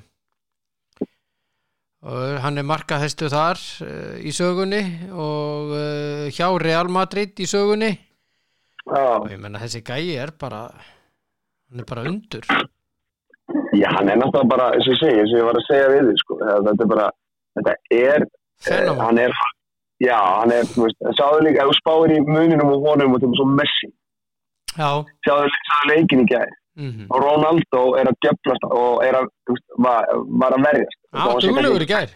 og 2.04 2.40
hann 2.44 2.60
er 2.60 2.68
markaðistu 2.68 3.30
þar 3.32 3.60
uh, 3.86 4.16
í 4.20 4.34
sögunni 4.36 4.82
og 5.10 5.72
uh, 5.72 6.26
hjá 6.36 6.50
Real 6.60 6.90
Madrid 6.92 7.40
í 7.40 7.48
sögunni 7.50 7.94
og 8.84 8.98
Já, 8.98 9.32
ég 9.32 9.40
menna 9.40 9.62
þessi 9.62 9.80
gæi 9.88 10.18
er 10.20 10.34
bara 10.36 10.66
hann 10.74 11.80
er 11.80 11.88
bara 11.88 12.04
undur 12.10 12.44
Já, 13.74 13.90
hann 13.96 14.10
er 14.10 14.18
náttúrulega 14.22 14.50
bara, 14.54 14.66
eins 14.76 14.88
og 14.88 14.94
ég 14.94 15.00
segi, 15.02 15.20
eins 15.22 15.34
og 15.34 15.40
ég 15.40 15.46
var 15.50 15.58
að 15.60 15.68
segja 15.70 15.88
við 15.94 16.08
þig, 16.10 16.18
sko, 16.22 16.36
það- 16.44 16.64
þetta 16.68 16.84
er 16.86 16.90
bara, 16.94 17.08
þetta 17.58 17.74
er, 17.92 18.22
eh, 18.22 18.70
Fenómen. 18.70 19.02
hann 19.06 19.18
er, 19.24 19.32
já, 20.04 20.18
hann 20.40 20.52
er, 20.52 20.64
þú 20.74 20.84
veist, 20.86 21.00
sáðu 21.20 21.40
líka, 21.48 21.66
þú 21.70 21.74
spáir 21.82 22.12
í 22.14 22.20
muninum 22.28 22.74
og 22.76 22.86
honum 22.88 23.14
og 23.16 23.20
þetta 23.22 23.32
er 23.34 23.40
svo 23.42 23.48
Messi, 23.60 23.90
Já, 24.78 24.90
sáðu, 25.28 25.50
sáðu 25.70 25.90
leikin 25.90 26.22
í 26.24 26.28
gæði, 26.34 26.54
mhm 26.78 27.08
og 27.14 27.18
Ronaldo 27.24 27.82
er 28.00 28.06
að 28.10 28.18
djöflast 28.26 28.64
og 28.72 29.04
er 29.06 29.14
að, 29.22 29.28
þú 29.48 29.54
veist, 29.58 29.68
var, 29.78 30.06
var 30.42 30.52
að 30.58 30.64
verjast. 30.70 31.00
Já, 31.14 31.26
duglegur 31.48 31.82
í 31.82 31.90
gær 31.94 32.10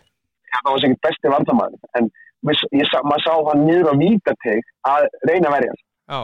Það 0.57 0.71
var 0.71 0.79
sikkert 0.79 1.01
besti 1.05 1.27
vartamæður, 1.29 1.79
en 1.97 2.11
maður 2.47 3.21
sá 3.25 3.33
hann 3.49 3.65
niður 3.67 3.91
á 3.91 3.93
vítateg 3.99 4.61
að 4.87 5.07
reyna 5.29 5.49
að 5.49 5.55
verjast. 5.57 5.83
Já, 6.09 6.21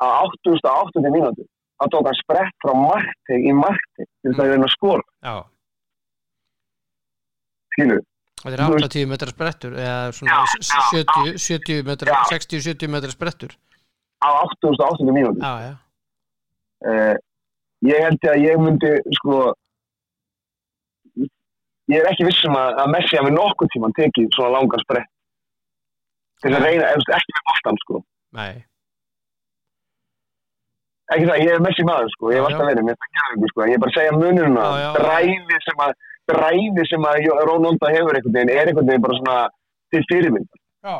Á 0.00 0.06
88. 0.22 1.10
mínútu, 1.10 1.44
þá 1.78 1.84
tók 1.94 2.06
hann 2.10 2.18
sprett 2.18 2.56
frá 2.64 2.72
markteg 2.74 3.46
í 3.46 3.52
markteg 3.54 4.06
til 4.08 4.32
þess 4.32 4.42
að 4.44 4.50
reyna 4.52 4.66
að 4.68 4.74
skora, 4.76 5.04
já 5.22 5.34
skilur. 7.74 8.00
Þetta 8.38 8.54
er 8.54 8.84
80 8.86 9.08
metrar 9.10 9.32
sprettur 9.34 9.72
eða 9.74 10.12
svona 10.14 10.30
Já, 10.30 10.42
s- 10.62 10.70
já, 10.70 10.82
70, 10.94 11.38
70 11.42 11.82
metrar, 11.88 12.12
Já. 12.14 12.20
60-70 12.38 12.90
metrar 12.94 13.10
sprettur 13.14 13.54
á 14.22 14.28
88. 14.46 15.12
mínúti. 15.12 15.40
Já, 15.42 15.54
já, 15.68 15.74
Uh, 16.78 17.16
ég 17.82 17.98
held 18.06 18.22
að 18.30 18.36
ég 18.38 18.60
myndi, 18.62 18.90
sko, 19.18 19.38
ég 21.90 21.98
er 21.98 22.06
ekki 22.12 22.26
vissum 22.28 22.54
að, 22.54 22.76
að 22.84 22.92
Messi 22.92 23.18
hafi 23.18 23.32
nokkuð 23.34 23.70
tíman 23.74 23.94
tekið 23.98 24.28
svona 24.36 24.52
langan 24.54 24.82
sprett. 24.84 25.10
Til 26.38 26.52
þess 26.52 26.60
að 26.60 26.66
reyna, 26.68 26.92
ef, 26.94 27.02
ekki 27.18 27.34
með 27.34 27.42
boltan, 27.50 27.80
sko. 27.82 28.00
nei 28.38 28.52
Ekki 31.08 31.24
það, 31.24 31.42
ég 31.44 31.54
er 31.54 31.64
Messi 31.64 31.84
maður, 31.88 32.10
sko, 32.12 32.30
ég 32.34 32.42
Já, 32.42 32.44
alltaf 32.44 32.66
verið, 32.68 32.84
mér 32.84 32.96
það 33.00 33.28
ekki, 33.32 33.50
sko, 33.52 33.64
ég 33.64 33.74
er 33.74 33.82
bara 33.82 33.92
að 33.92 33.98
segja 33.98 34.16
mununa, 34.20 34.64
Já, 34.68 34.80
já. 34.82 34.88
dræfi 34.98 35.60
sem 35.64 35.84
að, 35.84 35.92
dræfi 36.28 36.88
sem 36.90 37.06
að 37.08 37.28
Ronaldo 37.48 37.92
hefur 37.94 38.18
einhvern 38.18 38.36
veginn, 38.36 38.52
er 38.52 38.70
einhvern 38.70 38.90
veginn 38.90 39.04
bara 39.06 39.20
svona 39.20 39.36
til 39.94 40.02
fyrirmynd. 40.10 40.50
Já, 40.84 40.96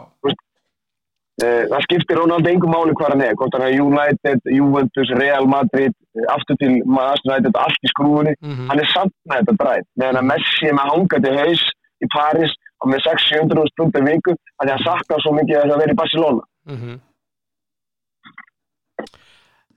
Uh, 1.38 1.68
það 1.70 1.84
skiptir 1.84 2.18
Ronaldo 2.18 2.50
engum 2.50 2.72
máli 2.74 2.94
hvað 2.98 3.12
hann 3.12 3.20
er, 3.22 3.34
hvort 3.38 3.54
hann 3.54 3.62
er 3.68 3.76
United, 3.78 4.40
Juventus, 4.50 5.10
Real 5.20 5.44
Madrid, 5.46 5.92
uh, 6.18 6.24
aftur 6.34 6.56
til 6.58 6.80
Master 6.82 7.30
United, 7.30 7.54
allt 7.62 7.86
í 7.86 7.90
skrúinu, 7.92 8.32
mhm. 8.42 8.64
Hann 8.66 8.82
er 8.82 8.88
samt 8.90 9.14
með 9.30 9.44
þetta 9.44 9.54
dræð, 9.60 9.84
meðan 10.02 10.18
að 10.18 10.26
Messi 10.32 10.66
er 10.66 10.74
með 10.74 10.90
hangandi 10.90 11.34
haus 11.36 11.62
í 12.02 12.08
Paris 12.10 12.56
og 12.82 12.90
með 12.90 13.04
600-700 13.06 13.70
stundar 13.70 14.08
viku, 14.08 14.34
að 14.58 14.72
hann 14.74 14.82
saknar 14.88 15.22
svo 15.22 15.36
mikið 15.38 15.60
að 15.60 15.70
það 15.70 15.84
vera 15.84 15.94
í 15.94 16.00
Barcelona. 16.02 16.48
mhm 16.74 16.98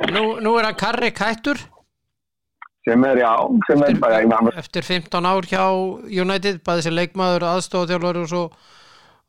Nú, 0.10 0.24
nú 0.42 0.56
er 0.58 0.66
hann 0.66 0.78
Karri 0.80 1.12
Kættur. 1.14 1.60
Sem 2.88 3.04
er, 3.06 3.20
já, 3.22 3.34
sem 3.68 3.84
er 3.86 3.98
bara, 4.02 4.22
maður, 4.26 4.56
eftir 4.58 4.86
15 4.88 5.28
ár 5.30 5.46
hjá 5.46 5.66
United 6.24 6.64
bæði 6.66 6.86
sem 6.88 6.96
leikmaður, 6.98 7.46
aðstofþjálfur 7.52 8.20
og 8.24 8.32
svo, 8.32 8.42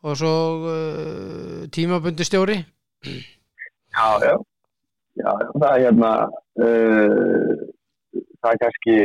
og 0.08 0.16
svo 0.16 0.32
uh, 0.70 1.58
tímabundi 1.76 2.24
stjóri. 2.24 2.62
Já, 3.04 4.06
já, 4.24 4.32
já, 5.20 5.30
það 5.52 5.68
er 5.68 5.84
hérna, 5.84 6.14
uh, 6.64 7.52
það 8.40 8.50
er 8.54 8.60
kannski, 8.64 8.98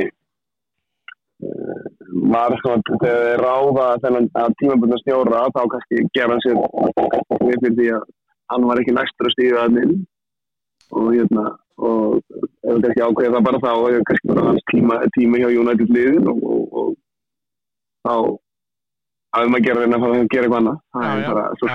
uh, 1.43 1.85
maður 2.15 2.59
sko, 2.63 2.79
þegar 3.03 3.23
þeir 3.27 3.43
ráða 3.43 3.89
þennan 4.05 4.33
að 4.45 4.59
tímabundna 4.63 5.03
stjóra, 5.03 5.47
þá 5.51 5.63
kannski 5.75 6.05
gera 6.15 6.39
sér 6.47 6.61
við 7.43 7.57
fyrir 7.65 7.81
því 7.81 7.95
að 7.99 8.11
hann 8.53 8.71
var 8.71 8.79
ekki 8.79 8.95
næstur 8.95 9.27
að 9.27 9.35
stíða 9.35 9.65
að 9.67 9.75
minn 9.81 9.97
og 10.95 11.07
hérna, 11.13 11.45
og 11.77 12.17
ef 12.27 12.79
kannski 12.83 13.03
ákveða 13.03 13.33
það 13.35 13.47
bara 13.47 13.61
þá, 13.63 13.71
og 13.75 14.07
kannski 14.09 14.31
bara 14.31 14.45
hans 14.49 14.67
tíma, 14.71 14.99
tíma 15.17 15.41
hjá 15.41 15.49
United 15.51 15.93
liðin 15.93 16.29
og, 16.31 16.43
og, 16.43 16.77
og 16.81 16.93
þá 18.07 18.13
hafði 19.37 19.53
maður 19.53 19.81
reyna 19.81 19.99
að 19.99 20.05
fá 20.05 20.07
að 20.09 20.31
gera 20.33 20.47
eitthvað 20.47 20.59
annað. 20.61 20.79
Það 20.97 21.11
er 21.11 21.27
bara, 21.31 21.45
svo, 21.61 21.67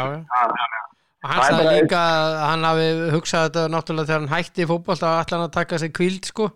og 1.22 1.30
hann 1.30 1.44
sagði 1.46 1.76
líka 1.76 2.00
að 2.02 2.32
hann 2.42 2.66
hafi 2.66 2.88
hugsað 3.14 3.44
þetta 3.46 3.68
náttúrulega 3.70 4.08
þegar 4.08 4.22
hann 4.24 4.32
hætti 4.32 4.64
í 4.64 4.68
fótboll 4.72 4.98
þá 4.98 5.08
ætla 5.12 5.38
hann 5.38 5.46
að 5.46 5.54
taka 5.54 5.78
sig 5.78 5.92
kvíld 5.94 6.26
sko. 6.26 6.48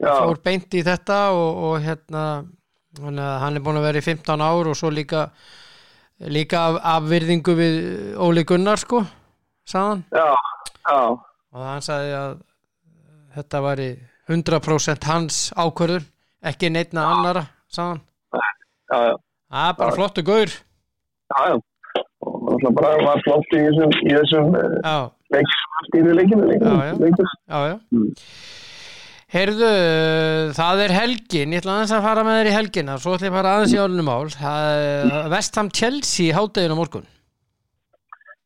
Fór 0.00 0.38
beint 0.44 0.76
í 0.78 0.84
þetta 0.86 1.18
og, 1.36 1.64
og 1.66 1.74
hérna 1.84 2.26
hann 2.98 3.58
er 3.58 3.62
búin 3.62 3.78
að 3.78 3.88
vera 3.88 4.00
í 4.00 4.06
15 4.06 4.42
ár 4.42 4.70
og 4.70 4.78
svo 4.78 4.90
líka 4.94 5.28
líka 6.28 6.66
af, 6.68 6.78
af 6.84 7.08
virðingu 7.08 7.54
við 7.56 7.76
Óli 8.20 8.44
Gunnar 8.44 8.80
sko 8.80 9.02
sagðan 9.68 10.02
já, 10.10 10.26
já, 10.84 11.00
og 11.54 11.66
hann 11.66 11.84
sagði 11.84 12.14
að 12.18 12.38
þetta 13.36 13.62
væri 13.66 13.90
100% 14.30 15.10
hans 15.10 15.40
ákvörður 15.58 16.06
ekki 16.50 16.70
neittna 16.70 17.06
annara 17.14 17.46
sagðan 17.70 18.02
það 18.90 19.66
er 19.66 19.78
bara 19.78 19.96
flottu 19.96 20.26
gaur 20.26 20.54
Já, 21.30 21.42
já. 21.46 21.56
Og 22.20 22.40
náttúrulega 22.42 22.72
bara 22.76 23.04
var 23.06 23.20
flott 23.24 23.52
í 23.54 23.60
þessum, 23.64 23.92
í 24.02 24.14
þessum 24.16 24.56
hann 24.56 25.86
stýrði 25.88 26.16
leikinu. 26.18 26.48
Já, 26.58 27.60
já. 27.70 27.76
Mm. 27.94 28.08
Heyrðu, 29.30 29.70
það 30.56 30.82
er 30.84 30.94
helgin, 30.96 31.54
ég 31.54 31.62
ætla 31.62 31.76
aðeins 31.76 31.94
að 31.94 32.06
fara 32.08 32.24
með 32.26 32.38
þér 32.40 32.50
í 32.50 32.54
helgina, 32.56 32.96
svo 32.98 33.14
ætla 33.14 33.28
ég 33.28 33.32
að 33.32 33.38
fara 33.38 33.52
aðeins 33.54 33.74
í 33.76 33.78
álunum 33.78 34.08
mál. 34.10 35.30
Vestham 35.30 35.70
Chelsea 35.70 36.34
háttegin 36.34 36.74
á 36.74 36.80
morgun. 36.80 37.06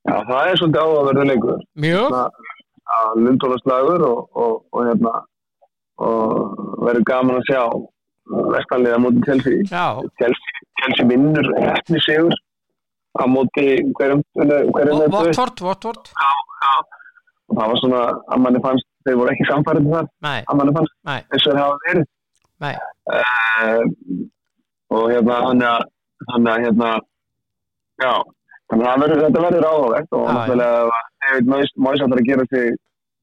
Já, 0.05 0.17
það 0.29 0.51
er 0.51 0.61
svolítið 0.61 0.83
áhugaverður 0.85 1.31
leikur. 1.33 1.65
Mjög, 1.87 2.19
að 2.99 3.23
lundtólaslagur 3.27 4.07
og, 4.09 4.21
og, 4.33 4.55
og 4.73 4.89
hérna 4.89 5.15
og 6.05 6.63
verður 6.83 7.05
gaman 7.11 7.41
að 7.41 7.49
sjá 7.51 7.63
móti 8.99 9.21
Chelsea. 9.27 9.63
já, 9.69 9.87
Chelsea, 10.19 10.63
Chelsea 10.81 11.07
vinnur 11.09 11.51
eftir 11.61 12.01
sigur 12.03 12.35
á 13.15 13.25
móti 13.31 13.67
hverjum 13.95 14.23
Votvort, 15.15 15.61
og 17.49 17.59
það 17.59 17.71
var 17.71 17.81
svona 17.83 18.03
að 18.33 18.41
manni 18.43 18.63
fannst 18.65 18.89
þeir 19.05 19.19
voru 19.21 19.35
ekki 19.35 19.49
samfærið 19.51 19.91
þar. 19.93 20.09
Að 20.49 20.59
manni 20.59 20.77
fannst 20.79 20.95
nei, 21.05 21.21
eins 21.21 21.45
og 21.45 21.51
þeir 21.53 21.61
hafa 21.63 21.77
verið. 21.85 22.07
Uh, 22.65 23.83
og 24.95 25.05
hérna 25.13 25.41
þannig 25.45 26.51
að 26.55 26.65
hérna 26.65 26.91
já, 28.01 28.13
þannig 28.73 28.89
að 28.91 29.03
verður, 29.05 29.23
þetta 29.27 29.45
verður 29.45 29.69
áhugavert 29.71 30.17
og 30.19 30.27
náttúrulega 30.31 31.01
David 31.25 31.51
Moyes 31.53 32.05
ætlar 32.05 32.21
að 32.23 32.29
gera 32.31 32.47
sig 32.53 32.75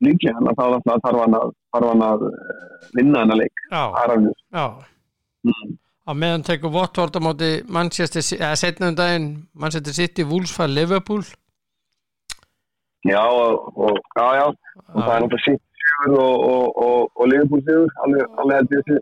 líklega 0.05 0.37
þannig 0.37 0.51
að 0.51 0.75
þá 0.87 0.93
þarf 1.05 1.21
hann 1.21 1.37
að, 1.39 1.53
hann 1.77 2.03
að 2.07 2.25
eh, 2.29 2.89
vinna 2.97 3.23
hann 3.23 3.33
að 3.35 3.41
leik. 3.43 3.63
Já, 3.71 3.83
er 4.03 4.15
já. 4.57 4.65
mm. 5.47 5.77
Á 6.01 6.11
meðan 6.17 6.43
tekur 6.47 6.73
Votvort 6.73 7.17
á 7.17 7.21
móti 7.21 7.49
Manchester, 7.69 8.25
Ci- 8.25 8.39
eða 8.41 8.57
setna 8.57 8.89
um 8.89 8.97
daginn, 8.97 9.27
Manchester 9.53 9.93
City, 9.93 10.25
Wolves 10.25 10.53
fær 10.55 10.67
Liverpool. 10.71 11.21
já 13.05 13.21
og, 13.21 13.97
já 14.17 14.25
já. 14.39 14.45
Og 14.93 14.99
það 15.01 15.13
er 15.15 15.21
náttúrulega 15.21 15.45
sigur 15.45 16.17
og, 16.19 17.27
Liverpool 17.29 17.61
sigur. 17.67 17.93
Alveg, 18.05 18.25
held 18.57 18.75
ég 18.77 18.83
til 18.89 18.99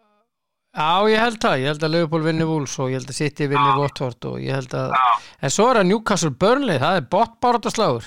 Já, 0.70 1.10
ég 1.10 1.18
held 1.20 1.40
það, 1.42 1.56
ég 1.64 1.68
held 1.72 1.84
að 1.84 1.92
Liverpool 1.96 2.24
vinni 2.28 2.46
Wolves 2.46 2.76
og 2.80 2.92
ég 2.92 3.00
held 3.00 3.10
að 3.10 3.18
City 3.18 3.48
vinni 3.50 3.72
Votvort 3.80 4.26
og 4.30 4.36
ég 4.44 4.54
held 4.54 4.74
að, 4.78 4.92
Já. 4.94 5.06
en 5.42 5.54
svo 5.56 5.66
er 5.72 5.80
að 5.82 5.88
Newcastle 5.90 6.30
Burnley, 6.30 6.78
það 6.80 7.00
er 7.00 7.08
botbárataslagur. 7.16 8.06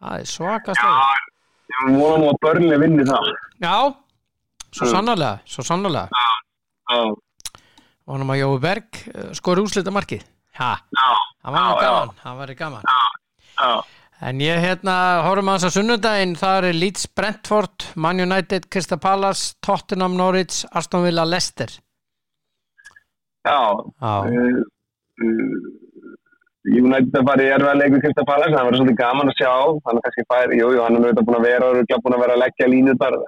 Það 0.00 0.14
er 0.22 0.30
svaka 0.32 0.74
slagur. 0.78 1.24
ég 1.68 1.98
vona 2.00 2.16
nú 2.22 2.30
að 2.32 2.38
börnlega 2.46 2.80
vinni 2.80 3.04
það 3.04 3.28
Já, 3.60 3.74
svo 4.72 4.86
Mm. 4.86 4.92
sannarlega, 4.94 5.40
svo 5.44 5.62
sannarlega. 5.62 6.08
já, 6.88 7.00
hann 8.08 8.30
að 8.32 8.38
Jói 8.40 8.60
Berg 8.60 8.88
uh, 9.14 9.32
skori 9.36 9.60
úslita 9.60 9.90
markið 9.92 10.22
já, 10.58 10.70
hann 11.44 11.52
var 11.52 11.60
Já, 11.60 11.68
já. 11.68 11.82
gaman, 11.84 12.14
hann 12.24 12.36
var 12.38 12.54
gaman 12.54 12.82
já 13.58 13.68
en 14.20 14.40
ég 14.42 14.62
hérna, 14.62 14.94
horfum 15.26 15.50
að 15.52 15.58
þess 15.58 15.68
að 15.68 15.76
sunnudaginn. 15.76 16.38
Það 16.38 16.68
er 16.70 16.78
Leeds 16.78 17.08
Brentford 17.16 17.88
Man 17.94 18.22
United, 18.24 18.68
Crystal 18.72 19.00
Palace, 19.02 19.54
Tottenham 19.64 20.16
Norwich, 20.18 20.64
Aston 20.72 21.04
Villa, 21.06 21.26
Leicester. 21.28 21.70
Já. 23.48 23.60
Já, 24.02 24.14
uh, 24.28 24.62
uh, 25.24 25.78
mun 26.82 26.98
að 26.98 27.24
fara 27.24 27.44
í 27.44 27.48
erfiða 27.54 27.78
leik 27.78 27.94
við 27.94 28.04
Krista 28.04 28.24
Pallas, 28.28 28.52
það 28.52 28.66
verður 28.66 28.80
svolítið 28.82 29.00
gaman 29.00 29.32
að 29.32 29.40
sjá. 29.40 29.52
Hann 29.86 29.98
er 29.98 30.04
kannski 30.04 30.26
fær, 30.28 30.54
jú, 30.58 30.68
jú, 30.74 30.84
hann 30.84 30.98
er 30.98 31.06
auðvitað 31.06 31.28
búin 31.28 31.38
að 31.38 31.48
vera 31.48 31.68
og 31.70 31.80
er 31.80 32.04
búin 32.04 32.16
að 32.16 32.24
vera 32.24 32.36
að 32.36 32.42
leggja 32.44 32.70
línu 32.74 32.94
þar 33.00 33.18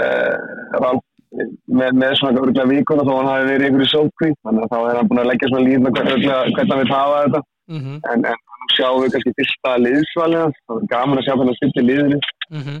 uh, 0.00 1.00
með, 1.32 1.94
með 2.00 2.16
svona 2.18 2.42
örgla 2.42 2.66
vikuna 2.68 3.06
þó 3.06 3.12
hann 3.14 3.30
hafi 3.30 3.48
verið 3.52 3.68
ykkur 3.68 3.84
í 3.84 3.90
sókví 3.92 4.30
þannig 4.42 4.66
að 4.66 4.72
þá 4.72 4.78
er 4.80 4.98
hann 4.98 5.10
búin 5.10 5.22
að 5.22 5.30
leggja 5.30 5.50
svona 5.52 5.68
línu 5.68 5.92
hvernig 5.96 6.26
hann 6.28 6.82
vil 6.82 6.92
hafa 6.92 7.22
þetta 7.22 7.42
mhm, 7.70 7.98
en, 8.12 8.24
en 8.30 8.40
nú 8.62 8.70
sjáum 8.76 9.02
við 9.02 9.14
kannski 9.16 9.34
fyrsta 9.38 9.74
liðsvalið 9.82 10.42
hans, 10.44 10.58
það 10.66 10.80
er 10.80 10.88
gaman 10.94 11.20
að 11.20 11.26
sjá 11.26 11.34
hvernig 11.34 11.52
hann 11.52 11.60
styrti 11.60 11.86
liðinu. 11.86 12.20
Mhm. 12.50 12.80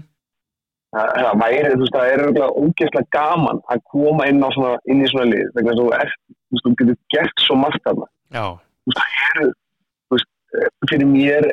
Það 0.92 1.14
það 1.16 1.38
væri, 1.40 1.68
þú 1.72 1.82
veist, 1.82 1.94
það 1.96 2.10
er 2.12 2.22
ógeðslega 2.62 3.12
gaman 3.16 3.62
að 3.72 3.84
koma 3.92 4.26
inn, 4.28 4.42
svona, 4.52 4.72
inn 4.92 5.00
í 5.00 5.08
svona 5.08 5.30
lið 5.30 5.60
að 5.62 5.78
þú 5.80 5.86
ert, 5.96 6.18
þú 6.28 6.56
veist, 6.56 6.66
þú 6.66 6.74
getur 6.80 6.98
gert 7.14 7.46
svo 7.46 7.56
margt 7.56 7.86
þarna. 7.86 8.08
Já, 8.36 8.44
þú 8.84 8.92
veist, 8.92 8.98
það 8.98 9.44
eru 9.46 10.20
eh, 10.20 10.68
fyrir 10.90 11.08
mér 11.08 11.48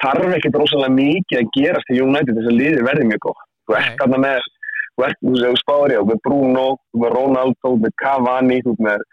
þarf 0.00 0.34
ekki 0.34 0.50
rosalega 0.56 0.96
mikið 0.96 1.38
að 1.38 1.52
gerast 1.54 1.92
í 1.92 2.00
United 2.02 2.34
þess 2.34 2.50
að 2.50 2.58
liði 2.58 2.84
verði 2.88 3.06
mjög 3.10 3.22
góð 3.28 3.40
þú 3.70 3.78
ert 3.78 4.00
þarna 4.00 4.20
með, 4.24 4.48
þú 4.96 5.06
ert, 5.06 5.20
þú 5.22 5.34
veist, 5.36 5.62
spári 5.62 5.98
og 6.00 6.08
með 6.10 6.20
Bruno, 6.26 6.66
þú 6.90 7.02
með 7.04 7.14
Ronaldo, 7.16 7.58
þú 7.62 7.74
með 7.84 7.94
Cavani, 8.02 8.58
þú 8.66 8.74
með 8.86 9.06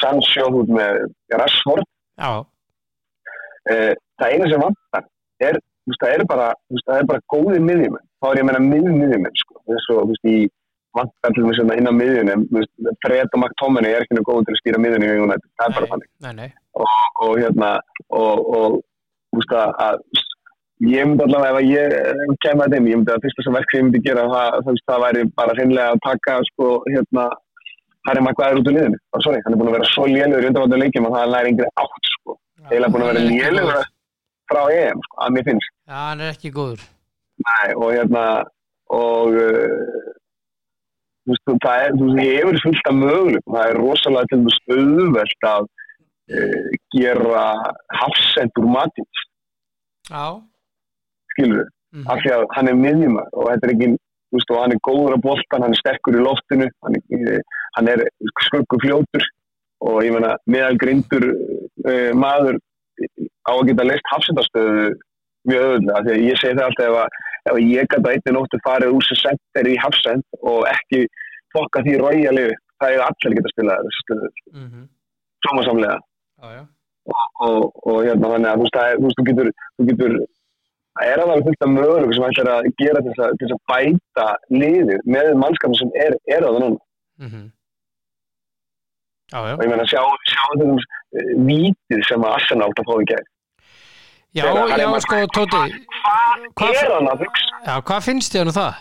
Sancho, 0.00 0.48
þú 0.52 0.62
með 0.72 1.02
Rashford. 1.36 1.88
Já, 2.20 2.32
það 3.68 4.32
eina 4.32 4.48
sem 4.50 4.64
vantar 4.64 5.06
er, 5.42 5.60
það 6.00 6.16
er 6.16 6.24
bara, 6.30 6.48
það 6.86 7.06
bara 7.10 7.24
góði 7.32 7.60
miðjumenn, 7.68 8.08
þá 8.22 8.28
er 8.30 8.40
ég 8.40 8.44
að 8.44 8.50
menna 8.50 8.64
miðjum 8.66 8.98
miðjumenn, 9.02 9.38
sko, 9.42 9.62
þess 9.70 9.94
að, 9.94 10.14
í 10.32 10.36
vantar 10.96 11.34
til 11.34 11.46
þess 11.46 11.62
að 11.64 11.78
inn 11.80 11.90
á 11.90 11.94
miðjunum, 11.98 12.42
Fred 13.04 13.30
og 13.32 13.40
McTominay 13.40 13.94
er 13.94 14.04
ekki 14.04 14.18
nú 14.18 14.24
góð 14.28 14.42
til 14.48 14.56
að 14.56 14.60
stýra 14.60 14.82
miðjunum 14.82 15.32
það 15.32 15.66
er 15.66 15.76
bara 15.78 15.90
þannig. 15.94 16.10
og, 16.76 16.98
og 17.24 17.38
hérna 17.40 17.70
og, 18.10 18.42
og 18.58 18.76
þú 19.32 19.40
veist 19.40 19.54
að, 19.62 20.02
ég 20.90 21.08
myndi 21.08 21.24
allavega 21.26 21.62
ef 21.62 21.70
ég 21.70 22.36
kemur 22.44 22.66
að 22.66 22.76
þeim, 22.76 22.90
ég 22.90 23.00
myndi 23.00 23.14
að 23.14 23.24
fyrsta 23.24 23.46
sem 23.46 23.56
verk 23.56 23.72
sem 23.72 23.80
ég 23.80 23.88
myndi 23.88 24.04
gera 24.04 24.26
það, 24.32 24.58
veist, 24.68 24.86
það 24.90 25.04
væri 25.06 25.24
bara 25.38 25.56
hreinlega 25.56 25.94
að 25.94 26.04
taka 26.08 26.38
sko 26.50 26.70
hérna 26.90 27.26
Harry 28.08 28.22
Maguire 28.24 28.58
út 28.58 28.68
úr 28.68 28.74
liðinu, 28.74 28.98
oh, 29.14 29.20
sorry, 29.22 29.40
hann 29.44 29.54
er 29.54 29.60
búin 29.60 29.70
að 29.70 29.76
vera 29.78 29.90
svo 29.92 30.08
lélugur 30.10 30.42
í 30.42 30.48
undanvartu 30.50 30.80
leikjum 30.80 31.06
og 31.06 31.14
það 31.14 31.24
er 31.24 31.32
næri 31.36 31.52
yngri 31.52 31.68
átt 31.78 32.08
sko, 32.10 32.34
eiginlega 32.70 32.92
búin 32.94 33.04
að 33.04 33.12
vera 33.12 33.22
er 33.22 33.58
góður. 33.58 33.92
frá 34.52 34.62
EM, 34.76 35.04
að 35.24 35.36
mér 35.36 35.46
finnst. 35.48 35.70
Já, 35.88 35.98
hann 35.98 36.22
er 36.22 36.34
ekki 36.34 36.52
góður. 36.54 36.82
Nei, 37.42 37.68
og 37.74 37.88
hérna 37.96 38.24
og 38.92 39.36
uh, 39.40 40.08
þú 41.24 41.32
veist, 41.32 41.52
það 41.64 41.84
er, 41.84 41.96
þú 41.96 42.08
veist, 42.08 42.22
ég 42.22 42.38
hefur 42.38 42.60
fullt 42.66 42.90
af 42.90 42.98
möguleikum, 43.00 43.56
það 43.56 43.68
er 43.70 43.80
rosalega 43.80 44.30
til 44.32 44.40
þess 44.46 44.76
auðvelt 44.76 45.48
að 45.50 45.68
uh, 46.36 46.70
gera 46.96 47.44
hafsend 48.02 48.62
úr 48.62 48.70
matins, 48.76 49.26
Já, 50.10 50.24
skilur 51.32 51.68
mhm, 51.94 52.08
af 52.10 52.22
því 52.22 52.32
að 52.36 52.48
hann 52.56 52.70
er 52.72 52.80
miðjumar 52.80 53.28
og 53.32 53.50
þetta 53.50 53.68
er 53.68 53.74
ekki, 53.76 53.92
þú 53.96 54.38
veist, 54.38 54.52
og 54.52 54.62
hann 54.62 54.74
er 54.74 54.82
góður 54.88 55.16
á 55.16 55.24
boltan, 55.28 55.64
hann 55.64 55.76
er 55.76 55.80
sterkur 55.80 56.18
í 56.18 56.24
loftinu, 56.26 56.68
hann 56.84 56.98
er, 56.98 57.46
hann 57.78 57.92
er 57.92 58.04
skuggu 58.48 58.80
fljótur. 58.82 59.30
Og 59.82 59.96
ég 60.06 60.12
meina, 60.14 60.36
meðal 60.46 60.76
grindur 60.78 61.24
uh, 61.88 62.12
maður 62.18 62.58
á 63.48 63.52
að 63.52 63.66
geta 63.70 63.88
leist 63.88 64.12
hafsendastöðu 64.12 64.86
mjög 65.48 65.64
öðvöldlega, 65.66 66.02
því 66.06 66.12
að 66.14 66.26
ég 66.28 66.40
segi 66.40 66.58
það 66.58 66.66
alltaf 66.68 66.88
ef 66.88 66.98
að, 67.02 67.16
ef 67.50 67.60
ég 67.66 67.88
gæta 67.92 68.12
einnig 68.12 68.36
nóttu 68.36 68.60
farið 68.66 68.96
úr 68.96 69.06
sem 69.08 69.20
sender 69.22 69.70
í 69.72 69.78
hafsend 69.82 70.42
og 70.42 70.60
ekki 70.70 71.00
fokka 71.54 71.82
því 71.86 71.96
ræja 72.02 72.34
liði, 72.36 72.58
það 72.82 72.94
er 72.96 73.06
allir 73.06 73.38
geta 73.38 73.52
spilað 73.54 73.88
þessu 73.88 74.04
stöðu, 74.04 74.30
mhm, 74.60 74.84
sómasamlega 75.48 75.98
já, 75.98 76.52
já. 76.60 76.62
Og, 77.42 77.72
og 77.82 77.96
hérna 78.06 78.30
þannig 78.30 78.52
að 78.52 78.60
þú 78.60 78.68
veist, 78.68 78.76
það 78.78 79.16
þú 79.18 79.26
getur, 79.28 79.48
þú 79.74 79.86
getur 79.88 80.14
það 80.92 81.08
er 81.08 81.22
alveg 81.24 81.48
fullt 81.48 81.66
af 81.66 81.72
möguleikum 81.72 82.14
sem 82.16 82.28
ætlar 82.28 82.50
að 82.52 82.68
gera 82.82 83.02
til 83.02 83.10
þess 83.10 83.24
að, 83.24 83.34
til 83.40 83.48
þess 83.48 83.56
að 83.56 83.64
bæta 83.72 84.26
liðið 84.54 85.10
með 85.16 85.30
mannskapin 85.40 85.80
sem 85.80 85.92
er, 86.04 86.16
er 86.30 86.46
á 86.46 86.50
það 86.52 86.60
núna. 86.62 86.80
Mhm. 87.22 87.44
Já, 89.32 89.38
já. 89.48 89.54
Og 89.56 89.62
ég 89.64 89.70
meina 89.72 89.88
sjá, 89.88 90.02
sjá 90.28 90.46
vítið 91.48 92.02
sem 92.08 92.24
að 92.24 92.34
Arsenal 92.38 92.68
átt 92.70 92.82
að 92.82 92.90
fá 92.90 92.94
í 93.04 93.08
gegn 93.12 93.28
Já, 94.32 94.44
Þegar 94.48 94.80
já, 94.80 94.86
sko, 95.04 95.16
Tóti 95.36 95.58
hvað 95.60 96.46
Hvað- 96.56 96.78
er 96.82 96.92
hann 96.94 97.08
að 97.12 97.24
hugsa? 97.26 97.58
Já, 97.66 97.74
hvað 97.88 98.04
finnst 98.06 98.32
þér 98.36 98.48
um 98.48 98.54
það? 98.56 98.78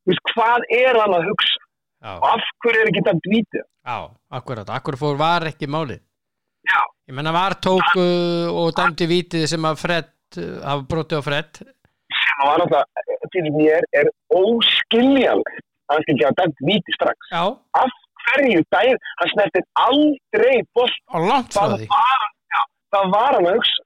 Þú 0.00 0.12
veist, 0.14 0.30
hvað 0.34 0.64
er 0.78 0.98
hann 1.02 1.16
að 1.18 1.26
hugsa? 1.28 1.58
Já, 2.00 2.12
og 2.16 2.28
af 2.30 2.46
hverju 2.64 2.80
er 2.84 2.88
ekki 2.92 3.02
dæmt 3.10 3.28
vítið? 3.34 3.64
já, 3.90 3.98
akkurat, 4.38 4.70
akkur 4.76 4.96
fór 5.00 5.18
var 5.20 5.44
ekki 5.50 5.68
málið 5.68 6.00
Já, 6.70 6.80
Ég 7.08 7.14
menna 7.16 7.32
var 7.32 7.54
tók 7.64 7.92
uh, 7.96 8.48
og 8.52 8.72
dæmdi 8.76 9.06
vítið 9.08 9.46
sem 9.48 9.64
að 9.64 9.78
Fred 9.80 10.08
uh, 10.38 10.60
hafa 10.64 10.84
brotið 10.88 11.20
á 11.20 11.22
Fred 11.28 11.60
sem 11.60 12.40
var 12.44 12.60
alltaf, 12.64 13.04
fyrir 13.32 13.52
mér 13.54 13.84
er 13.96 14.08
óskiljanlegt 14.36 15.64
að 15.90 15.96
hann 15.96 16.04
skilja 16.06 16.28
að 16.30 16.38
dæmt 16.40 16.60
vítið 16.68 16.96
strax 16.96 17.30
Já, 17.32 17.42
af 17.80 17.94
hverju 18.24 18.60
dæm, 18.74 18.96
hann 19.20 19.30
snertir 19.34 19.64
aldrei 19.86 20.56
bolt 20.74 20.98
og 21.14 21.26
langt 21.30 21.54
frá 21.56 21.66
því. 21.76 21.86
já, 22.54 22.60
hvað 22.92 23.10
var 23.16 23.32
hann 23.38 23.48
að 23.50 23.56
hugsa. 23.58 23.82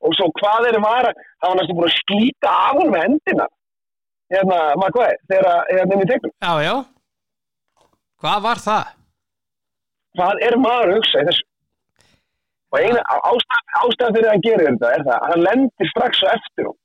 Og 0.00 0.14
svo 0.16 0.26
hvað 0.40 0.68
er 0.70 0.78
var 0.80 1.04
hann 1.10 1.50
var 1.50 1.56
næstu 1.60 1.74
búin 1.76 1.90
að 1.90 1.98
slíta 2.00 2.48
af 2.68 2.78
hann 2.78 2.90
með 2.94 3.02
hendina. 3.06 3.46
Hérna, 4.32 4.58
maður 4.80 4.94
hvað 4.96 5.08
er 5.10 5.18
þegar 5.30 5.46
að- 5.52 5.68
hérna 5.74 5.94
inn 5.96 6.04
í 6.06 6.10
tegnum, 6.10 6.32
Já, 6.46 6.52
já. 6.68 6.74
Hvað 8.20 8.42
var 8.48 8.58
það? 8.68 8.84
hvað 10.18 10.34
er 10.46 10.54
maður 10.64 10.88
að 10.90 10.96
hugsa 10.98 11.20
í 11.22 11.26
þessu? 11.28 11.44
Og 12.72 12.78
eina 12.78 13.00
ástæðan 13.82 14.14
fyrir 14.14 14.28
að 14.28 14.32
hann 14.34 14.44
gerir 14.46 14.66
þetta 14.70 14.88
er 14.96 15.02
það 15.06 15.16
að 15.18 15.30
hann 15.30 15.44
lendir 15.46 15.88
strax 15.90 16.22
á 16.22 16.26
eftir 16.36 16.64
hún 16.68 16.76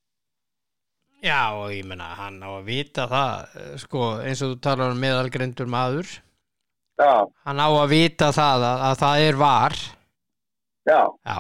Já, 1.26 1.42
og 1.58 1.74
ég 1.74 1.88
menna, 1.90 2.12
hann 2.20 2.38
á 2.46 2.50
að 2.54 2.68
vita 2.70 3.08
það 3.10 3.60
uh, 3.62 3.74
sko, 3.82 4.08
eins 4.22 4.44
og 4.46 4.54
þú 4.54 4.62
talar 4.68 4.94
um 4.94 5.00
meðalgrendur 5.02 5.70
maður. 5.72 6.12
Já, 7.02 7.26
hann 7.48 7.62
á 7.62 7.68
að 7.68 7.92
vita 7.92 8.32
það 8.36 8.66
að, 8.70 8.84
að 8.90 8.98
það 9.04 9.28
er 9.28 9.40
var. 9.42 9.78
Já, 10.86 11.02
Já. 11.26 11.40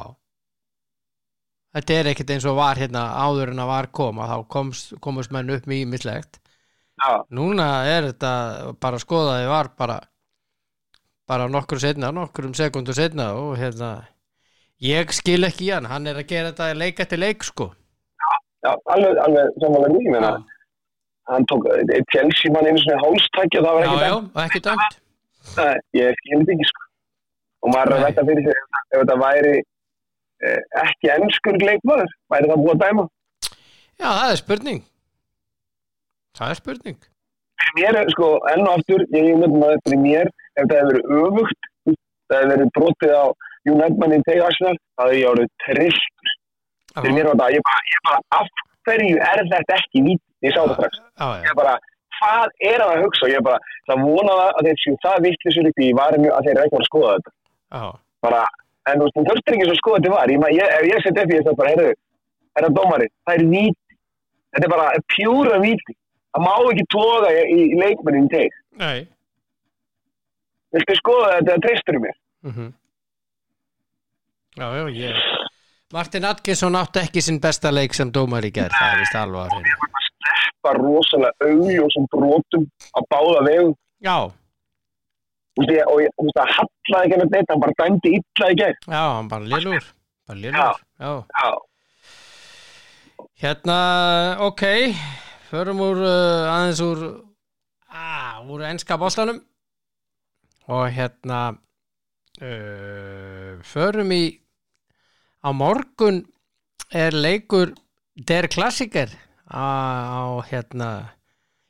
Þetta 1.76 1.95
er 2.00 2.08
ekkert 2.13 2.32
eins 2.32 2.45
og 2.48 2.56
var 2.56 2.80
hérna 2.80 3.02
áður 3.19 3.52
en 3.52 3.60
að 3.60 3.67
var 3.67 3.88
koma 4.00 4.26
þá 4.30 4.36
komst, 4.48 4.93
komast 5.04 5.34
menn 5.36 5.52
upp 5.52 5.65
mjög 5.67 5.89
mislegt 5.91 6.38
já, 6.95 7.10
Núna 7.36 7.67
er 7.91 8.10
þetta 8.12 8.32
bara 8.80 9.00
skoðaði 9.02 9.50
var 9.52 9.71
bara 9.78 9.98
bara 11.28 11.50
nokkur 11.52 11.82
setna, 11.82 12.13
nokkur 12.15 12.48
um 12.48 12.54
sekundur 12.56 12.95
setna 12.95 13.34
og 13.36 13.58
hérna 13.60 13.89
ég 14.84 15.12
skil 15.15 15.43
ekki 15.48 15.71
hann, 15.74 15.89
hann 15.89 16.08
er 16.08 16.21
að 16.21 16.30
gera 16.32 16.54
þetta 16.54 16.80
leik 16.80 17.02
eftir 17.04 17.21
leik 17.21 17.43
sko 17.43 17.74
já, 18.65 18.71
alveg, 18.95 19.21
alveg 19.25 19.58
samanlega 19.62 19.95
mjög, 19.95 20.12
menna 20.15 20.34
hann 21.30 21.45
tók, 21.49 21.65
er 21.95 22.04
Chelsea 22.13 22.51
mann 22.54 22.67
einu 22.69 22.82
svona 22.82 23.01
hálstækja 23.04 23.63
það 23.65 23.78
var 23.78 23.86
já, 23.86 23.91
ekki 23.91 24.01
já, 24.01 24.13
dæmt. 24.15 24.36
og 24.36 24.41
ekki 24.43 24.62
dæmt. 24.67 24.99
Nei, 25.56 25.75
ég 25.99 26.19
skil 26.19 26.41
þetta 26.41 26.54
ekki 26.56 26.67
sko. 26.71 26.84
Og 27.65 27.73
maður 27.73 27.91
er 27.91 27.95
að 27.95 28.06
velta 28.06 28.25
fyrir 28.28 28.45
sig 28.45 28.60
ef, 28.60 28.99
þetta 28.99 29.17
væri 29.23 29.56
eh, 29.56 30.62
ekki 30.84 31.12
ennskur 31.15 31.60
leikmaður, 31.63 32.13
væri 32.34 32.51
það 32.51 32.63
búið 32.63 32.75
að 32.75 32.84
dæma? 32.86 33.08
Já, 33.95 34.08
það 34.10 34.30
er 34.30 34.41
spurning. 34.41 34.82
Það 36.36 36.54
er 36.54 36.62
spurning. 36.62 36.99
Mér 37.75 37.99
er 38.01 38.12
sko 38.13 38.30
enn 38.51 38.65
og 38.67 38.73
aftur 38.78 39.06
ég 39.15 39.32
er 39.32 39.39
myndum 39.39 39.65
að 39.65 39.78
fyrir 39.88 40.01
mér 40.04 40.32
ef 40.60 40.67
það 40.69 40.78
hefur 40.78 40.91
verið 40.91 41.23
öfugt 41.23 41.69
það 41.86 42.38
hefur 42.38 42.51
verið 42.51 42.73
brotið 42.78 43.13
á 43.15 43.25
United 43.65 44.01
manni 44.01 44.19
í 44.19 44.25
tegi 44.28 44.43
Arsenal 44.45 44.75
það 44.75 45.06
hefur 45.06 45.19
ég 45.21 45.32
árið 45.32 45.54
trill 45.63 46.34
fyrir 47.02 47.18
mér 47.18 47.30
var 47.32 47.42
það, 47.42 47.58
ég 47.58 47.66
bara, 47.70 47.84
ég 47.92 48.06
bara 48.10 48.20
af 48.40 48.64
hverju 48.86 49.20
er 49.32 49.44
þetta 49.52 49.78
ekki 49.80 50.04
nýtt 50.06 50.24
ég 50.46 50.56
sá 50.56 50.62
það 50.62 50.76
strax, 50.78 51.02
ég 51.46 51.58
bara 51.60 51.76
hvað 52.16 52.54
er 52.72 52.84
hann 52.84 52.94
að 52.96 53.04
hugsa, 53.06 53.30
ég 53.32 53.46
bara 53.46 53.60
það 53.90 54.04
vona 54.08 54.36
það 54.40 54.52
að 54.52 54.68
þeir 54.70 54.82
séu 54.84 55.00
það 55.04 55.26
vittlisur 55.26 55.70
upp 55.72 55.82
í 55.84 55.90
varinu 55.98 56.32
að 56.32 56.48
þeir 56.48 56.62
ekki 56.64 56.80
að 56.80 56.88
skoða 56.90 57.16
þetta. 57.16 57.34
Já, 57.76 57.86
bara, 58.26 58.42
en 58.92 59.02
þú 59.02 59.08
veist, 59.08 59.18
þú 59.18 59.26
þurftir 59.30 59.58
ekki 59.58 59.68
svo 59.68 59.76
að 59.76 59.82
skoða 59.82 60.00
þetta 60.00 60.14
var, 60.16 60.34
ég, 60.34 60.46
ég, 60.56 60.72
ef 60.78 60.88
ég 60.92 61.04
seti 61.04 61.24
upp 61.24 61.34
í 61.34 61.38
þess 61.40 61.52
að 61.52 61.60
bara, 61.60 61.74
heyrðu, 61.74 61.98
er 62.56 62.68
það 62.68 62.78
dómari, 62.80 63.10
það 63.28 63.36
er 63.36 63.46
víti. 63.52 63.98
Þetta 64.56 64.68
er 64.70 64.72
bara 64.72 65.04
pjúra 65.12 65.60
víti. 65.60 65.98
Það 66.36 66.44
má 66.46 66.54
ekki 66.72 66.88
tóga 66.92 67.30
í, 67.32 67.44
í 67.56 67.80
leikmennin 67.80 68.32
teg 68.32 68.56
nei. 68.80 69.06
Viltu 70.76 70.98
skoða 71.00 71.38
þetta, 71.38 71.54
það 71.54 71.64
treystur 71.68 72.02
mér? 72.04 72.18
Mm 72.48 72.74
Já, 74.56 74.70
já, 74.72 74.86
ég 74.96 75.35
Martin 75.93 76.26
Atkinson 76.26 76.76
átti 76.76 77.00
ekki 77.04 77.22
sinn 77.22 77.38
besta 77.41 77.70
leik 77.72 77.93
sem 77.93 78.10
dómar 78.12 78.45
í 78.47 78.51
gerð, 78.53 78.74
það 78.74 78.93
er 78.95 78.99
vist 79.03 79.16
alveg 79.20 79.41
að 79.41 79.49
reyna 79.53 79.91
bara 80.66 80.80
rosalega 80.82 81.45
augljósum 81.45 82.07
brotum 82.10 82.64
á 82.97 82.99
báða 83.14 83.41
vegu. 83.45 83.76
Já, 84.01 84.16
ég- 85.62 85.86
og 85.91 85.99
ég- 86.01 86.16
það 86.34 86.49
hallaði 86.55 87.05
ekki 87.05 87.20
með 87.22 87.30
þetta, 87.36 87.51
hann 87.53 87.62
bara 87.62 87.76
dæmdi 87.84 88.14
illa 88.18 88.47
í 88.49 88.55
gegn 88.62 88.80
já, 88.89 89.03
hann 89.16 89.28
bara 89.30 89.45
lélur 89.45 89.84
bara 90.28 90.39
lélur, 90.39 90.57
já. 90.99 91.12
já, 91.38 91.53
Hérna, 93.36 93.78
ok 94.39 94.64
förum 95.51 95.80
úr 95.86 95.97
uh, 96.01 96.49
aðeins 96.55 96.82
úr 96.82 96.99
ah, 97.91 98.41
úr 98.47 98.64
enska 98.66 98.97
bóstanum 98.97 99.41
og 100.68 100.88
hérna 100.89 101.57
uh, 102.41 103.60
förum 103.62 104.12
í 104.12 104.24
á 105.46 105.50
morgun 105.54 106.24
er 106.91 107.14
leikur 107.14 107.74
Der 108.28 108.48
Klassiker 108.48 109.12
á, 109.46 110.41
hérna 110.50 110.89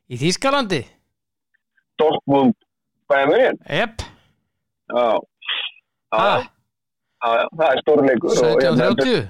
í 0.07 0.19
Þýskalandi. 0.21 0.83
Dortmund 1.99 2.55
ha, 6.13 6.25
já, 6.37 7.29
já, 7.33 7.45
það 7.57 7.69
er 7.69 7.81
stórleikur 7.81 8.35
og 8.35 8.61
hérna, 8.61 8.89
1730 8.93 9.25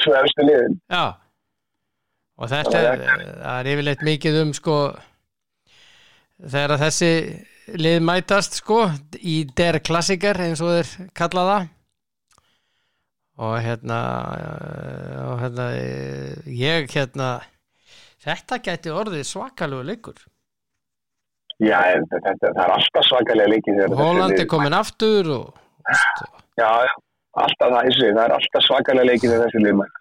tvö 0.00 0.16
efstu 0.22 0.46
liðin. 0.48 0.78
Já. 0.90 1.04
Og 2.40 2.48
þetta 2.48 2.82
er, 2.88 3.02
er 3.52 3.68
yfirleitt 3.68 4.04
mikið 4.06 4.38
um 4.46 4.54
sko 4.56 4.76
þegar 6.40 6.80
þessi 6.80 7.12
lið 7.76 7.98
mætast 8.02 8.56
sko 8.62 8.86
í 9.20 9.42
der 9.56 9.78
klassiker 9.84 10.40
eins 10.40 10.62
og 10.64 10.72
þeir 10.78 11.10
kalla 11.20 11.44
það 11.50 11.68
og 13.40 13.54
hérna 13.64 13.98
og 15.30 15.38
hérna 15.44 15.66
ég 16.46 16.90
hérna 16.92 17.30
þetta 18.24 18.58
gæti 18.66 18.92
orðið 18.92 19.24
svakalegu 19.30 19.86
leikur 19.90 20.18
Já, 21.60 21.76
þetta, 21.92 22.18
þetta, 22.24 22.50
það 22.56 22.62
er 22.64 22.70
alltaf 22.74 23.04
svakalega 23.04 23.50
lið- 23.52 24.44
er 24.44 24.46
komin 24.48 24.76
aftur 24.78 25.26
og 25.34 25.48
Já, 26.60 26.70
alltaf 27.40 27.72
það, 27.74 27.88
það 28.16 28.22
er 28.24 28.34
alltaf 28.36 28.64
svakalega 28.64 29.08
leikið 29.10 29.32
þegar 29.32 29.44
þessi 29.46 29.60
liðmæk. 29.64 29.98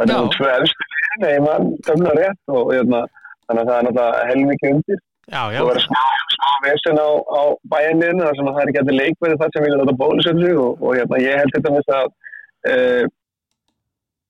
Það 0.00 0.10
er 0.14 0.18
nú 0.24 0.32
tvö 0.34 0.48
efstu 0.56 0.88
liðin, 0.90 1.26
ef 1.30 1.44
mann 1.46 1.68
töfna 1.86 2.14
rétt 2.18 2.52
og 2.56 2.72
hérna, 2.74 3.00
þannig 3.46 3.62
að 3.62 3.70
það 3.70 3.78
er 3.78 3.86
náttúrulega 3.86 4.26
helmikið 4.30 4.74
undir. 4.74 5.00
og 5.62 5.68
vera 5.70 5.82
smá, 5.86 6.02
smá 6.34 6.48
vesen 6.66 6.98
á, 6.98 7.08
á 7.38 7.42
að 8.50 8.54
það 8.56 8.62
er 8.64 8.70
ekki 8.72 8.82
allir 8.82 8.98
leikverði 9.00 9.38
það 9.42 9.52
sem 9.54 9.64
vilja 9.66 9.80
láta 9.82 9.96
bólusetlu 10.02 10.52
og, 10.64 10.82
og 10.82 10.96
hérna, 10.98 11.20
ég 11.22 11.38
held 11.42 11.54
þetta 11.54 11.74
með 11.76 11.92
að 12.00 12.08
e, 12.68 12.74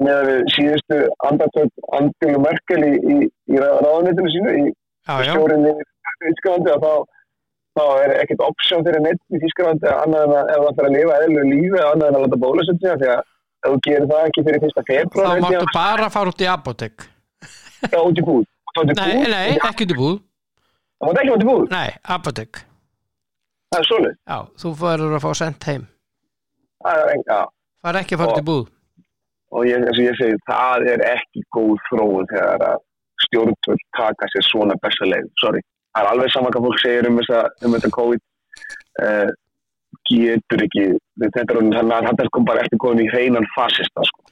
með 0.01 0.17
að 0.17 0.29
við 0.31 0.43
síðustu 0.57 0.99
andartök 1.29 1.89
Angelu 1.99 2.43
Merkel 2.45 2.83
í, 2.87 2.93
í, 2.97 3.17
í 3.53 3.63
ráðanitinu 3.63 4.35
sínu 4.35 4.53
í 4.53 4.67
já, 4.69 5.15
já, 5.21 5.33
stjórinni 5.33 5.75
í 5.75 5.89
Þísklandi 6.21 6.73
að 6.75 6.87
þá, 6.87 6.95
þá 7.79 7.85
er 8.05 8.15
ekkert 8.21 8.47
option 8.47 8.87
fyrir 8.87 9.05
neitt 9.05 9.21
í 9.33 9.43
Þísklandi 9.43 9.93
annað 9.97 10.25
en 10.29 10.39
að 10.39 10.55
ef 10.55 10.65
það 10.65 10.79
fyrir 10.79 10.91
að 10.91 10.97
lifa 10.99 11.21
eðlu 11.27 11.45
lífi 11.51 11.85
annað 11.85 12.09
en 12.09 12.19
að 12.19 12.25
láta 12.27 12.41
bólusetlu 12.47 12.97
því 13.03 13.13
að 13.17 13.21
ef 13.21 13.69
þú 13.69 13.83
gerir 13.89 14.09
það 14.13 14.27
ekki 14.31 14.47
fyrir 14.49 14.65
fyrsta 14.65 14.87
þá 14.87 14.91
februar 14.95 15.45
máttu 15.45 15.75
bara 15.75 16.11
fara 16.13 16.33
út 16.33 16.41
í 16.47 16.51
apotek 16.51 17.07
þá 17.91 18.01
út 18.01 18.19
í 18.21 18.25
búð. 18.25 18.49
Þá 18.71 18.83
Nei, 18.95 19.27
nei, 19.27 19.47
ekki 19.67 19.89
út 19.89 19.93
í 19.93 19.99
búð. 19.99 20.19
Það 21.01 21.09
mátti 21.09 21.21
ekki 21.25 21.33
út 21.35 21.43
í 21.43 21.47
búð, 21.49 21.63
Nei, 21.73 21.89
apotek 22.15 22.61
það 23.71 23.81
er 23.81 23.89
svolítið 23.89 24.17
Já, 24.27 24.39
þú 24.63 24.73
farur 24.81 25.17
að 25.17 25.25
fá 25.25 25.31
sendt 25.39 25.67
heim. 25.71 25.87
Það 26.81 27.03
er 27.03 27.13
enga, 27.15 27.39
Far 27.81 27.99
ekki 28.01 28.17
að 28.17 28.23
fara 28.25 28.41
í 28.43 28.47
búð. 28.47 28.65
Og 29.51 29.67
ég, 29.67 29.83
eins 29.83 29.99
og 29.99 30.05
ég 30.05 30.17
segi, 30.19 30.39
það 30.47 30.87
er 30.93 31.05
ekki 31.11 31.45
góð 31.57 31.77
þróun 31.89 32.31
þegar 32.31 32.65
að 32.69 32.83
stjórnvöld 33.27 33.85
taka 33.99 34.29
sér 34.33 34.47
svona 34.47 34.77
besta 34.83 35.09
leið, 35.09 35.29
sorry. 35.43 35.63
Það 35.91 36.05
er 36.05 36.11
alveg 36.13 36.33
saman 36.33 36.55
hvað 36.55 36.67
fólk 36.69 36.83
segir 36.83 37.09
um, 37.09 37.19
þessa, 37.19 37.41
um 37.67 37.77
þetta 37.77 37.93
COVID. 37.97 38.27
Uh, 39.01 39.31
getur 40.11 40.65
ekki, 40.65 40.85
þetta 41.23 41.43
er 41.43 41.59
þannig 41.59 41.95
að 41.95 42.07
hann 42.09 42.21
er 42.23 42.31
kom 42.35 42.47
bara 42.47 42.63
eftir 42.65 42.81
komin 42.83 43.05
í 43.05 43.11
hreinan 43.11 43.47
fasista 43.55 44.05
sko. 44.07 44.25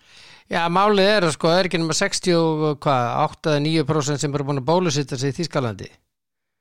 Já, 0.48 0.62
málið 0.72 1.10
er 1.12 1.26
að 1.28 1.34
sko, 1.34 1.50
það 1.50 1.58
er 1.60 1.68
ekki 1.68 1.80
nema 1.82 1.96
60 1.98 2.36
og 2.38 2.78
hvað, 2.84 3.08
8-9% 3.44 4.22
sem 4.22 4.34
eru 4.34 4.46
búin 4.48 4.62
að 4.62 4.68
bólusitta 4.70 5.18
sig 5.20 5.34
í 5.34 5.36
Þískalandi 5.42 5.90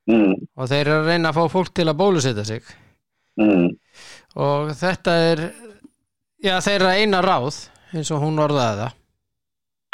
Mm, 0.08 0.38
og 0.56 0.70
þeir 0.72 0.86
eru 0.86 0.98
að 1.02 1.10
reyna 1.12 1.32
að 1.34 1.38
fá 1.38 1.52
fólk 1.52 1.74
til 1.76 1.88
að 1.92 1.98
bólusitta 2.00 2.46
sig. 2.48 2.68
Mm, 3.38 3.74
og 4.40 4.70
þetta 4.80 5.16
er 5.32 5.42
já, 6.44 6.56
þeirra 6.64 6.96
eina 7.00 7.22
ráð 7.26 7.64
eins 7.96 8.12
og 8.14 8.24
hún 8.24 8.42
orðaði 8.44 8.84
það. 8.84 8.96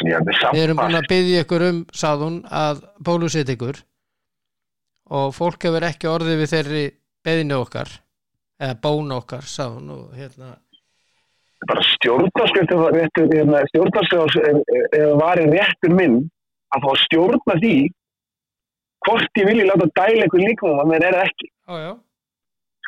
Já, 0.04 0.18
við 0.26 0.62
erum 0.64 0.82
búin 0.82 1.00
að 1.00 1.10
byggja 1.12 1.44
ykkur 1.46 1.66
um, 1.70 1.82
hún, 2.24 2.40
að 2.50 2.84
bólusitt 3.06 3.52
ykkur. 3.54 3.80
Og 5.14 5.34
fólk 5.36 5.68
hefur 5.68 5.86
ekki 5.86 6.10
orðið 6.10 6.42
við 6.42 6.54
þeirri 6.56 6.84
beðinu 7.24 7.60
okkar 7.62 7.92
eða 8.64 8.80
bónu 8.84 9.18
okkar, 9.20 9.46
hún 9.74 9.92
og 9.94 10.14
hérna, 10.18 10.56
bara 11.68 11.84
stjórnarskjöld 11.88 12.72
stjórnarskjöld 13.72 14.32
var 15.20 15.42
í 15.42 15.50
réttur 15.52 15.94
minn 15.96 16.18
að 16.76 16.86
fá 16.86 16.92
stjórna 17.04 17.58
því 17.62 17.76
hvort 19.06 19.40
ég 19.40 19.50
vilji 19.50 19.68
láta 19.68 19.88
dæla 20.00 20.26
einhver 20.26 20.44
líkamum 20.44 20.82
að 20.84 20.92
mér 20.92 21.06
er 21.08 21.18
það 21.18 21.30
ekki. 21.30 21.50
Ó 21.68 21.74
já, 21.80 21.92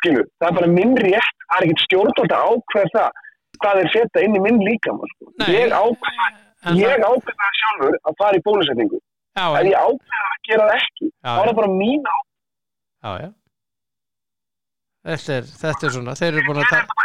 skilur, 0.00 0.28
það 0.40 0.48
er 0.48 0.58
bara 0.58 0.72
minn 0.72 0.96
rétt 1.04 1.38
það 1.46 1.58
er 1.58 1.66
ekkert 1.66 1.84
stjórnvöld 1.86 2.36
að 2.36 2.50
ákveða 2.50 2.92
það 2.96 3.22
hvað 3.62 3.80
er 3.82 3.88
setja 3.94 4.22
inn 4.26 4.36
í 4.38 4.42
minn 4.44 4.60
líkama 4.64 5.08
sko. 5.14 5.30
Ég 5.46 5.72
ákveða 5.72 6.28
það, 6.66 7.58
sjálfur 7.60 7.98
að 8.10 8.16
fara 8.20 8.38
í 8.38 8.44
bólusetningu. 8.46 9.00
Ef 9.36 9.66
ég 9.70 9.76
ákveða 9.76 10.30
að 10.30 10.38
gera 10.50 10.68
það 10.70 10.78
ekki. 10.80 11.10
Þá 11.22 11.34
er 11.42 11.50
það 11.50 11.58
bara 11.60 11.72
mín 11.76 12.06
ákveða. 12.12 13.32
Þetta, 15.06 15.34
þetta 15.62 15.86
er 15.86 15.92
svona, 15.94 16.14
þeir 16.18 16.32
eru 16.34 16.46
búin 16.48 16.62
að 16.64 16.70
taka 16.72 17.04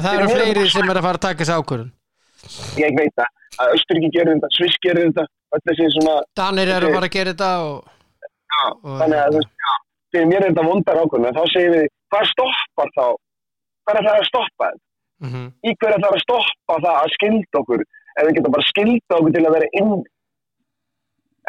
það 0.00 0.14
eru 0.18 0.28
fleiri 0.32 0.60
bara- 0.60 0.70
sem 0.74 0.90
er 0.90 0.96
að 1.00 1.04
fara 1.06 1.18
að 1.18 1.24
taka 1.26 1.40
þessi 1.44 1.56
ákvörðun. 1.58 1.90
Ég 2.80 2.94
veit 2.98 3.12
það, 3.20 3.28
að 3.60 3.74
Östuríki 3.76 4.08
gerir 4.14 4.30
þetta 4.34 4.48
Sviss 4.56 4.78
gerir 4.84 5.10
þetta, 5.10 5.24
Danir 6.40 6.68
eru 6.76 6.88
að 6.88 6.94
fara 6.96 7.06
að 7.08 7.14
gera 7.14 7.34
þetta 7.34 7.50
og, 7.64 7.84
já, 8.24 8.62
og 8.72 8.96
þannig 9.02 9.20
að 9.20 9.36
fyrir 10.14 10.26
mér 10.30 10.40
er 10.40 10.48
þetta 10.54 10.64
vondar 10.70 11.00
ákveðin 11.02 11.28
en 11.28 11.36
þá 11.36 11.44
segir 11.52 11.70
við, 11.74 11.86
hvað 12.14 12.24
stoppar 12.32 12.90
þá? 12.96 13.06
Hvað 13.84 14.00
er 14.00 14.08
það 14.08 14.18
að 14.18 14.26
stoppa 14.30 14.70
þetta 14.72 14.83
mm 15.22 15.46
í 15.64 15.70
hverju 15.78 15.96
ætlar 15.98 16.16
að 16.16 16.24
stoppa 16.24 16.74
það 16.84 16.96
að 17.02 17.14
skilda 17.14 17.60
okkur? 17.60 17.80
Ef 18.14 18.26
við 18.26 18.34
getum 18.36 18.54
bara 18.54 18.68
skilda 18.70 19.18
okkur 19.18 19.32
til 19.34 19.44
að 19.44 19.54
vera 19.56 19.68
inn 19.80 19.94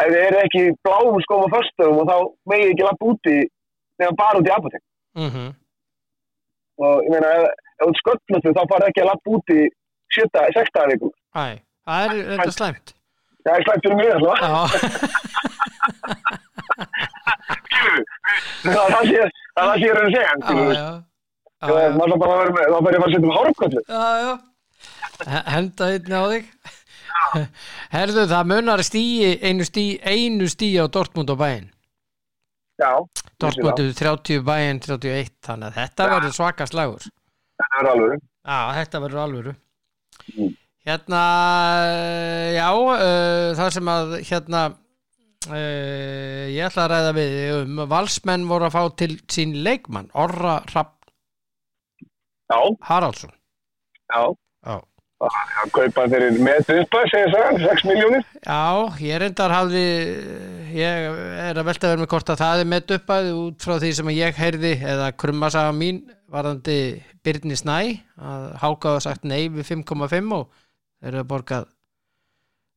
ef 0.04 0.08
við 0.12 0.22
erum 0.28 0.42
ekki 0.46 0.64
bláum 0.86 1.18
skóm 1.26 1.46
og 1.46 1.54
föstum 1.56 2.00
og 2.02 2.10
þá 2.10 2.18
megið 2.52 2.72
ekki 2.74 2.88
lappa 2.88 3.12
úti 3.12 3.38
nefnum 4.00 4.20
bara 4.20 4.40
út 4.40 4.50
í 4.50 4.56
apotek 4.56 4.84
mm 5.16 5.54
og 6.76 7.06
ég 7.06 7.12
meina 7.14 7.30
ef, 7.32 7.44
ef 7.80 7.86
þú 7.88 7.94
sköllast 8.02 8.48
þá 8.58 8.64
fara 8.72 8.90
ekki 8.92 9.02
að 9.04 9.10
lappa 9.14 9.28
úti 9.38 9.60
sjötta, 10.12 10.42
sexta 10.58 10.80
vikum 10.92 11.14
Æ, 11.36 11.46
það 11.88 12.04
er 12.04 12.12
þetta 12.32 12.56
slæmt. 12.56 12.88
Það 13.46 13.56
er 13.56 13.62
slæmt 13.66 13.84
fyrir 13.86 14.14
alltaf. 14.16 14.40
Já, 18.66 18.82
það 18.96 19.12
er 19.12 19.30
það 19.56 19.72
sé 19.76 19.84
ég 19.84 19.92
er 19.92 20.00
að 20.00 20.14
segja 20.14 20.32
já, 20.76 20.88
maður 21.64 22.18
bara 22.22 22.38
vera 22.42 22.52
með- 22.56 22.72
þá 22.74 22.80
bara 22.84 22.96
ég 22.96 23.00
að 23.00 23.04
fara 23.04 23.06
að 23.06 23.14
setja 23.16 23.26
um 23.26 23.36
hárkollu 23.38 23.82
Já, 23.88 24.04
já. 24.26 24.34
Henda 25.48 25.86
einni 25.94 26.16
á 26.20 26.24
þig. 26.34 26.50
Herðu, 27.96 28.26
það 28.28 28.50
munar 28.52 28.82
stíi, 28.84 29.30
einu 29.48 29.64
stíi, 29.66 29.94
einu 30.04 30.48
stíi 30.52 30.76
á 30.82 30.86
Dortmund 30.92 31.30
og 31.32 31.40
bæinn. 31.40 31.70
já, 32.82 32.92
Dortmund 33.40 33.80
er 33.80 33.94
30 33.96 34.44
bæinn, 34.44 34.82
31, 34.84 35.32
þannig 35.48 35.70
að 35.72 35.78
þetta 35.80 36.10
verður 36.12 36.34
svaka 36.36 36.68
slagur. 36.68 37.06
þetta 37.56 37.80
er 37.82 37.90
alveg 37.94 38.20
Já, 38.46 38.60
þetta 38.82 39.00
verður 39.06 39.22
alvöru. 39.24 39.54
Mm. 40.36 40.52
Hérna, 40.86 41.22
já, 42.54 42.68
uh, 42.76 43.56
það 43.58 43.70
sem 43.74 43.88
að, 43.90 44.12
hérna, 44.28 44.60
uh, 45.50 46.44
ég 46.52 46.68
ætla 46.68 46.84
að 46.86 46.92
ræða 46.94 47.14
við 47.18 47.38
um, 47.62 47.80
valsmenn 47.90 48.46
voru 48.52 48.68
að 48.68 48.76
fá 48.76 48.84
til 49.02 49.16
sín 49.32 49.56
leikmann, 49.66 50.12
Orra 50.14 50.60
Rapp 50.76 50.92
já, 52.52 52.60
Haraldsson. 52.90 53.32
já 54.12 54.24
Já. 54.66 54.82
hann 55.22 55.70
fyrir 56.12 56.36
með 56.44 56.68
uppa, 56.82 57.00
segir 57.10 57.30
það, 57.32 57.60
6 57.64 57.84
miljónir 57.88 58.24
Já, 58.44 58.62
ég 59.00 59.20
reyndar 59.24 59.54
hafði 59.56 59.84
ég 60.76 61.06
er 61.46 61.56
að 61.62 61.68
velta 61.70 61.92
verið 61.94 62.04
með 62.04 62.10
hvort 62.12 62.32
að 62.34 62.42
það 62.42 62.64
er 62.64 62.70
með 62.74 62.92
uppæði 62.98 63.32
út 63.40 63.64
frá 63.66 63.76
því 63.80 63.92
sem 64.00 64.10
ég 64.14 64.42
heyrði 64.42 64.74
eða 64.92 65.08
krummasaga 65.22 65.72
mín 65.78 66.02
varðandi 66.36 66.78
Byrni 67.26 67.56
Snæ 67.58 67.78
að 68.20 68.44
hákaða 68.62 69.04
sagt 69.08 69.24
nei 69.26 69.48
við 69.50 69.70
5,5 69.72 70.36
og 70.36 70.52
eru 71.06 71.22
að 71.24 71.30
borgað 71.32 71.70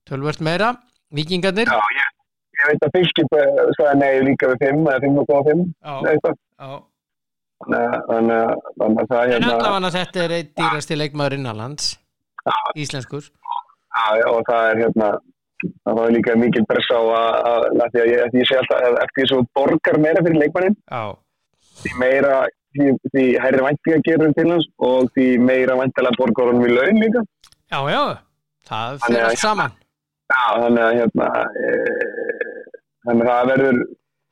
tölvört 0.09 0.41
meira 0.45 0.71
vikingarnir 1.15 1.69
Já, 1.69 1.81
ég, 1.99 2.13
ég 2.61 2.71
veit 2.71 2.87
að 2.87 2.95
Fylkip 2.97 3.35
eh, 3.41 3.65
sagði 3.81 3.99
nei 4.05 4.23
líka 4.31 4.53
við 4.55 4.63
5 4.69 4.87
eða 4.95 5.03
5,5 5.05 5.67
Já, 5.67 5.93
eða 5.99 6.15
eitthvað. 6.15 6.39
já. 6.39 6.71
Að- 6.71 6.87
þannig 7.67 8.43
að- 8.43 9.09
það 9.09 9.19
er 9.19 9.25
En 9.25 9.43
hérna 9.43 9.57
allavega 9.59 9.91
þetta 9.99 10.25
er 10.25 10.35
einn 10.39 10.53
dýrasti 10.61 10.97
leikmaður 10.99 11.37
innanlands 11.39 11.89
íslenskur. 12.79 13.25
Já, 13.99 14.05
já, 14.21 14.27
og 14.31 14.43
það 14.49 14.69
er 14.71 14.77
hérna 14.85 15.09
það 15.85 15.97
var 15.99 16.13
líka 16.15 16.37
mikil 16.39 16.63
pressa 16.71 16.95
á 16.95 17.03
að, 17.03 17.33
að, 17.51 17.65
að 17.83 17.97
að 17.99 18.13
ég, 18.13 18.37
segi 18.47 18.59
alltaf 18.61 18.85
að 18.89 18.99
eftir 19.03 19.27
þú 19.33 19.39
borgar 19.59 19.99
meira 20.05 20.23
fyrir 20.23 20.39
leikmannin 20.45 20.77
því 21.83 21.95
meira 21.99 22.37
því, 22.77 22.87
því 23.11 23.25
hærri 23.43 23.65
væntinga 23.67 23.99
gerur 24.07 24.33
til 24.39 24.47
hans 24.53 24.69
og 24.79 25.11
því 25.17 25.27
meira 25.43 25.75
væntilega 25.81 26.19
borgar 26.21 26.53
hann 26.53 26.63
við 26.63 26.75
laun 26.79 27.03
líka. 27.03 27.25
Já, 27.75 27.81
já 27.91 28.03
það 28.71 28.99
fyrir 29.07 29.25
allt 29.27 29.43
saman. 29.43 29.75
Já, 30.29 30.43
þannig 30.63 30.85
að 30.87 30.97
hérna 31.01 31.29
e, 31.59 31.69
þannig 33.09 33.27
að 33.27 33.35
það 33.35 33.51
verður 33.53 33.79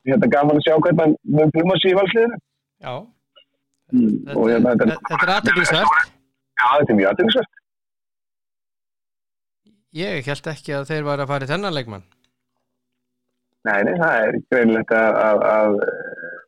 hérna 0.07 0.31
gaman 0.37 0.59
að 0.61 0.65
sjá 0.67 0.75
hvernig 0.87 1.15
hann 1.41 1.53
pluma 1.57 1.77
sér 1.81 1.91
í 1.91 1.97
valsliðinu. 1.99 2.39
Já, 2.87 2.93
þetta, 3.91 4.73
þetta, 4.73 4.97
þetta 5.09 5.23
er 5.23 5.33
aðteglisvert 5.37 5.95
já, 5.97 6.67
þetta 6.79 6.91
er 6.93 6.99
mjög 6.99 7.13
aðeinsvært 7.13 7.57
Ég 9.97 10.27
held 10.27 10.47
ekki 10.51 10.75
að 10.75 10.89
þeir 10.91 11.05
væri 11.07 11.23
að 11.23 11.29
fara 11.31 11.47
í 11.47 11.49
þennan 11.49 11.73
leikmann. 11.73 12.03
Nei, 13.67 13.79
nei, 13.87 13.93
það 13.99 14.23
er 14.23 14.37
greinilegt 14.51 14.93
að, 14.95 15.19
að, 15.23 15.45
að 15.51 15.77
eh, 15.85 16.41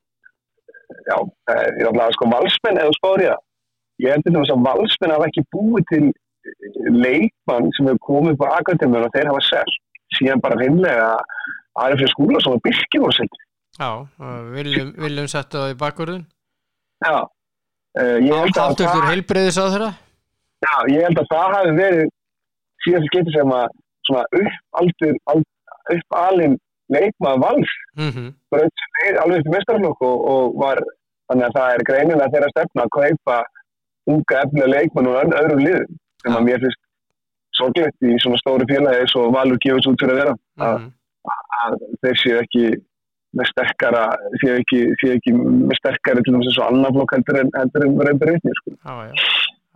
já, 1.08 1.16
það 1.50 1.62
er 1.64 1.90
að 1.90 2.16
sko 2.16 2.28
valsmenn 2.34 2.82
eða 2.84 2.98
spáður 2.98 3.26
ég 4.00 4.14
heldur 4.14 4.38
þess 4.38 4.54
að 4.54 4.66
valsmenn 4.68 5.14
hafa 5.16 5.30
ekki 5.32 5.46
búið 5.56 5.88
til 5.92 6.04
leikmann 6.94 7.72
sem 7.76 7.90
hefur 7.90 8.04
komið 8.06 8.40
på 8.40 8.50
akademíun 8.60 9.08
og 9.08 9.16
þeir 9.16 9.32
hafa 9.32 9.44
sett 9.48 9.76
síðan 10.18 10.44
bara 10.44 10.60
reynlega 10.60 11.10
aðeins 11.80 12.04
fyrir 12.04 12.14
skúla 12.14 12.44
sem 12.44 12.56
var 12.56 12.64
byrkir 12.68 13.08
og 13.08 13.16
sett. 13.18 13.42
Já, 13.80 13.90
viljum, 14.54 14.94
viljum 15.00 15.32
setja 15.32 15.64
það 15.64 15.74
í 15.74 15.80
bakvörðun 15.80 16.26
Já, 17.06 17.20
að 18.36 18.60
Áttur 18.60 18.86
það, 18.86 19.06
heilbreyðis 19.10 19.60
á 19.60 19.66
þeirra 19.66 19.92
já, 20.60 20.74
ég 20.92 21.06
held 21.08 21.22
að 21.22 21.30
það 21.32 21.54
hafi 21.56 21.76
verið 21.78 22.10
síðan 22.86 23.08
skipti 23.10 23.36
sem 23.36 23.54
að 23.56 23.78
uppaldur, 24.40 25.16
upp 25.96 26.18
alin 26.20 26.58
leikmaður 26.90 27.44
vals 27.46 27.74
sér 28.50 28.92
leið 29.00 29.22
alveg 29.24 29.46
til 29.46 29.54
mestarflokk 29.54 30.06
og, 30.06 30.28
og 30.34 30.60
var, 30.60 30.82
þannig 31.30 31.48
að 31.48 31.58
það 31.58 31.74
er 31.74 31.88
greinilega 31.90 32.34
þeirra 32.36 32.52
stefna 32.56 32.86
að 32.86 32.94
kaupa 32.98 33.40
unga 34.10 34.44
efnilega 34.44 34.72
leikmann 34.76 35.10
og 35.10 35.36
öðrum 35.40 35.64
liðum 35.64 35.98
sem 36.24 36.38
að 36.38 36.48
mér 36.48 36.64
finnst 36.64 36.82
sorglegt 37.60 38.08
í 38.08 38.16
svona 38.24 38.40
stóru 38.42 38.68
félagi 38.70 39.04
eins 39.04 39.16
og 39.20 39.34
Valur 39.36 39.60
gefur 39.64 39.84
svo 39.84 39.94
út 39.94 40.04
fyrir 40.04 40.16
að 40.16 40.22
vera. 40.24 40.36
Að, 40.66 40.78
mhm. 40.80 40.90
að 41.60 41.78
þeir 42.06 42.20
séu 42.24 42.40
ekki 42.42 42.64
með 43.38 43.50
sterkara 43.52 44.06
séu 44.42 44.56
ekki, 44.58 44.80
séu 45.02 45.18
ekki 45.18 45.34
með 45.38 45.76
sterkari 45.78 46.24
til 46.26 46.36
þess 46.36 46.52
að 46.52 46.56
svo 46.58 46.70
annar 46.70 46.96
flokk 46.96 47.16
heldur 47.18 47.42
en 47.44 47.52
heldur 47.58 47.86
en 47.86 48.00
reyndur 48.08 48.32
vitni 48.34 48.56
sko. 48.62 48.76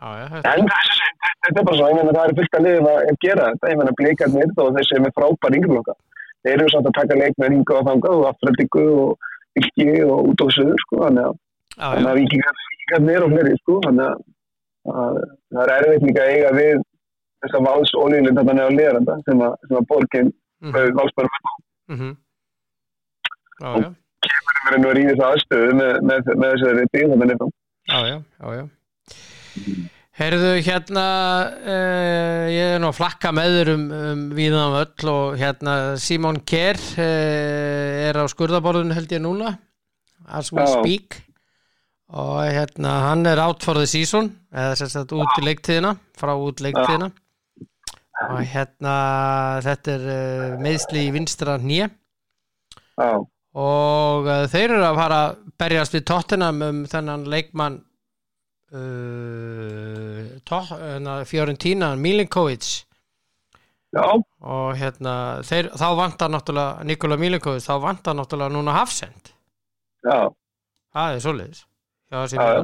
Þetta 0.04 0.56
en 0.58 0.66
þetta, 0.68 0.80
þetta 1.46 1.62
er 1.62 1.68
bara 1.68 1.78
svo, 1.78 1.92
ég 1.92 2.00
meina 2.00 2.16
það 2.18 2.26
er 2.26 2.38
fullt 2.40 2.58
að 2.58 2.66
liðum 2.68 2.90
að 2.94 3.20
gera 3.24 3.52
þetta, 3.52 3.70
ég 3.72 3.80
meina 3.80 3.96
blikarnir 4.00 4.58
og 4.64 4.74
þessi 4.80 4.98
er 4.98 5.06
með 5.06 5.16
frábær 5.20 5.58
yngreflokka 5.60 5.96
þeir 6.44 6.58
eru 6.58 6.72
samt 6.74 6.90
að 6.90 6.98
taka 7.00 7.20
leik 7.20 7.38
með 7.40 7.56
yngu 7.58 7.78
og 7.78 7.88
þangað 7.88 8.18
og 8.20 8.28
afturöldingu 8.32 8.86
og 9.04 9.62
ylki 9.62 9.88
og 10.04 10.32
út 10.32 10.44
á 10.44 10.48
söður 10.56 10.82
sko, 10.84 11.00
þannig 11.06 11.30
að 11.30 11.38
já, 11.38 11.86
þannig 11.86 12.08
já, 12.08 12.12
að 12.12 12.20
vikingar 12.20 12.60
vikingarnir 12.74 13.26
og 13.28 13.36
fleiri 13.36 13.60
sko, 13.62 13.78
þannig 13.86 14.10
að, 14.10 14.26
að 14.94 15.22
það 15.54 15.64
er 15.64 15.74
erfitt 15.78 16.08
líka 16.10 16.26
að 16.26 16.34
eiga 16.34 16.52
við 16.58 16.84
þess 17.44 17.58
að 17.60 17.66
vals 17.70 17.96
ólíðlind 18.02 18.42
þetta 18.42 18.58
neða 18.60 18.76
leranda 18.80 19.18
sem 19.28 19.46
að, 19.48 19.56
sem 19.68 19.80
að 19.80 19.88
borgin 19.94 20.34
mhm, 21.94 22.12
Já, 23.62 23.70
já, 23.84 23.90
verið 24.68 24.82
nú 24.82 24.90
að 24.90 24.96
ríða 24.98 25.18
það 25.20 25.34
aðstöðu 25.34 25.74
með, 25.80 25.92
með, 26.10 26.32
með 26.34 26.54
þessari 26.54 26.86
bíl 26.94 27.10
þannig 27.12 27.34
að 27.34 27.52
já, 27.92 28.00
já, 28.08 28.16
já, 28.40 28.54
já. 28.58 28.64
Heyrðu, 30.14 30.50
hérna, 30.62 31.04
uh, 31.58 32.44
ég 32.54 32.76
er 32.76 32.82
nú 32.82 32.92
að 32.92 33.00
flakka 33.00 33.32
með 33.34 33.56
þér 33.58 33.72
um, 33.72 33.86
um 33.98 34.20
víðan 34.38 34.76
öll 34.78 35.10
og 35.10 35.40
hérna 35.42 35.74
Simon 36.02 36.38
Kerr 36.46 36.78
uh, 37.02 38.10
er 38.10 38.20
á 38.22 38.26
skurðaborðinu 38.30 38.94
held 38.94 39.16
ég 39.16 39.24
núna, 39.24 39.56
as 40.30 40.52
we 40.54 40.62
Já. 40.62 40.70
speak. 40.76 41.18
Og 42.14 42.44
hérna 42.46 42.92
hann 43.08 43.26
er 43.26 43.42
out 43.42 43.66
for 43.66 43.80
the 43.82 43.90
season, 43.90 44.30
eða 44.54 44.78
sagt 44.78 45.16
út 45.18 45.42
í 45.42 45.48
leiktíðina, 45.48 45.96
frá 46.14 46.36
út 46.38 46.62
leiktíðina. 46.62 47.10
Og 48.30 48.46
hérna 48.54 48.94
þetta 49.66 49.98
er 49.98 50.08
uh, 50.14 50.62
meðsli 50.62 51.08
í 51.08 51.12
vinstra 51.16 51.58
nýja 51.58 51.90
Já, 52.94 53.18
og 53.54 54.30
uh, 54.30 54.46
þeir 54.50 54.72
eru 54.72 54.86
að 54.88 55.00
fara 55.02 55.18
að 55.28 55.36
berjast 55.62 55.98
við 55.98 56.06
Tottenham 56.10 56.62
um 56.66 56.80
þennan 56.90 57.28
leikmann 57.30 57.76
uh, 58.74 60.24
uh, 61.20 61.22
Fiorentina 61.30 61.94
Milinkovic. 62.00 62.72
Já, 63.94 64.08
og 64.42 64.70
hérna 64.80 65.16
þeir, 65.46 65.70
þá 65.78 65.86
vantar 66.00 66.32
náttúrulega 66.34 66.88
Nikola 66.90 67.18
Milinkovic 67.22 67.62
þá 67.62 67.76
vantar 67.84 68.18
náttúrulega 68.18 68.56
núna 68.56 68.74
Hafsend. 68.80 69.30
Já, 70.02 70.32
það 70.96 71.18
er 71.18 71.22
Já, 72.42 72.50
já. 72.58 72.64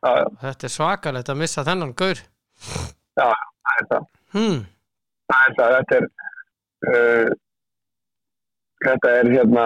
Já, 0.00 0.12
já, 0.16 0.26
þetta 0.40 0.66
er 0.66 0.72
svakalegt 0.72 1.28
að 1.28 1.40
missa 1.42 1.64
þennan 1.66 1.92
gaur. 1.92 2.22
Það 3.20 3.34
er 3.74 3.86
það. 3.90 4.06
hmm. 4.32 4.62
Það 5.30 5.44
er 5.44 5.56
það, 5.58 5.74
þetta 5.76 5.98
er, 5.98 6.06
uh, 6.88 7.34
þetta 8.84 9.14
er 9.20 9.30
hérna, 9.34 9.64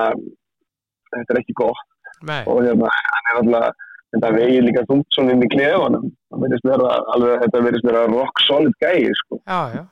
þetta 1.15 1.35
er 1.37 1.41
ekki 1.43 1.57
gott 1.63 1.83
Nei, 2.25 2.41
og 2.49 2.63
hérna, 2.65 2.89
hann 2.89 3.31
er 3.33 3.41
alltaf, 3.43 3.83
þetta 4.15 4.31
vegið 4.39 4.63
líka 4.69 4.85
þungt 4.89 5.17
svona 5.17 5.35
inn 5.35 5.43
í 5.45 5.49
klefanum. 5.53 6.05
Það 6.31 6.45
verðist 6.45 6.69
vera 6.71 6.93
alveg, 7.15 7.35
þetta 7.43 7.61
verðist 7.67 7.89
vera 7.89 8.05
rock 8.13 8.41
solid 8.47 8.77
gæi, 8.81 9.11
sko. 9.25 9.41
já, 9.45 9.59
já 9.75 9.83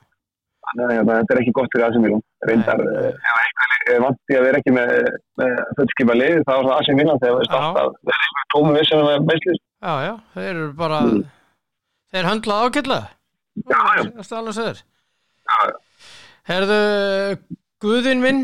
Þannig 0.63 0.93
hérna, 0.95 1.17
þetta 1.19 1.33
er 1.35 1.39
ekki 1.43 1.53
gott 1.53 1.73
fyrir 1.75 1.85
AC 1.89 1.97
Milan. 2.01 2.21
Reyndar, 2.47 2.81
er 3.93 3.99
vant 4.01 4.31
í 4.31 4.37
að 4.39 4.45
vera 4.47 4.61
ekki 4.63 4.73
með, 4.73 4.93
með 5.41 5.51
fullskipa 5.77 6.15
lið, 6.17 6.37
þá 6.47 6.53
er 6.55 6.63
það 6.69 6.73
AC 6.77 6.91
Milan 6.97 7.19
þegar 7.21 7.35
það 7.35 7.43
er 7.43 7.49
startað. 7.51 7.97
Það 7.99 8.13
er 8.15 8.23
eitthvað 8.23 8.47
tómi 8.55 8.75
vissin 8.79 9.03
með 9.03 9.27
beislis. 9.29 9.59
já, 9.83 9.93
já, 10.07 10.13
þeir 10.37 10.49
eru 10.53 10.69
bara 10.79 11.01
þeir 12.13 12.29
höndlað 12.31 12.63
ágætlega 12.69 13.03
Já, 13.69 13.81
já. 13.99 14.03
það 14.17 14.31
er 14.31 14.39
alveg 14.39 14.55
söður 14.57 14.79
Já, 15.43 15.57
já. 15.67 15.75
Herðu, 16.49 16.79
Guðin 17.83 18.23
minn 18.23 18.41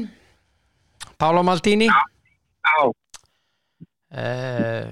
Pála 1.20 1.44
Maldini? 1.44 1.90
Já, 1.90 2.92
eh, 4.16 4.88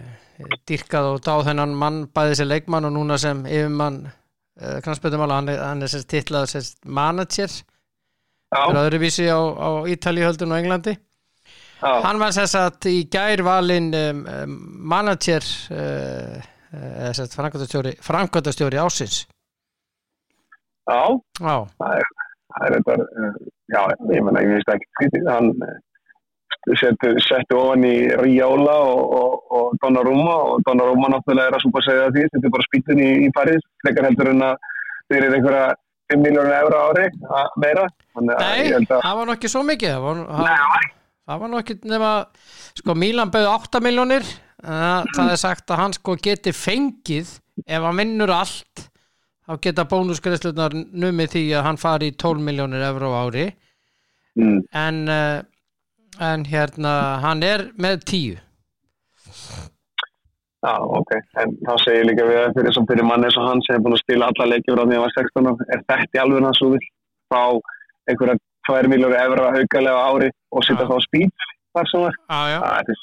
dyrkað 0.68 1.12
og 1.14 1.22
dáð 1.24 1.46
þennan 1.50 1.76
mann 1.80 2.04
bæði 2.12 2.36
sem 2.42 2.50
leikmann 2.52 2.88
og 2.90 2.94
núna 2.98 3.18
sem 3.22 3.46
yfirmann 3.48 4.02
eh, 4.08 4.80
knarspötumála, 4.84 5.40
hann 5.40 5.54
hann 5.56 5.86
er 5.86 5.92
sérst 5.94 6.10
titlað 6.12 6.50
sérst 6.52 6.84
manager. 6.84 7.48
Já, 8.48 8.60
fyrir 8.60 8.82
öðruvísi 8.84 9.28
á, 9.32 9.40
á 9.40 9.70
Ítali 9.88 10.24
höldun 10.24 10.52
og 10.52 10.60
Englandi. 10.60 10.98
Já, 11.80 11.90
hann 12.04 12.20
var 12.20 12.36
sérst 12.36 12.58
að 12.60 12.90
í 12.90 13.02
gær 13.14 13.44
valinn 13.46 13.92
um, 13.94 14.22
manager 14.92 15.46
uh, 15.72 16.38
eða 16.74 17.12
sérst 17.16 17.36
framkvæmtastjóri 17.38 18.80
ásins 18.82 19.20
já, 20.88 21.04
já, 21.40 21.56
það 21.78 21.94
er, 22.00 22.08
þetta, 22.74 22.96
uh, 22.98 23.38
já, 23.70 23.82
ég 24.10 24.26
menna, 24.26 24.42
ég 24.42 24.56
veist 24.58 24.74
ekki 24.74 25.22
hann 25.28 25.52
setti 26.76 27.56
ofan 27.56 27.86
í 27.88 27.96
Ríóla 28.20 28.76
og, 28.84 29.14
og, 29.20 29.36
og 29.58 29.78
Donnarumma 29.84 31.12
náttúrulega 31.14 31.52
er 31.52 31.58
að 31.58 31.64
súpa 31.64 31.84
segja 31.86 32.10
því, 32.12 32.26
þetta 32.34 32.50
er 32.50 32.56
bara 32.56 32.68
spýtun 32.68 33.04
í, 33.04 33.12
í 33.28 33.30
París, 33.36 33.64
frekar 33.84 34.10
heldur 34.10 34.32
en 34.34 34.46
að 34.50 34.68
fyrir 35.08 35.38
einhverja 35.38 35.70
5 36.12 36.24
miljónur 36.24 36.58
evra 36.58 36.82
á 36.84 36.86
ári 36.92 37.08
að 37.40 37.56
meira, 37.64 37.88
að 38.16 38.28
nei, 38.30 38.68
að, 38.76 38.90
það 38.92 39.18
var 39.20 39.28
nú 39.28 39.36
ekki 39.36 39.52
svo 39.52 39.64
mikið 39.68 39.94
það 39.94 40.06
var, 40.08 40.22
nei, 40.48 40.92
það 41.28 41.42
var 41.46 41.58
ekki. 41.62 41.80
nema 41.94 42.12
sko 42.82 42.96
Mílan 43.00 43.34
bauð 43.34 43.50
8 43.54 43.84
miljónir 43.84 44.30
það 44.58 45.32
er 45.32 45.42
sagt 45.42 45.72
að 45.72 45.84
hann 45.84 45.98
sko 45.98 46.16
geti 46.20 46.56
fengið 46.56 47.34
ef 47.66 47.84
hann 47.84 48.00
vinnur 48.00 48.32
allt 48.34 48.88
þá 49.48 49.60
geta 49.64 49.86
bónusgreðslunar 49.88 50.76
numið 50.76 51.34
því 51.36 51.44
að 51.56 51.68
hann 51.70 51.80
fari 51.80 52.12
í 52.12 52.16
12 52.20 52.44
miljónir 52.44 52.84
euró 52.90 53.14
á 53.16 53.20
ári. 53.24 53.46
Mm, 54.38 54.58
en, 54.76 54.98
uh, 55.08 55.40
en 56.20 56.46
hérna 56.50 56.94
hann 57.24 57.44
er 57.44 57.68
með 57.78 58.04
10 58.12 58.38
já, 60.66 60.74
ok, 61.00 61.12
en 61.44 61.54
þá 61.68 61.74
segir 61.84 62.08
líka 62.10 62.26
við 62.28 62.54
fyrir 62.58 62.74
sem 62.76 62.88
fyrir 62.90 63.06
mann 63.08 63.24
eins 63.28 63.38
og 63.40 63.46
hann 63.48 63.62
sem 63.66 63.78
er 63.78 63.84
búin 63.86 63.96
að 63.98 64.04
spila 64.04 64.30
alla 64.32 64.48
leikjur 64.54 64.78
frá 64.78 64.84
því 64.84 64.96
að 64.98 64.98
hann 64.98 65.06
var 65.06 65.16
16 65.18 65.50
ára, 65.52 65.68
er 65.76 65.84
þetta 65.92 66.18
í 66.18 66.22
alveg 66.24 66.48
hans 66.48 66.62
þú 66.64 66.70
vill 66.74 66.88
fá 67.34 67.42
einhverja 68.10 68.38
2 68.72 68.92
miljónur 68.92 69.20
evra 69.22 69.52
aukalega 69.54 70.00
á 70.02 70.08
ári 70.12 70.30
og 70.52 70.66
setja 70.68 70.86
Já. 70.88 70.90
þá 70.92 70.98
spýt 71.06 71.46
þar 71.78 71.92
sem 71.92 72.06
var? 72.08 72.18
Já, 72.28 72.58
Það 72.64 72.80
er 72.80 72.98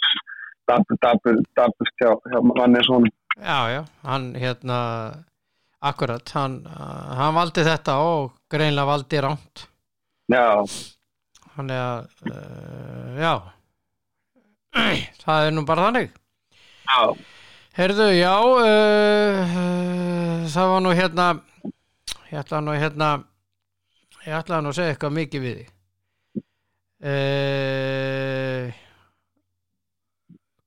dabur, 0.73 0.99
dabur, 1.05 1.39
dabur 1.61 1.93
hjá, 2.01 2.11
hjá 2.33 2.39
manni 2.49 2.81
eins 2.81 2.89
og 2.91 2.97
honum. 2.99 3.15
já, 3.37 3.59
já. 3.75 3.81
Hann 4.09 4.27
hérna 4.41 4.79
akkurat, 5.85 6.31
hann, 6.35 6.55
uh, 6.67 7.15
hann 7.21 7.35
valdi 7.37 7.65
þetta 7.67 7.97
og 8.01 8.33
greinlega 8.51 8.89
valdi 8.89 9.21
ránt 9.25 9.65
Já, 10.33 10.65
hann 11.57 11.71
er 11.71 11.83
að 11.85 12.31
uh, 12.33 12.74
já 13.19 13.35
það 15.25 15.47
er 15.49 15.55
nú 15.55 15.65
bara 15.69 15.89
þannig 15.89 16.11
já, 16.11 17.01
Herðu, 17.75 18.05
já, 18.15 18.31
uh, 18.39 19.55
uh, 19.59 20.43
það 20.47 20.69
var 20.71 20.83
nú 20.85 20.91
hérna, 20.95 21.25
ég 22.31 22.37
ætla 22.39 22.61
nú 22.63 22.77
hérna, 22.79 23.09
ég 24.23 24.37
ætla 24.39 24.61
nú 24.63 24.71
að 24.71 24.77
segja 24.77 24.93
eitthvað 24.93 25.17
mikið 25.17 25.43
við. 25.43 25.65
Uh, 27.03 28.71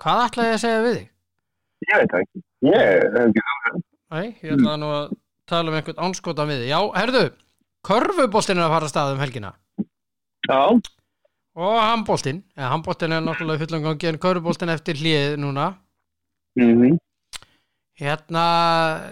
hvað 0.03 0.25
ætla 0.25 0.49
ég 0.49 0.57
að 0.57 0.61
segja 0.65 0.83
við 0.83 0.97
þig? 0.97 1.07
ég 1.87 2.03
veit 2.03 2.17
ekki. 2.19 2.43
Ég. 2.73 3.41
Nei, 4.11 4.27
ég 4.43 4.51
ætla 4.57 4.75
nú 4.81 4.91
að 4.97 5.15
tala 5.47 5.71
um 5.71 5.79
einhvern 5.79 6.05
ánskotan 6.09 6.51
við 6.51 6.65
þig. 6.65 6.73
Já, 6.73 6.79
herðu, 6.99 7.25
körfuboltinn 7.87 8.59
er 8.59 8.67
að 8.67 8.75
fara 8.75 8.91
að 8.91 8.95
stað 8.97 9.13
um 9.15 9.23
helgina. 9.23 9.55
Já, 10.51 10.59
Og 11.57 11.75
handboltinn, 11.81 12.43
eða 12.57 12.71
handboltinn 12.75 13.15
er 13.15 13.23
náttúrulega 13.25 13.57
í 13.57 13.65
fullum 13.65 13.85
gangi 13.87 14.09
en 14.11 14.19
körfuboltinn 14.21 14.73
eftir 14.73 14.99
hlið 15.01 15.37
núna. 15.41 15.71
mhm, 16.59 16.97
Hérna 17.97 18.45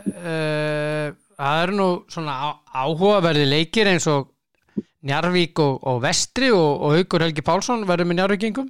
uh, 0.05 1.07
það 1.33 1.61
eru 1.63 1.77
nú 1.79 1.87
svona 2.13 2.35
áhugaverði 2.69 3.47
leikir 3.49 3.89
eins 3.89 4.05
og 4.11 4.29
Njarvík 5.05 5.57
og, 5.61 5.79
og 5.89 6.03
Vestri 6.03 6.51
og, 6.53 6.83
og 6.85 6.93
Haukur 6.99 7.25
Helgi 7.25 7.41
Pálsson 7.45 7.85
verður 7.89 8.09
með 8.09 8.19
Njarvíkingum 8.19 8.69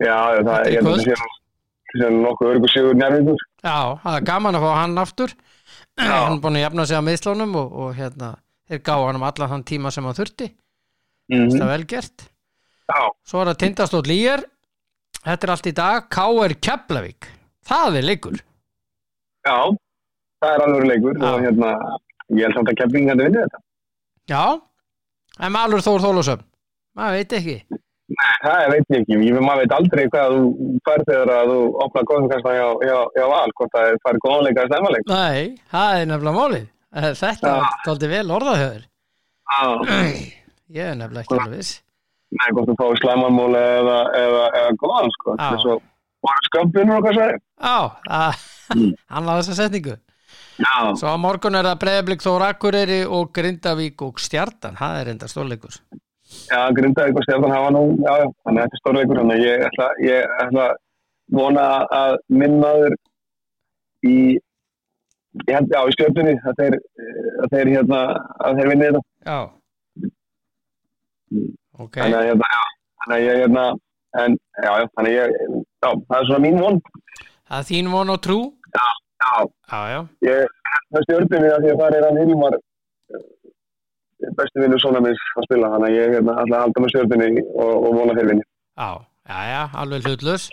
já, 0.00 0.16
já, 0.34 0.42
það 0.42 0.66
er 0.74 0.82
nú 0.86 2.22
nokkuð 2.24 2.52
örgu 2.54 2.70
sigur 2.70 2.94
njárvíkur. 2.94 3.46
Já, 3.64 3.98
það 4.02 4.16
er 4.16 4.26
gaman 4.28 4.58
að 4.58 4.64
fá 4.64 4.70
hann 4.78 5.00
aftur. 5.02 5.32
Já. 5.98 6.16
hann 6.24 6.36
er 6.36 6.42
búin 6.42 6.58
að 6.58 6.64
jafna 6.64 6.86
sig 6.86 7.00
á 7.00 7.02
meðslónum 7.04 7.56
og, 7.60 7.72
og 7.82 7.94
hérna, 7.98 8.28
þeir 8.70 8.82
gáðu 8.86 9.06
hann 9.08 9.18
um 9.18 9.26
allan 9.26 9.50
þann 9.54 9.64
tíma 9.68 9.90
sem 9.92 10.06
hann 10.06 10.18
þurfti, 10.18 10.52
Mm 11.30 11.50
það 11.52 11.62
er 11.62 11.68
vel 11.70 11.86
gert 11.86 12.22
Svo 13.26 13.42
er 13.42 13.50
það 13.52 13.60
Tindastótt 13.64 14.08
Lýjar 14.10 14.44
Þetta 15.20 15.46
er 15.46 15.50
allt 15.52 15.66
í 15.68 15.72
dag, 15.76 16.06
K.R. 16.08 16.52
Keflavík. 16.64 17.26
Það 17.68 17.96
er 17.98 18.06
leikur. 18.08 18.38
Já, 19.44 19.56
það 20.40 20.54
er 20.54 20.62
alveg 20.64 20.86
leikur 20.88 21.18
og 21.28 21.42
hérna, 21.44 21.72
ég 22.32 22.46
held 22.46 22.56
samt 22.56 22.70
að 22.72 22.78
keflingan 22.80 23.20
vinni 23.20 23.42
þetta. 23.42 23.60
Já, 24.32 24.44
en 25.44 25.52
Malur 25.52 25.84
Þór 25.84 26.04
Þólusöfn 26.06 26.46
maður 26.96 27.18
veit 27.18 27.34
ekki. 27.36 27.56
Það 28.46 28.64
veit 28.72 28.88
ég 28.94 29.02
ekki, 29.04 29.18
maður 29.44 29.60
veit 29.60 29.74
aldrei 29.76 30.06
hvað 30.14 30.32
þú 30.38 30.70
fær 30.88 31.04
þegar 31.10 31.34
að 31.36 31.52
þú 31.52 31.58
opnar 31.84 32.08
góðumkasta 32.10 32.56
hjá, 32.56 32.64
hjá, 32.88 32.96
hjá 33.18 33.26
val, 33.34 33.52
hvort 33.60 33.76
það 33.76 34.00
fær 34.06 34.20
góðanleika 34.24 34.64
eða 34.64 34.72
stemmaleg. 34.72 35.12
Nei, 35.12 35.60
það 35.76 36.00
er 36.00 36.10
nefnilega 36.10 36.38
málið. 36.40 36.66
Eh, 36.90 37.10
Þetta 37.20 37.52
er 37.60 37.92
aldrei 37.92 38.10
vel 38.16 38.34
orðahöður 38.34 38.80
Já, 39.52 39.60
Ég 40.74 40.88
er 40.90 40.96
nefnilega 40.98 41.22
ekki 41.28 41.36
alveg 41.38 41.60
viss 41.60 41.76
nei, 42.36 42.48
hvort 42.54 42.70
þú 42.70 42.76
fáið 42.78 43.00
slæmanmúli 43.02 43.64
eða, 43.80 43.98
eða, 44.20 44.44
eða 44.60 44.76
góðan, 44.82 45.12
sko. 45.18 45.36
Já. 45.36 45.48
Þess 45.48 45.70
að 45.74 45.82
voru 46.20 46.46
skömpinur 46.50 46.98
og 46.98 47.06
hvað 47.06 47.20
sagði. 47.20 47.42
Já, 47.60 47.76
að, 48.20 48.46
Mm. 48.70 48.92
hann 49.10 49.42
setningu 49.42 49.96
Já, 50.60 50.94
Svo 50.94 51.10
á 51.10 51.16
morgun 51.18 51.56
er 51.58 51.66
það 51.66 51.80
Breiðablík 51.82 52.22
Þór 52.22 52.44
Akureyri 52.50 53.00
og 53.08 53.32
Grindavík 53.34 54.02
og 54.06 54.20
Stjartan 54.22 54.76
Það 54.78 54.98
er 55.00 55.10
enda 55.14 55.28
stórleikur 55.30 55.74
já, 56.30 56.60
grindaði 56.76 57.10
eitthvað 57.10 57.24
stjarnan 57.26 57.54
hafa 57.56 57.70
nú, 57.74 57.80
já, 58.04 58.12
já, 58.20 58.26
þannig 58.46 58.60
að 58.60 58.66
þetta 58.66 58.76
er 58.76 58.82
stórleikur, 58.82 59.18
þannig 59.18 59.34
að 59.34 59.46
ég 59.46 59.64
ætla, 59.66 59.86
ég 60.06 60.34
ætla 60.44 60.66
að 60.68 60.76
vona 61.40 61.64
að 61.96 62.14
minnaður 62.42 62.94
í, 64.06 64.14
ég 65.48 65.50
held, 65.56 65.74
já, 65.74 65.80
í 65.82 65.96
stjórnunni, 65.96 66.34
að 66.46 66.60
þeir, 66.60 66.76
að 67.42 67.56
þeir, 67.56 67.72
hérna, 67.74 68.02
að 68.46 68.60
þeir 68.60 68.70
vinni 68.70 68.90
þetta. 68.90 69.02
Já 69.26 69.40
Mm. 71.80 71.84
Ok, 71.86 71.96
Þannig 71.96 72.18
að, 72.20 72.26
hérna, 72.28 72.48
já, 72.52 72.62
þannig 73.00 73.16
að 73.16 73.24
ég, 73.26 73.38
hérna, 73.40 73.64
en, 74.20 74.34
já, 74.60 74.70
já, 74.80 74.86
þannig 74.96 75.10
að 75.10 75.16
ég, 75.16 75.28
já, 75.80 75.90
það 76.10 76.16
er 76.20 76.26
svona 76.30 76.42
mín 76.44 76.58
von. 76.60 76.80
það 77.50 77.58
er 77.62 77.68
þín 77.70 77.88
von 77.94 78.12
og 78.14 78.18
trú 78.26 78.38
Já, 78.70 78.88
Já, 79.70 79.78
já, 79.94 80.00
ég, 80.26 80.52
það 80.92 81.06
stjórnunni 81.06 81.48
að 81.54 81.64
því 81.64 81.70
að 81.74 81.80
það 81.80 81.96
er 82.00 82.04
hann 82.08 82.20
Hilmar, 82.20 82.54
eh, 83.14 84.30
besti 84.38 84.62
vinnur 84.64 84.80
svona 84.82 85.00
minns 85.04 85.24
að 85.40 85.46
spila, 85.48 85.70
þannig 85.74 85.88
að 85.90 85.96
ég, 85.98 86.14
hérna, 86.16 86.36
að 86.42 86.54
halda 86.60 86.84
með 86.84 86.92
stjórnunni 86.94 87.44
og, 87.48 87.72
og 87.88 87.96
vona 87.98 88.16
þeir 88.18 88.30
vinni. 88.32 88.44
já, 88.80 88.90
já, 89.32 89.38
já, 89.54 89.62
alveg 89.84 90.06
hlutlaus 90.08 90.48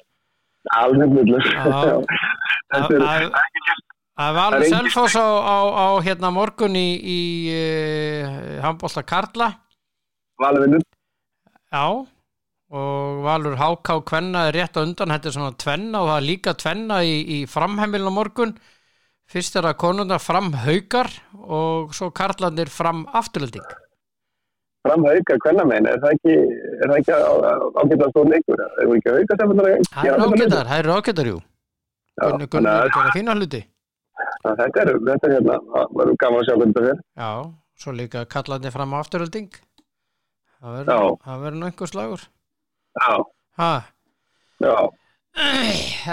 Alveg 0.76 1.14
hlutlur. 1.16 1.46
Já. 1.48 1.62
Þetta 2.74 2.96
er 2.98 3.04
Það- 3.06 3.38
ekki 3.40 3.62
gert. 3.68 3.84
Það 4.18 4.32
var 4.34 4.42
Það 4.42 4.56
alveg 4.58 4.72
selfos 4.74 5.14
á, 5.16 5.28
á, 5.48 5.58
á 5.78 5.88
hérna 6.04 6.32
morgun 6.36 6.76
í, 6.76 6.88
í 7.08 7.20
uh, 7.54 8.32
handbólta 8.66 9.04
Karla 9.08 9.48
Valur 10.42 10.66
vinnur. 10.66 10.82
Já 11.74 12.08
og 12.68 13.24
Valur 13.24 13.56
Háká 13.56 13.96
Kvenna 14.04 14.48
er 14.48 14.56
rétt 14.56 14.76
á 14.76 14.84
undan 14.84 15.12
þetta 15.14 15.30
er 15.30 15.36
svona 15.36 15.56
tvenna 15.56 16.02
og 16.04 16.10
það 16.10 16.18
er 16.18 16.26
líka 16.28 16.54
tvenna 16.60 17.00
í, 17.04 17.14
í 17.24 17.38
framheimilin 17.48 18.12
á 18.12 18.14
morgun. 18.14 18.54
Fyrst 19.28 19.56
er 19.60 19.68
að 19.68 19.80
konundar 19.84 20.20
fram 20.24 20.54
haukar 20.64 21.10
og 21.36 21.94
svo 21.96 22.10
Karlandir 22.16 22.72
fram 22.72 23.06
afturlending. 23.16 23.64
Fram 24.88 25.04
hauka, 25.04 25.36
hvernig 25.44 25.68
meina, 25.68 25.96
er 25.96 26.04
það 26.04 26.16
ekki, 26.16 26.36
er 26.80 26.92
það 26.92 27.00
ekki 27.02 27.98
stór 28.14 28.30
leikur? 28.32 28.64
Það 28.64 28.84
er 28.84 28.92
að 28.92 29.88
Það 29.92 30.12
eru 30.12 30.28
ágætar, 30.28 30.70
það 30.72 30.78
eru 30.80 30.96
ágætar 30.96 31.32
jú. 31.32 31.40
Já, 32.18 32.24
Gunni 32.28 32.48
þannig 32.56 32.96
gera 32.96 33.16
fína 33.16 33.36
hluti. 33.36 33.64
Að 34.48 34.62
þetta 34.64 34.84
er, 34.84 34.94
þetta 35.12 35.28
er 35.28 35.36
hérna, 35.36 35.58
það 35.74 35.98
verður 36.00 36.20
gaman 36.24 36.40
að 36.40 36.48
sjá 36.48 36.56
hvernig 36.56 36.78
þetta 36.80 36.94
er. 36.94 37.02
Já, 37.20 37.32
svo 37.84 37.96
líka 38.00 38.24
Karlandir 38.32 38.76
fram 38.76 38.96
afturlending 38.98 39.60
Það 40.62 41.44
verður 41.44 41.60
nú 41.62 41.68
einhver 41.70 41.92
slagur 41.92 42.24
Já, 42.98 43.12
Ha, 43.58 43.72
já. 44.64 44.74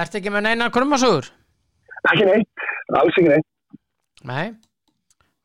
ertu 0.03 0.20
ekki 0.20 0.32
með 0.32 0.45
neina 0.49 0.68
krummasögur? 0.72 1.30
Ekki 2.11 2.26
neitt, 2.28 2.64
alls 2.92 3.16
ekki 3.16 3.30
neitt. 3.30 3.49
Nei 4.24 4.53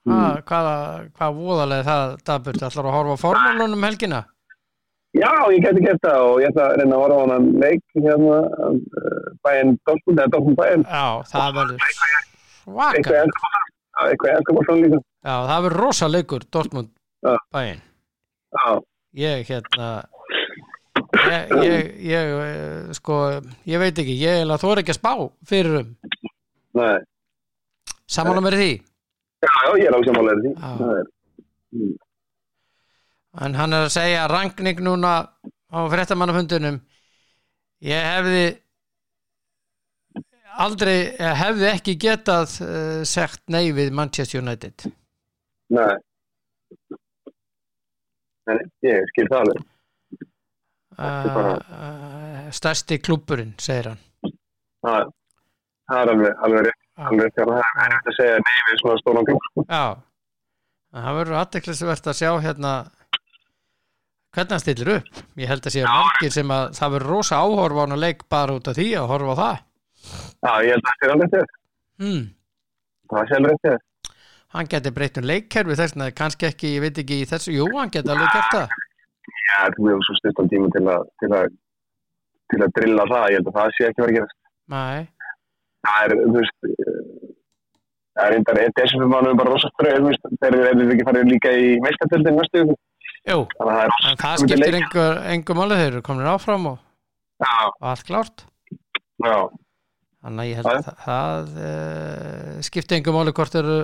mm. 0.07 0.41
Hvaða, 0.47 0.75
hvað 1.15 1.39
voðalega 1.39 1.87
það 1.87 2.13
daburt 2.27 2.67
ætlar 2.67 2.89
að 2.89 2.95
horfa 2.97 3.15
á 3.15 3.23
formúlunum 3.23 3.87
helgina? 3.87 4.21
Já, 5.17 5.31
ég 5.49 5.63
geti 5.63 5.81
gert 5.87 6.03
það 6.05 6.25
og 6.27 6.39
ég 6.43 6.51
ætla 6.51 6.67
að 6.69 6.75
reyna 6.81 6.95
að 6.97 7.03
horfa 7.03 7.19
á 7.19 7.25
hann 7.33 7.47
leik 7.63 7.83
hérna, 7.97 8.39
uh, 8.67 9.29
bæinn 9.47 9.75
Dortmund, 9.87 10.19
eða 10.19 10.33
Dortmund 10.35 10.59
bæinn, 10.59 10.83
Já, 10.85 11.05
það 11.31 11.55
verður 11.59 11.79
svaka 12.59 13.23
eitthvað 13.99 14.35
ennska 14.37 14.55
bóltan 14.55 14.81
líka. 14.83 14.99
Já, 15.25 15.35
það 15.49 15.63
verður 15.65 15.81
rosa 15.83 16.07
leikur 16.11 16.45
Dortmund 16.53 16.91
bæinn 17.55 17.81
Ég 19.19 19.45
hérna 19.49 19.89
ég, 21.29 21.53
ég, 21.63 21.87
ég 22.09 22.33
eh, 22.45 22.91
sko, 22.97 23.15
ég 23.69 23.81
veit 23.81 23.97
ekki, 24.01 24.15
ég 24.19 24.43
er 24.43 24.51
að 24.53 24.65
er 24.73 24.81
ekki 24.83 24.93
að 24.93 24.99
spá 24.99 25.13
fyrir 25.49 25.79
um, 25.81 25.89
á 28.39 28.43
mér 28.45 28.57
í 28.57 28.61
því 28.61 28.71
Já, 29.39 29.51
já, 29.63 29.69
ég 29.79 29.85
er 29.87 29.95
alveg 29.95 30.07
sammálega 30.09 30.41
því. 30.43 30.49
Já. 30.51 30.71
Það 30.79 30.95
er- 30.99 31.11
mm. 31.79 31.93
en 33.45 33.53
hann 33.55 33.75
er 33.77 33.85
að 33.85 33.93
segja 33.95 34.25
rangning 34.27 34.81
núna 34.83 35.13
á 35.71 35.79
fréttamannafundunum 35.93 36.81
ég 37.87 38.09
hefði 38.13 38.43
aldrei 40.59 40.97
eh, 41.15 41.33
hefði 41.39 41.69
ekki 41.71 41.95
getað 42.01 42.57
uh, 42.65 43.01
sagt 43.07 43.41
nei 43.47 43.69
við 43.75 43.93
Manchester 43.95 44.41
United 44.43 44.89
Nei. 45.69 45.95
Nei, 48.49 48.57
ég 48.87 49.07
skil 49.13 49.27
það 49.29 49.41
alveg. 49.43 49.63
bara- 50.99 51.55
uh, 51.79 52.51
stærsti 52.51 52.97
klúburinn 52.99 53.53
segir 53.61 53.91
hann. 53.91 53.99
Það, 54.83 55.11
það 55.89 56.01
er 56.01 56.11
alveg, 56.13 56.37
alveg 56.47 56.65
rétt, 56.67 56.79
alveg 57.09 57.33
já, 57.35 57.43
það 57.45 57.83
er 57.85 57.91
rétt 57.93 58.09
að 58.11 58.17
segja 58.17 58.39
nei 58.43 58.57
við 58.69 58.79
svona 58.81 59.01
stóran 59.01 59.27
klúb, 59.27 59.49
sko. 59.49 59.65
já. 59.69 59.85
En 60.89 61.05
það 61.05 61.19
verður 61.19 61.39
aðteklisvert 61.43 62.09
að 62.09 62.17
sjá 62.19 62.31
hérna 62.41 62.73
hvernig 64.33 64.55
hann 64.55 64.63
stillir 64.63 64.91
upp. 64.97 65.21
Ég 65.37 65.51
held 65.51 65.65
að 65.65 65.75
sé 65.75 65.83
margir 65.85 66.33
sem 66.33 66.53
að 66.55 66.65
það 66.79 66.93
verður 66.95 67.13
rosa 67.13 67.41
áhorfa 67.43 67.79
á 67.79 67.83
hann 67.85 67.97
að 67.97 68.03
leik 68.05 68.25
bara 68.29 68.55
út 68.57 68.69
af 68.71 68.77
því 68.79 68.87
að 68.97 69.09
horfa 69.13 69.35
á 69.35 69.41
það. 69.43 69.61
Já, 70.39 70.53
ég 70.65 70.73
held 70.73 70.83
að 70.83 70.89
það 70.89 71.05
er 71.07 71.13
alveg 71.15 71.37
rétt, 71.37 71.55
hmm. 71.99 72.25
það 73.11 73.21
er 73.21 73.37
alveg 73.39 73.63
rétt, 73.69 73.85
hann 74.55 74.69
geti 74.71 74.93
breytt 74.95 75.19
um 75.21 75.27
leikkerfi 75.29 75.77
þess 75.77 75.95
vegna 75.95 76.11
kannski 76.15 76.49
ekki, 76.49 76.73
ég 76.77 76.85
veit 76.85 77.01
ekki 77.03 77.21
í 77.23 77.29
þessu. 77.29 77.53
Jú, 77.55 77.69
hann 77.77 77.93
geti 77.93 78.09
alveg 78.13 78.33
gert 78.33 78.55
það. 78.55 78.75
Já, 79.49 79.61
þú 79.75 79.91
hefur 79.91 80.07
svo 80.07 80.17
stuttan 80.19 80.49
tíma 80.51 80.71
til 80.73 80.83
að, 80.89 81.07
til 81.21 81.31
að, 81.37 81.55
til 82.53 82.59
að 82.65 82.75
drilla 82.79 83.07
það, 83.13 83.29
ég 83.29 83.39
held 83.39 83.49
að 83.51 83.57
það 83.59 83.71
sé 83.77 83.87
ekki 83.89 84.05
verið 84.05 84.13
að 84.13 84.19
gerast. 84.19 84.37
Nei, 84.69 85.07
Það 85.87 86.05
er, 86.05 86.13
þú 86.19 86.35
veist, 86.35 86.67
eh, 86.67 86.99
það 88.17 88.25
er 88.25 88.33
reyndar, 88.35 88.59
desember 88.79 89.11
mánuðum 89.13 89.39
bara 89.39 89.53
rosa 89.53 89.71
ströð, 89.71 89.95
þú 90.01 90.09
veist, 90.09 90.27
þeir 90.43 90.57
eru 90.59 90.87
ekki 90.95 91.07
farið 91.07 91.29
líka 91.29 91.53
í 91.55 91.69
meistartöldin 91.85 92.37
næstu, 92.39 92.65
jú, 93.29 93.39
þannig 93.55 93.71
að 93.71 93.79
það 93.79 94.19
það 94.23 94.35
skiptir 94.43 94.63
leik. 94.65 94.81
engu, 94.81 95.07
engu 95.35 95.57
máli 95.59 95.79
þeir 95.79 95.91
eru 95.93 96.03
komin 96.09 96.31
áfram 96.33 96.67
og, 96.73 96.83
og 97.39 97.87
allt 97.93 98.05
klárt. 98.09 98.45
Já, 99.23 99.37
þannig 100.25 100.43
að 100.43 100.49
ég 100.49 100.59
held 100.59 100.71
að 100.73 100.83
það, 100.89 100.99
það 101.05 101.55
uh, 101.69 102.59
skiptir 102.67 102.99
engu 102.99 103.15
máli 103.15 103.35
hvort 103.39 103.59
eru 103.61 103.79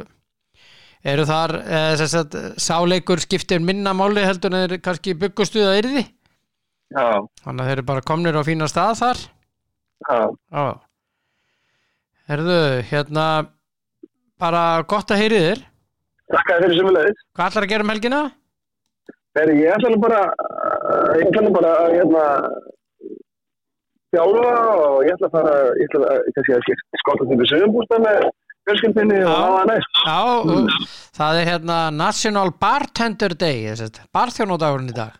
eru 1.06 1.26
þar 1.30 1.54
uh, 1.62 2.06
sagt, 2.06 2.38
sáleikur 2.62 3.22
skiptir 3.24 3.62
minna 3.64 3.94
máli 3.98 4.24
heldur 4.26 4.54
en 4.54 4.66
þeir 4.66 4.82
kannski 4.86 5.16
byggustuða 5.22 5.78
yrði? 5.82 6.06
Já, 6.96 7.22
þannig 7.44 7.62
að 7.62 7.70
þeir 7.70 7.78
eru 7.78 7.88
bara 7.90 8.06
komnir 8.06 8.38
á 8.38 8.42
fína 8.46 8.70
stað 8.72 9.00
þar? 9.02 9.24
Já, 10.06 10.20
Já. 10.54 10.66
Herðu, 12.26 12.60
hérna 12.90 13.26
bara 14.42 14.62
gott 14.90 15.12
að 15.14 15.22
heyri 15.22 15.42
þér. 15.44 15.60
Takk 16.34 16.48
fyrir 16.56 16.80
sömulegis. 16.80 17.20
Hvað 17.38 17.52
ætlar 17.52 17.68
að 17.68 17.74
gera 17.74 17.86
um 17.86 17.92
helgina? 17.94 18.22
Þegar 19.36 19.52
ég 19.60 19.76
ætla 19.76 19.92
nú 19.92 20.00
bara, 20.02 20.22
uh, 20.32 21.12
ég 21.20 21.28
ætla 21.30 21.44
nú 21.46 21.52
bara, 21.54 21.74
hérna, 21.92 22.24
þjálfa 24.16 24.56
og 24.72 24.98
ég 25.06 25.14
ætla 25.14 25.30
að 25.30 25.36
fara, 25.36 25.54
ég 25.82 25.92
ætla 25.92 26.10
að, 26.16 26.32
kannski 26.38 26.56
að 26.56 26.84
skota 27.04 27.30
til 27.30 27.50
sögumbústa 27.52 28.02
með 28.02 28.28
fjölskyldinni 28.66 29.18
og 29.24 29.30
Já. 29.30 29.36
hafa 29.36 29.58
það 29.58 29.68
næst. 29.72 30.00
Já, 30.06 30.20
og 30.26 30.70
það 31.20 31.42
er 31.42 31.50
hérna 31.52 31.78
National 31.96 32.50
Bartender 32.62 33.34
Day 33.38 33.60
barþjónudagurinn 34.16 34.94
í 34.94 34.98
dag 34.98 35.14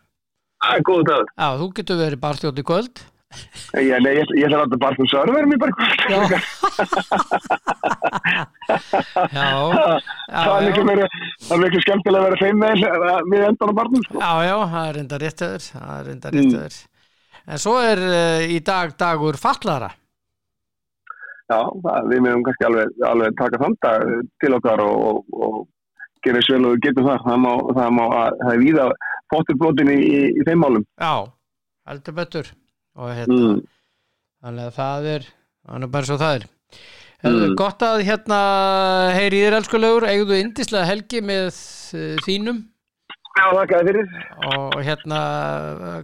Það 0.66 0.80
er 0.80 0.86
góð 0.88 1.02
dagur. 1.10 1.28
Já, 1.38 1.48
þú 1.60 1.68
getur 1.78 2.00
verið 2.02 2.20
barþjóð 2.24 2.62
í 2.64 2.66
kvöld 2.72 3.04
Ég, 3.76 3.98
nei, 4.00 4.14
ég, 4.16 4.30
ég 4.40 4.46
ætla 4.48 4.64
að 4.64 4.96
fyrir 4.96 5.10
serverum 5.12 5.52
í 5.52 5.58
bara 5.60 5.74
Já 6.08 6.20
Já, 9.36 9.50
það 10.32 10.52
er 10.56 10.64
já, 10.64 10.66
miklu 10.66 10.82
já. 10.82 10.88
meira, 10.88 11.08
það 11.44 11.56
er 11.58 11.62
miklu 11.66 11.82
skemmtilega 11.84 12.22
að 12.22 12.28
vera 12.30 12.40
þeim 12.42 12.58
með, 12.64 12.84
með 13.34 13.46
endan 13.50 13.72
á 13.72 13.74
barnum, 13.80 14.06
sko. 14.08 14.22
Já, 14.22 14.32
já, 14.48 14.56
það 14.72 14.88
er 14.88 14.94
reynda 15.00 15.20
rétt 15.26 15.44
öður 15.50 15.64
það 15.68 15.94
er 15.98 16.04
reynda 16.10 16.34
rétt 16.36 16.56
öður 16.62 16.78
En 17.46 17.62
svo 17.62 17.76
er 17.78 18.00
uh, 18.02 18.42
í 18.50 18.58
dag 18.66 18.96
dagur 18.98 19.38
fallara 19.38 19.92
Já, 21.46 21.60
það, 21.86 22.08
við 22.10 22.22
meðum 22.26 22.44
kannski 22.48 22.66
alveg, 22.70 22.94
alveg 23.06 23.36
taka 23.38 23.60
þann 23.62 23.76
dag 23.86 24.06
til 24.42 24.54
okkar 24.58 24.82
og, 24.82 24.96
og, 25.06 25.40
og 25.46 25.58
gera 26.26 26.42
vel 26.50 26.66
og 26.72 26.80
getum 26.82 27.06
það. 27.06 27.20
Það, 27.28 27.38
má, 27.44 27.52
það, 27.78 27.90
má, 28.00 28.04
það 28.42 28.52
er 28.56 28.62
víða 28.64 28.88
fóttur 29.34 29.60
brotin 29.62 29.92
í, 29.94 29.98
í, 30.02 30.20
í 30.34 30.46
þeim 30.48 30.64
málum. 30.66 30.86
Já, 31.02 31.14
heldur 31.92 32.18
betur 32.22 32.52
og 32.96 33.12
hérna 33.14 33.40
Mm. 33.46 33.62
þannig 34.46 34.68
að 34.70 34.76
það 34.80 35.08
er 35.14 35.24
þannig 35.68 35.92
bara 35.94 36.08
svo 36.10 36.16
það 36.22 36.36
er 36.38 36.46
mm. 37.26 37.56
Gott 37.60 37.84
að 37.86 38.04
hérna 38.08 38.40
heyri 39.18 39.40
í 39.42 39.44
þér 39.46 39.58
elskulegur 39.60 40.06
eigðu 40.10 40.38
indislega 40.40 40.86
helgi 40.90 41.22
með 41.26 41.48
uh, 41.52 42.16
þínum 42.26 42.64
Já, 43.36 43.46
þakkaði 43.52 43.90
fyrir. 43.90 44.12
og 44.56 44.78
hérna 44.88 45.20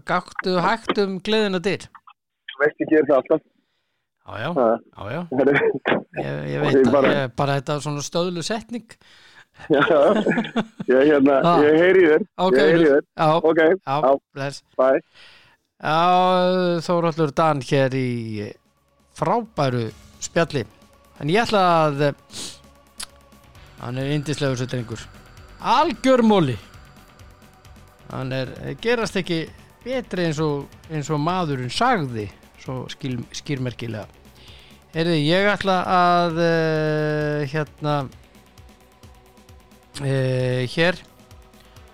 gáttu 0.10 0.56
hægt 0.66 1.00
um 1.06 1.18
gleðina 1.24 1.62
dyr 1.64 1.86
Veist 2.62 2.82
ég 2.84 2.92
gerir 2.92 3.08
það 3.08 3.20
alltaf. 3.22 3.46
Já, 4.32 4.52
já, 4.56 5.10
já, 5.12 5.22
ég, 6.22 6.38
ég 6.54 6.62
veit 6.64 6.78
að 6.86 6.92
bara- 6.94 7.12
ég, 7.18 7.34
bara 7.36 7.56
þetta 7.60 7.76
er 7.76 7.84
svona 7.84 8.04
stöðlu 8.06 8.44
setning. 8.48 8.96
Já, 9.70 9.82
ég, 10.88 11.02
hérna, 11.12 11.36
ég 11.66 11.76
heyri 11.82 12.06
þér. 12.08 12.24
Ok, 12.46 12.58
Ok, 13.52 13.60
já, 13.86 13.98
bless. 14.34 14.62
Bye. 14.80 15.02
Já, 15.82 16.80
Þórallur 16.88 17.34
Dan 17.36 17.62
hér 17.66 17.94
í 17.98 18.48
frábæru 19.18 19.90
spjalli. 20.24 20.64
En 21.20 21.30
ég 21.30 21.44
ætla 21.44 21.64
að 21.90 22.14
hann 23.82 23.98
er 23.98 24.12
indislegur 24.16 24.58
svo 24.62 24.70
drengur. 24.72 25.04
Algjör 25.62 26.24
móli. 26.26 26.56
Hann 28.12 28.32
er, 28.36 28.50
gerast 28.82 29.16
ekki 29.20 29.44
betri 29.84 30.26
eins 30.30 30.40
og, 30.44 30.66
eins 30.92 31.10
og 31.14 31.20
maðurinn 31.22 31.72
sagði 31.74 32.30
svo 32.62 32.84
skýrmerkilega 32.92 34.06
Erði, 34.92 35.22
ég 35.24 35.46
ætla 35.48 35.78
að 35.88 36.40
uh, 36.44 37.44
hérna 37.48 37.94
uh, 40.04 40.64
hér 40.68 40.98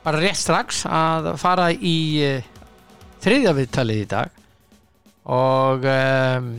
bara 0.01 0.21
rétt 0.23 0.39
strax 0.39 0.79
að 0.89 1.29
fara 1.37 1.67
í 1.75 1.99
uh, 2.25 2.47
þriðja 3.21 3.53
viðtalið 3.59 4.01
í 4.01 4.07
dag. 4.15 4.41
Og 5.29 5.85
um, 5.91 6.49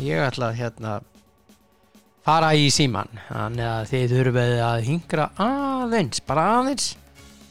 ég 0.00 0.24
ætla 0.24 0.48
að 0.48 0.58
hérna 0.62 0.96
fara 2.24 2.54
í 2.56 2.70
síman 2.72 3.12
þannig 3.28 3.68
að 3.68 3.92
þið 3.92 4.14
þurfið 4.16 4.56
að 4.70 4.80
hingra 4.88 5.28
aðeins, 5.36 6.24
bara 6.24 6.48
aðeins 6.56 6.94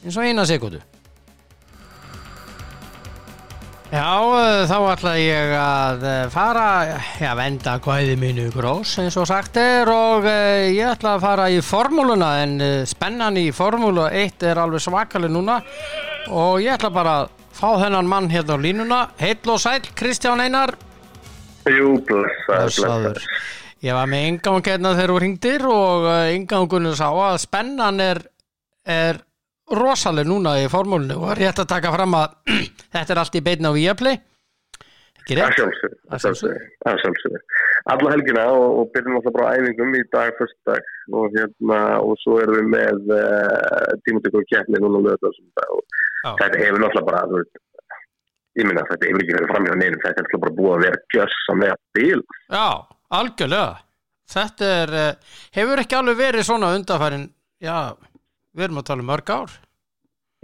eins 0.02 0.18
og 0.18 0.26
eina 0.26 0.44
sekundu 0.50 0.82
Já, 3.86 4.18
eh, 4.18 4.64
þá 4.66 4.78
ætla 4.90 5.12
ég 5.14 5.52
að 5.54 6.04
eh, 6.10 6.22
fara, 6.34 6.62
já, 7.22 7.28
venda 7.38 7.76
kvæði 7.78 8.16
mínu 8.18 8.46
grós 8.50 8.96
eins 8.98 9.14
og 9.14 9.28
sagt 9.30 9.60
er 9.62 9.86
og 9.86 10.26
uh, 10.26 10.66
ég 10.74 10.90
ætla 10.90 11.12
að 11.14 11.22
fara 11.22 11.44
í 11.54 11.60
formúluna 11.62 12.32
en 12.42 12.56
uh, 12.58 12.72
spennan 12.82 13.38
í 13.38 13.44
formúlu 13.54 14.08
1 14.08 14.42
er 14.50 14.58
alveg 14.58 14.82
svakalig 14.82 15.30
núna 15.30 15.60
og 16.34 16.58
ég 16.64 16.74
ætla 16.74 16.90
bara 16.90 17.12
að 17.20 17.30
fá 17.54 17.68
þennan 17.84 18.10
mann 18.10 18.26
hérna 18.32 18.58
á 18.58 18.64
línuna. 18.64 18.98
Heill 19.22 19.54
og 19.54 19.62
sæll, 19.62 19.86
Kristján 19.94 20.42
Einar. 20.42 20.74
Jú, 21.70 21.94
blessaður, 22.10 22.74
Blessaður. 22.74 23.22
Ég 23.86 23.94
var 23.94 24.10
með 24.10 24.26
engang 24.32 24.66
hérna 24.66 24.96
þegar 24.98 25.14
þú 25.14 25.22
ringdir 25.22 25.70
og 25.70 26.10
engangunum 26.34 26.98
sá 26.98 27.06
að 27.06 27.38
spennan 27.46 28.02
er, 28.02 28.24
er 28.82 29.22
rosaleg 29.74 30.26
núna 30.28 30.56
í 30.62 30.68
formúlinu 30.70 31.16
og 31.18 31.30
er 31.34 31.40
rétt 31.46 31.58
að 31.64 31.70
taka 31.74 31.92
fram 31.94 32.14
að 32.14 32.34
þetta 32.94 33.12
er 33.14 33.20
allt 33.22 33.38
í 33.38 33.42
beinna 33.46 33.72
á 33.74 33.76
Viaplay 33.76 34.16
ekki 35.26 35.34
Að 35.34 35.40
rétt? 35.40 35.56
sjálfsögðu, 35.58 35.96
Að 36.06 36.14
að 36.14 36.20
sjálfsögðu, 36.22 36.58
að 36.86 36.98
sjálfsögðu. 37.02 37.40
Alla 37.92 38.10
helgina 38.14 38.44
og, 38.54 38.66
og 38.80 38.90
byrjum 38.94 39.16
alltaf 39.18 39.34
bara 39.34 39.54
æfingum 39.58 39.94
í 39.98 40.02
dag, 40.12 40.30
fyrstdag 40.38 40.90
og 41.18 41.34
hérna, 41.34 41.80
og 42.02 42.14
svo 42.22 42.36
erum 42.42 42.58
við 42.60 42.68
með 42.76 43.10
uh, 43.14 43.94
tímatöku 44.06 44.40
og 44.42 44.46
keppni 44.52 44.82
núna 44.82 45.16
og 45.16 46.36
þetta 46.38 46.60
hefur 46.62 46.82
náttúrulega 46.82 47.06
bara, 47.10 47.24
veist, 47.32 47.58
ég 48.58 48.66
minna 48.70 48.86
þetta 48.86 49.10
hefur 49.10 49.24
ekki 49.24 49.36
verið 49.38 49.50
fram 49.52 49.66
hjá 49.66 49.74
neinum, 49.82 50.02
þetta 50.04 50.14
er 50.14 50.26
náttúrulega 50.26 50.44
bara 50.46 50.56
búið 50.60 50.76
að 50.76 50.84
vera 50.86 51.02
gjössamlega 51.16 51.76
bíl. 51.98 52.22
Já, 52.54 52.66
algjörlega 53.20 53.74
Þetta 54.26 54.68
er, 54.82 54.92
eh, 54.98 55.34
hefur 55.54 55.78
ekki 55.82 55.94
alveg 55.94 56.16
verið 56.18 56.46
svona 56.48 56.72
undanfærin 56.74 57.28
já, 57.62 57.76
við 58.56 58.66
erum 58.68 58.80
að 58.82 58.88
tala 58.90 59.04
um 59.04 59.10
mörg 59.12 59.32
ár. 59.36 59.54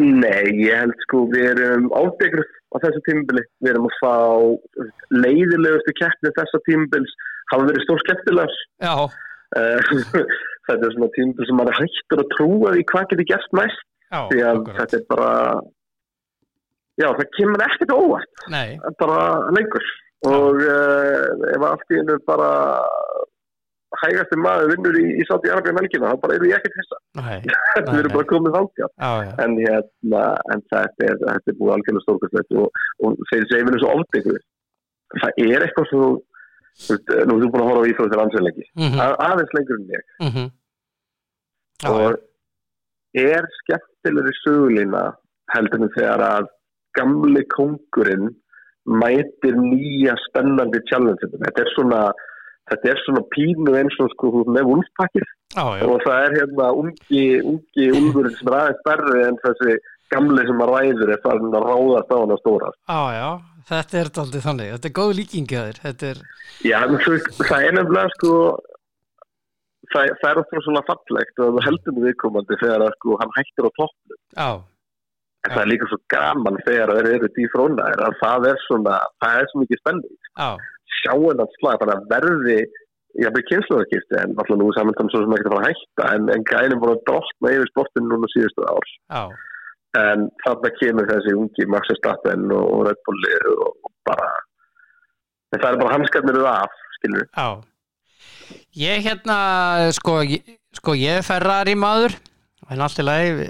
Nei, 0.03 0.45
ég 0.65 0.79
held 0.83 1.03
sko 1.05 1.27
við 1.33 1.51
erum 1.53 1.91
ábyggur 1.93 2.45
á 2.73 2.77
þessu 2.83 3.03
tímabili, 3.07 3.43
við 3.63 3.75
erum 3.75 3.89
að 3.91 3.99
fá 4.01 4.15
leiðilegustu 5.13 5.93
keppni 6.01 6.33
þessa 6.39 6.61
tímabils 6.69 7.13
hafa 7.53 7.69
verið 7.69 7.85
stór 7.85 8.01
skemmtilegar 8.07 8.57
Já, 8.83 8.95
Eh, 9.53 9.89
þetta 10.67 10.87
er 10.89 10.95
svona 10.95 11.11
tímabil 11.13 11.45
sem 11.49 11.59
maður 11.61 11.79
hættur 11.83 12.23
að 12.23 12.31
trúa 12.33 12.71
því 12.73 12.85
hvað 12.89 13.09
getur 13.11 13.29
gerst 13.33 13.57
næst. 13.59 13.83
Já, 14.13 14.21
því 14.31 14.39
að 14.45 14.61
akkurat. 14.61 14.79
þetta 14.81 14.97
er 14.99 15.05
bara 15.11 15.33
já, 17.03 17.09
það 17.19 17.27
kemur 17.37 17.65
ekkert 17.67 17.93
óvart. 17.97 18.47
Nei, 18.53 18.69
bara 19.01 19.19
lengur. 19.57 19.91
Og 20.31 20.61
uh, 20.63 21.47
ef 21.53 21.67
allt 21.69 21.93
í 21.93 21.99
hennu 21.99 22.17
bara 22.29 22.51
hægasti 24.01 24.39
maður 24.41 24.73
vinnur 24.73 24.97
í, 24.99 25.05
í 25.21 25.27
Sátti 25.29 25.51
Arabíu 25.53 25.75
melkina, 25.77 26.13
þá 26.15 26.23
bara 26.23 26.37
eru 26.39 26.49
ég 26.49 26.57
ekkert 26.59 26.79
hissa. 26.81 26.99
Við 27.93 28.01
erum 28.01 28.17
bara 28.17 28.31
komið 28.31 28.57
þáttja 28.57 28.89
já, 28.89 29.11
já, 29.27 29.33
en, 29.45 29.59
hérna, 29.61 30.25
en 30.55 30.65
þetta, 30.73 31.09
er, 31.09 31.21
þetta 31.27 31.53
er 31.53 31.59
búið 31.61 31.75
algjörlega 31.77 32.07
stórkastlegt 32.07 32.59
og, 32.63 32.83
og 33.05 33.23
þeir 33.31 33.47
segir 33.51 33.69
mér 33.69 33.83
svo 33.83 33.95
ofbyggur 33.99 34.43
það 35.21 35.41
er 35.45 35.67
eitthvað 35.67 35.89
svo 35.91 36.11
veist, 36.13 37.15
nú 37.29 37.39
þú 37.41 37.51
búin 37.53 37.65
að 37.65 37.71
horfa 37.71 37.85
á 37.85 37.91
íþróttir 37.91 38.23
ansveilegi 38.25 38.67
mhm, 38.81 39.01
aðeins 39.27 39.57
lengur 39.57 39.81
en 39.81 39.95
ég. 39.97 40.05
Mhm. 40.27 40.51
Já, 41.83 41.89
já, 41.89 41.95
og 41.99 43.23
er 43.23 43.49
skemmtilegri 43.61 44.35
sögulína 44.41 45.07
heldur 45.53 45.85
en 45.85 45.95
þegar 45.97 46.25
að 46.27 46.51
gamli 46.97 47.43
kongurinn 47.53 48.31
mætir 48.89 49.57
nýja 49.59 50.15
spennandi 50.29 50.81
challenge 50.91 51.29
þetta 51.33 51.65
er 51.65 51.73
svona 51.77 52.03
þetta 52.71 52.91
er 52.93 53.01
svona 53.03 53.23
pínu 53.35 53.77
eins 53.79 53.97
og 54.03 54.11
sko 54.15 54.45
með 54.47 54.71
úlfpakkir 54.77 55.25
já, 55.25 55.65
já, 55.79 55.87
og 55.87 56.03
það 56.05 56.27
er 56.27 56.37
hérna 56.41 56.69
ungi, 56.83 57.25
ungi 57.41 57.89
úlfurinn 57.99 58.37
sem 58.39 58.51
er 58.51 58.59
aðeins 58.59 58.83
stærri 58.83 59.25
en 59.29 59.41
þessi 59.45 59.79
gamli 60.13 60.45
sem 60.49 60.61
að 60.63 60.75
ræður 60.75 61.15
er 61.15 61.23
farin 61.25 61.57
að 61.57 61.67
ráðast 61.69 62.13
á 62.13 62.17
hann 62.19 62.35
að 62.35 62.43
stóra. 62.43 62.75
Já, 62.91 63.01
já. 63.17 63.31
Þetta 63.73 63.99
er 63.99 64.09
aldrei 64.21 64.43
þannig, 64.43 64.73
þetta 64.75 64.89
er 64.89 64.95
góð 64.99 65.13
líkingi 65.17 65.57
að 65.57 65.69
þér. 65.81 66.09
Er, 66.11 66.21
Já, 66.67 66.79
veist, 66.91 67.29
það 67.39 67.67
er 67.69 67.77
nefnilega 67.79 68.11
sko 68.17 68.33
það, 69.93 70.11
það 70.19 70.29
er 70.29 70.41
alltaf 70.43 70.67
svona 70.67 70.83
fallegt 70.89 71.43
og 71.45 71.57
með 71.63 72.03
viðkomandi 72.09 72.59
þegar 72.61 72.85
að 72.89 72.95
sko 72.99 73.17
hann 73.23 73.35
hættir 73.39 73.69
á 73.69 73.71
toppnum. 73.79 74.21
Já, 74.35 74.51
En 75.43 75.51
það 75.51 75.63
er 75.65 75.71
líka 75.73 75.87
svo 75.91 75.99
gaman 76.13 76.59
þegar 76.63 76.93
þeir 76.97 77.09
eru 77.17 77.29
dýfrónaðir 77.35 78.03
að 78.07 78.13
það 78.21 78.45
er 78.53 78.61
svona, 78.63 78.99
það 79.23 79.39
er 79.41 79.49
svo 79.51 79.63
mikið 79.63 79.81
spenning. 79.81 80.19
Já, 80.93 81.13
Sjá 81.13 81.15
hennan 81.19 81.51
slag, 81.57 81.81
þannig 81.83 81.95
að 81.97 82.11
verði, 82.13 82.59
ég 83.21 83.29
hafði 83.29 83.45
kynsluðarkisti 83.51 84.21
en 84.21 84.37
alltaf 84.37 84.61
nú 84.61 84.69
samantann 84.77 85.11
svo 85.13 85.23
sem 85.25 85.35
ekki 85.37 85.49
að 85.49 85.57
fara 85.57 85.65
að 85.65 85.73
hætta 85.73 86.11
en, 86.17 86.31
en 86.35 86.47
gænum 86.51 86.83
búin 86.83 86.95
að 86.95 87.03
drottna 87.09 87.57
yfir 87.57 87.73
sportinu 87.73 88.13
núna 88.13 88.31
síðustu 88.35 88.69
ár. 88.69 88.93
já. 89.13 89.25
En 90.01 90.31
þarna 90.41 90.71
kemur 90.79 91.09
þessi 91.11 91.35
ungi 91.37 91.67
Max 91.69 91.91
Verstappen 91.93 92.47
og, 92.57 92.87
Red 92.87 93.01
Bulli 93.05 93.35
og, 93.53 93.91
bara, 94.09 94.31
en 95.53 95.61
það 95.61 95.69
er 95.69 95.83
bara 95.83 95.99
hanskarnir 95.99 96.41
af, 96.49 96.81
skilur. 96.97 97.27
Já. 97.37 97.49
Ég 98.81 99.05
hérna 99.05 99.37
sko 99.93 100.23
sko 100.77 100.95
ég 100.97 101.21
er 101.21 101.27
Ferrari 101.27 101.75
maður 101.77 102.15
en 102.73 102.83
allt 102.85 103.01
í 103.03 103.05
lagi 103.05 103.49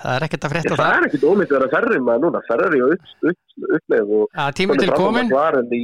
það 0.00 0.14
er 0.14 0.26
ekkert 0.26 0.46
að 0.46 0.54
frétta 0.54 0.72
Það 0.72 0.80
það 0.80 0.96
er 0.96 1.06
ekkit 1.08 1.26
ómyndið 1.28 1.56
að 1.56 1.64
vera 1.64 1.72
ferri 1.74 2.00
maður 2.06 2.24
núna, 2.24 2.42
ferri 2.48 2.80
og 2.84 2.94
upp, 2.94 3.12
upp, 3.30 3.68
uppleif 3.78 4.14
og 4.18 4.40
að 4.44 4.56
tími 4.60 4.78
til 4.80 4.94
komin 4.94 5.32
í, 5.74 5.80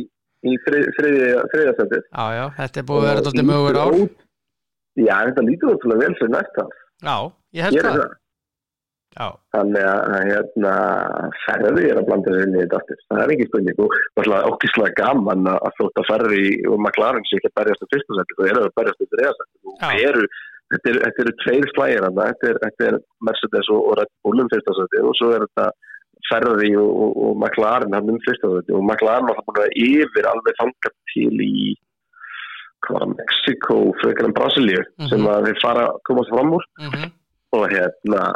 í 0.47 0.57
þriðjasendið. 0.65 2.09
já, 2.39 2.45
þetta 2.59 2.81
er 2.83 2.89
búið 2.89 3.03
að 3.03 3.09
vera 3.11 3.25
tóttið 3.27 3.49
mögur 3.51 3.81
ár 3.81 3.97
Já, 4.99 5.15
þetta 5.29 5.45
lítur 5.47 5.77
ótrúlega 5.77 6.03
vel 6.03 6.17
fyrir 6.19 6.33
næsta. 6.35 6.65
Já, 7.01 7.15
ég 7.57 7.67
held 7.67 7.79
það 7.81 8.01
það. 8.01 8.17
Já, 9.11 9.27
Þannig 9.57 9.87
að 9.91 10.27
hérna, 10.31 10.73
ferri 11.45 11.87
er 11.91 11.99
að 11.99 12.05
blanda 12.07 12.31
þér 12.31 12.45
inn 12.45 12.55
í 12.55 12.61
þetta 12.61 12.79
aftur. 12.79 13.01
Það 13.11 13.23
er 13.23 13.33
ekki 13.35 13.47
spurning 13.49 13.81
og 13.83 13.97
okkislega 14.53 14.99
gaman 15.01 15.51
að 15.51 15.73
þótt 15.81 15.99
að 16.03 16.09
ferri 16.13 16.45
og 16.71 16.77
McLaren 16.79 17.27
sé 17.27 17.41
ekki 17.41 17.51
að 17.51 17.57
berjast 17.59 17.83
um 17.87 17.91
fyrsta 17.91 18.19
seti, 18.21 18.39
þú 18.39 18.47
eru 18.47 18.63
að 18.63 18.77
berjast 18.79 19.03
um 19.03 19.11
þriðasendið. 19.15 19.59
Já. 19.67 19.89
Og 19.91 20.23
þetta 20.71 20.93
eru 21.25 21.33
er 21.35 21.39
tveir 21.43 21.69
slægir 21.75 22.07
þetta 22.07 22.51
er, 22.53 22.61
er 22.87 22.99
Mercedes 23.27 23.73
og, 23.75 23.81
og 23.83 23.99
Red 23.99 24.13
Bull 24.23 24.45
um 24.45 24.51
fyrsta 24.53 24.77
seti 24.79 25.03
og 25.03 25.17
svo 25.19 25.33
er 25.35 25.47
þetta 25.49 25.67
ferri 26.31 26.71
og, 26.79 26.91
og, 27.05 27.13
og 27.27 27.37
McLaren 27.43 27.93
hann 27.97 28.11
um 28.15 28.19
fyrsta 28.25 28.51
seti 28.57 28.73
og 28.79 28.85
McLaren 28.87 29.27
var 29.29 29.37
það 29.41 29.49
búin 29.51 29.63
að 29.67 29.79
yfir 29.85 30.29
alveg 30.33 30.59
þangað 30.63 30.95
til 31.13 31.45
í 31.47 31.55
Mexiko, 32.91 33.77
frekar 34.01 34.27
en 34.27 34.33
Brasilíu 34.35 34.81
Mhm. 34.99 35.09
sem 35.11 35.27
að 35.29 35.45
þeir 35.47 35.59
fara 35.63 35.83
að 35.91 35.99
komast 36.09 36.31
fram 36.33 36.53
úr. 36.57 36.65
Mm 36.81 37.11
og 37.53 37.65
hérna 37.69 38.33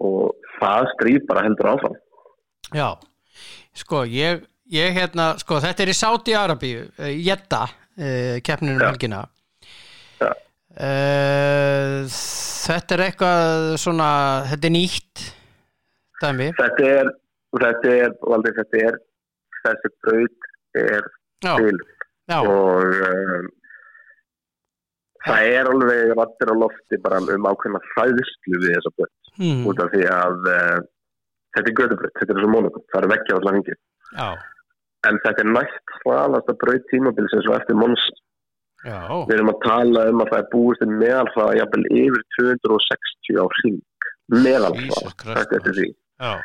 og 0.00 0.34
það 0.60 0.84
stríð 0.94 1.24
bara 1.26 1.42
heldur 1.42 1.66
áfram. 1.66 1.94
Já. 2.72 2.94
Sko, 3.74 4.04
ég, 4.06 4.44
ég 4.70 4.92
hérna 4.94 5.36
sko 5.40 5.58
þetta 5.58 5.82
er 5.82 5.90
í 5.90 5.94
Saudi 5.98 6.32
Arabíu 6.38 6.84
uh, 6.98 7.10
Jedda, 7.10 7.64
uh, 7.98 8.38
keppninu 8.46 8.76
um 8.76 8.84
Já. 8.84 8.86
helgina. 8.92 9.24
Já. 10.20 10.30
Uh, 10.78 12.06
Þetta 12.66 12.94
er 12.96 13.02
eitthvað 13.10 13.76
svona, 13.78 14.06
þetta 14.50 14.66
er 14.66 14.74
nýtt 14.74 15.24
dæmi. 16.22 16.48
Þetta 16.60 16.88
er, 17.00 17.12
þetta 17.62 17.92
er 18.04 18.16
valdi, 18.32 18.54
þetta 18.60 18.82
er 18.88 18.98
þessi 19.66 19.92
braut 20.06 20.50
er 20.82 21.06
til. 21.46 21.78
Og 22.50 23.06
um, 23.10 23.48
það 25.26 25.48
er 25.52 25.70
alveg 25.70 26.12
rættir 26.18 26.52
á 26.52 26.54
lofti 26.62 26.98
bara 27.04 27.20
um 27.22 27.48
ákveðna 27.50 27.80
hræðslu 27.92 28.60
við 28.62 28.74
þessa 28.76 28.92
braut. 28.96 29.32
Mm, 29.36 29.64
út 29.68 29.80
af 29.84 29.90
því 29.92 30.04
að 30.12 30.50
uh, 30.52 30.78
þetta 31.56 31.70
er 31.72 31.78
gödubraut, 31.80 32.14
þetta 32.20 32.36
er 32.36 32.42
svo 32.44 32.52
mónakum, 32.52 32.86
það 32.92 33.02
er 33.02 33.12
vekkja 33.14 33.40
allar 33.40 33.58
hengið. 33.58 33.80
Já, 34.16 34.28
En 35.06 35.18
þetta 35.22 35.42
er 35.44 35.50
næst 35.54 35.92
hraðasta 36.02 36.54
braut 36.58 36.86
tímabilsins 36.90 37.46
og 37.46 37.54
eftir 37.60 37.76
Monza. 37.78 38.14
já, 38.82 38.96
Við 39.28 39.34
erum 39.36 39.52
að 39.52 39.60
tala 39.62 40.06
um 40.10 40.22
að 40.24 40.30
það 40.32 40.40
er 40.40 40.48
búist 40.54 40.82
um 40.82 40.96
meðalfraða 41.02 41.58
jafnvel 41.60 41.84
yfir 42.00 42.24
260 42.40 43.38
á 43.38 43.44
hring. 43.60 43.78
Jesus 44.34 45.14
Christ, 45.20 45.52
þetta 45.52 45.70
er 45.70 45.76
því. 45.78 45.86
Já, 46.20 46.36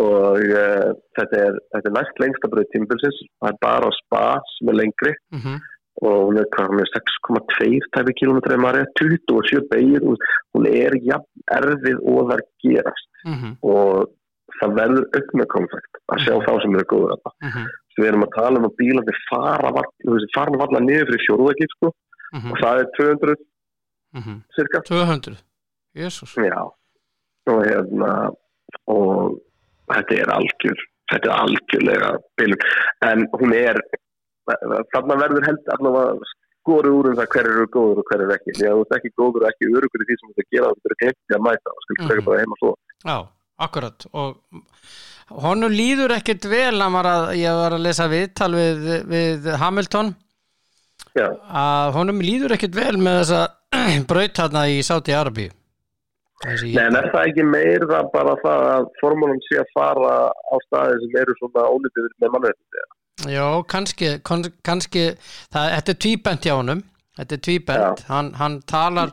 Og 0.00 0.40
uh, 0.40 0.88
þetta, 1.18 1.40
er, 1.46 1.58
er 1.76 1.92
næst 1.92 2.20
lengsta 2.20 2.48
braut 2.48 2.70
tímabilsins, 2.72 3.18
það 3.42 3.50
er 3.52 3.58
bara 3.60 3.90
á 3.92 3.92
spa 3.98 4.24
sem 4.54 4.70
er 4.72 4.78
lengri. 4.80 5.12
Mhm, 5.36 5.60
og 6.02 6.16
hún 6.26 6.38
er, 6.40 6.46
er 6.80 6.88
6,2 6.88 7.90
tæfi 7.92 8.14
kilometri 8.16 8.56
maður 8.56 8.80
er 8.80 8.88
27 8.96 9.66
beigir 9.68 10.06
hún 10.56 10.66
er 10.66 10.96
jafn 11.04 11.44
erfið 11.58 12.00
og 12.08 12.30
það 12.30 12.44
gerast. 12.64 13.10
Mhm, 13.28 13.52
og 13.60 14.08
það 14.58 14.74
verður 14.80 15.06
auknakonfekt 15.18 16.00
að 16.08 16.24
sjá 16.24 16.34
Mhm. 16.34 16.44
þá 16.46 16.52
sem 16.62 16.76
eru 16.76 16.88
góður 16.92 17.12
að 17.16 17.32
mhm, 17.44 17.68
við 17.98 18.08
erum 18.08 18.26
að 18.26 18.34
tala 18.38 18.58
um 18.58 18.68
að 18.68 18.76
bílandi 18.80 19.16
fara 19.28 20.58
valla 20.62 20.80
niður 20.80 21.08
fyrir 21.12 21.26
fjórðagip 21.28 21.76
sko, 21.76 21.92
mhm, 22.32 22.52
og 22.52 22.56
það 22.64 22.80
er 22.80 22.88
200 22.98 23.36
mhm. 24.16 24.36
cirka. 24.56 24.82
200, 24.88 25.42
jésús 25.94 26.34
já. 26.36 26.62
Og 27.50 27.64
hérna 27.66 28.32
og 28.92 29.38
þetta 29.92 30.18
er 30.22 30.32
algjör 30.36 30.84
þetta 31.12 31.28
er 31.28 31.34
algjörlega 31.42 32.12
bílum 32.40 32.62
en 33.08 33.26
hún 33.40 33.52
er 33.56 33.80
þarna 34.94 35.16
verður 35.20 35.44
held 35.48 35.68
allavega 35.76 36.30
skoru 36.62 36.92
úr 37.00 37.10
um 37.10 37.16
það 37.18 37.28
hver 37.34 37.48
eru 37.50 37.66
góður 37.74 38.00
og 38.02 38.06
hver 38.10 38.22
eru 38.22 38.34
ekki. 38.36 38.52
Því 38.58 38.66
að 38.68 38.76
þú 38.78 38.82
ert 38.86 38.96
ekki 38.98 39.10
góður 39.18 39.44
og 39.44 39.48
ekki 39.50 39.70
örugur 39.76 40.02
í 40.04 40.06
því 40.08 40.16
sem 40.18 40.28
þú 40.28 40.32
ert 40.32 40.42
að 40.44 40.54
gera 40.56 40.68
þú 40.72 40.92
ert 40.92 40.94
í 41.02 41.36
að 41.36 41.44
mæta 41.48 41.72
og 41.74 41.84
skilur 41.86 42.02
Mhm. 42.02 42.08
mm. 42.22 42.26
bara 42.28 42.42
heima 42.42 42.58
svo 42.60 42.70
Já, 43.02 43.16
akkurat. 43.66 44.06
Og 44.12 45.42
honum 45.42 45.72
líður 45.74 46.14
ekkert 46.18 46.44
vel 46.50 46.76
að, 47.10 47.24
ég 47.40 47.58
var 47.62 47.72
að 47.76 47.82
lesa 47.86 48.06
viðtal 48.12 48.52
við, 48.54 48.86
við 49.10 49.50
Hamilton. 49.58 50.14
Já, 51.18 51.26
að 51.50 51.92
honum 51.98 52.20
líður 52.22 52.54
ekkert 52.56 52.74
vel 52.78 52.96
með 52.96 53.18
þessa 53.22 53.42
braut 54.10 54.38
hérna 54.42 54.62
í 54.70 54.78
Sáti 54.86 55.12
Þessi, 55.18 55.50
Nei, 56.42 56.72
er 56.74 57.10
það 57.12 57.28
ekki 57.28 57.44
meira 57.46 58.00
bara 58.14 58.34
það 58.42 58.64
að 58.72 58.88
formúlum 59.00 59.38
sé 59.46 59.60
að 59.62 59.74
fara 59.76 60.14
á 60.32 60.54
staði 60.66 60.96
sem 61.04 61.20
eru 61.22 61.36
svona 61.38 61.68
ólítið 61.70 62.08
með 62.18 62.34
mannverðin 62.34 62.98
Já, 63.30 63.46
kannski, 63.70 64.08
kannski 64.24 65.04
það, 65.52 65.68
þetta 65.76 65.92
er 65.92 66.00
tvíbent 66.06 66.48
hjá 66.48 66.54
honum 66.56 66.82
þetta 67.18 67.36
er 67.36 67.42
tvíbent, 67.46 68.04
hann, 68.08 68.32
hann 68.40 68.58
talar 68.68 69.12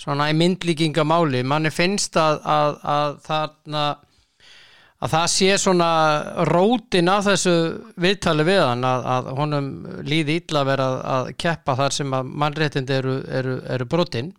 svona 0.00 0.28
í 0.30 0.36
myndlíkingamáli. 0.38 1.42
Manni 1.46 1.72
finnst 1.74 2.18
að, 2.20 2.40
að, 2.44 2.76
að 2.94 3.16
þarna 3.26 3.84
að 5.04 5.12
það 5.12 5.26
sé 5.34 5.56
svona 5.60 5.88
rótin 6.48 7.10
af 7.12 7.26
þessu 7.26 7.54
viðtali 8.00 8.46
við 8.46 8.62
hann 8.62 8.86
að, 8.88 9.28
honum 9.36 9.68
líði 10.06 10.38
illa 10.40 10.64
vera 10.64 10.86
að, 11.16 11.34
keppa 11.40 11.76
þar 11.80 11.98
sem 11.98 12.16
að 12.16 12.30
mannréttindi 12.42 12.96
eru, 12.96 13.18
eru, 13.40 13.58
eru 13.74 13.88
brotin. 13.90 14.32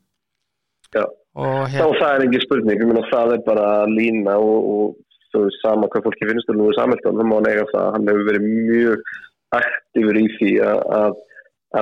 Já. 0.96 1.06
Og 1.36 1.68
Þá 1.68 1.74
hérna, 1.74 2.00
það 2.00 2.14
er 2.14 2.26
engin 2.26 2.46
spurning, 2.46 2.80
ég 2.80 2.90
meina 2.90 3.04
það 3.12 3.34
er 3.36 3.44
bara 3.46 3.68
lína 3.92 4.38
og, 4.40 4.70
og 4.72 4.94
þú 5.36 5.44
veist 5.44 5.62
sama 5.66 5.90
hvað 5.92 6.08
fólki 6.08 6.30
finnst 6.30 6.52
um 6.54 6.62
Lúi 6.62 6.76
Samhildon, 6.78 7.20
það 7.20 7.30
má 7.30 7.36
hann 7.38 7.50
eiga 7.52 7.68
það 7.74 7.82
að 7.84 7.94
hann 7.96 8.10
hefur 8.12 8.28
verið 8.30 8.48
mjög 8.48 9.14
aktífur 9.60 10.20
í 10.20 10.26
því 10.38 10.52
að, 10.70 10.82
að, 11.00 11.22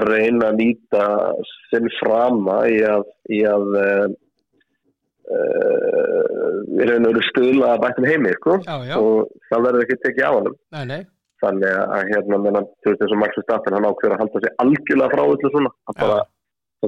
reyna 0.09 0.49
að 0.49 0.59
nýta 0.59 1.05
sinn 1.69 1.89
frama 1.99 2.59
í 2.69 2.79
að, 2.89 3.07
í 3.29 3.41
að 3.45 3.77
uh, 3.77 4.05
uh, 5.37 6.53
við 6.73 6.89
reyna 6.89 7.01
að 7.03 7.09
vera 7.11 7.25
stuðla 7.29 7.71
að 7.75 7.83
bættum 7.85 8.09
heimi, 8.09 8.35
sko. 8.39 8.59
Já, 8.65 8.75
já, 8.89 8.95
og 8.97 9.49
það 9.51 9.67
verður 9.67 9.85
ekki 9.85 9.99
tekið 10.07 10.25
á 10.25 10.31
hann 10.33 10.53
nei, 10.53 10.85
nei. 10.93 11.01
Þannig 11.43 11.73
að 11.75 12.09
hérna 12.09 12.37
menna, 12.39 12.59
þú 12.81 12.93
veist 12.93 13.01
eins 13.03 13.13
og 13.13 13.19
Max 13.19 13.37
Verstappen 13.37 13.75
hann 13.75 13.85
ákveður 13.89 14.13
að 14.15 14.21
halda 14.21 14.41
sig 14.41 14.53
algjörlega 14.63 15.11
frá 15.11 15.23
öllu 15.25 15.49
svona. 15.51 15.71
Að 15.91 15.97
bara, 15.99 16.19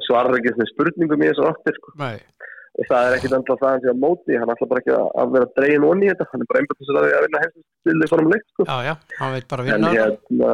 svarar 0.05 0.37
ekki 0.37 0.53
svona 0.53 0.67
spurningum 0.69 1.23
í 1.25 1.27
þessu 1.27 1.47
áttir 1.49 1.75
sko. 1.75 1.91
nei, 1.99 2.15
og 2.15 2.54
það 2.83 3.07
er 3.07 3.15
ekkit 3.15 3.35
enda 3.37 3.55
það 3.59 3.71
hann 3.71 3.83
sé 3.83 3.91
að 3.91 4.01
móti 4.03 4.37
hann 4.39 4.51
ætla 4.51 4.67
bara 4.71 4.81
ekki 4.83 4.93
að, 4.95 5.31
vera 5.35 5.47
dregin 5.55 5.87
onni 5.87 6.07
í 6.07 6.11
þetta 6.11 6.27
hann 6.31 6.43
er 6.43 6.49
bara 6.49 6.61
einbætt 6.61 6.79
þess 6.81 6.91
að 6.91 7.05
því 7.05 7.15
að 7.15 7.25
vinna 7.25 7.43
heimstildi 7.43 8.09
svona 8.11 8.31
leikt 8.33 8.47
sko. 8.51 8.65
já, 8.67 8.77
já, 8.89 8.93
hann 9.19 9.35
veit 9.35 9.47
bara 9.51 9.65
en 9.65 9.69
vinna 9.69 9.91
hérna 9.95 10.51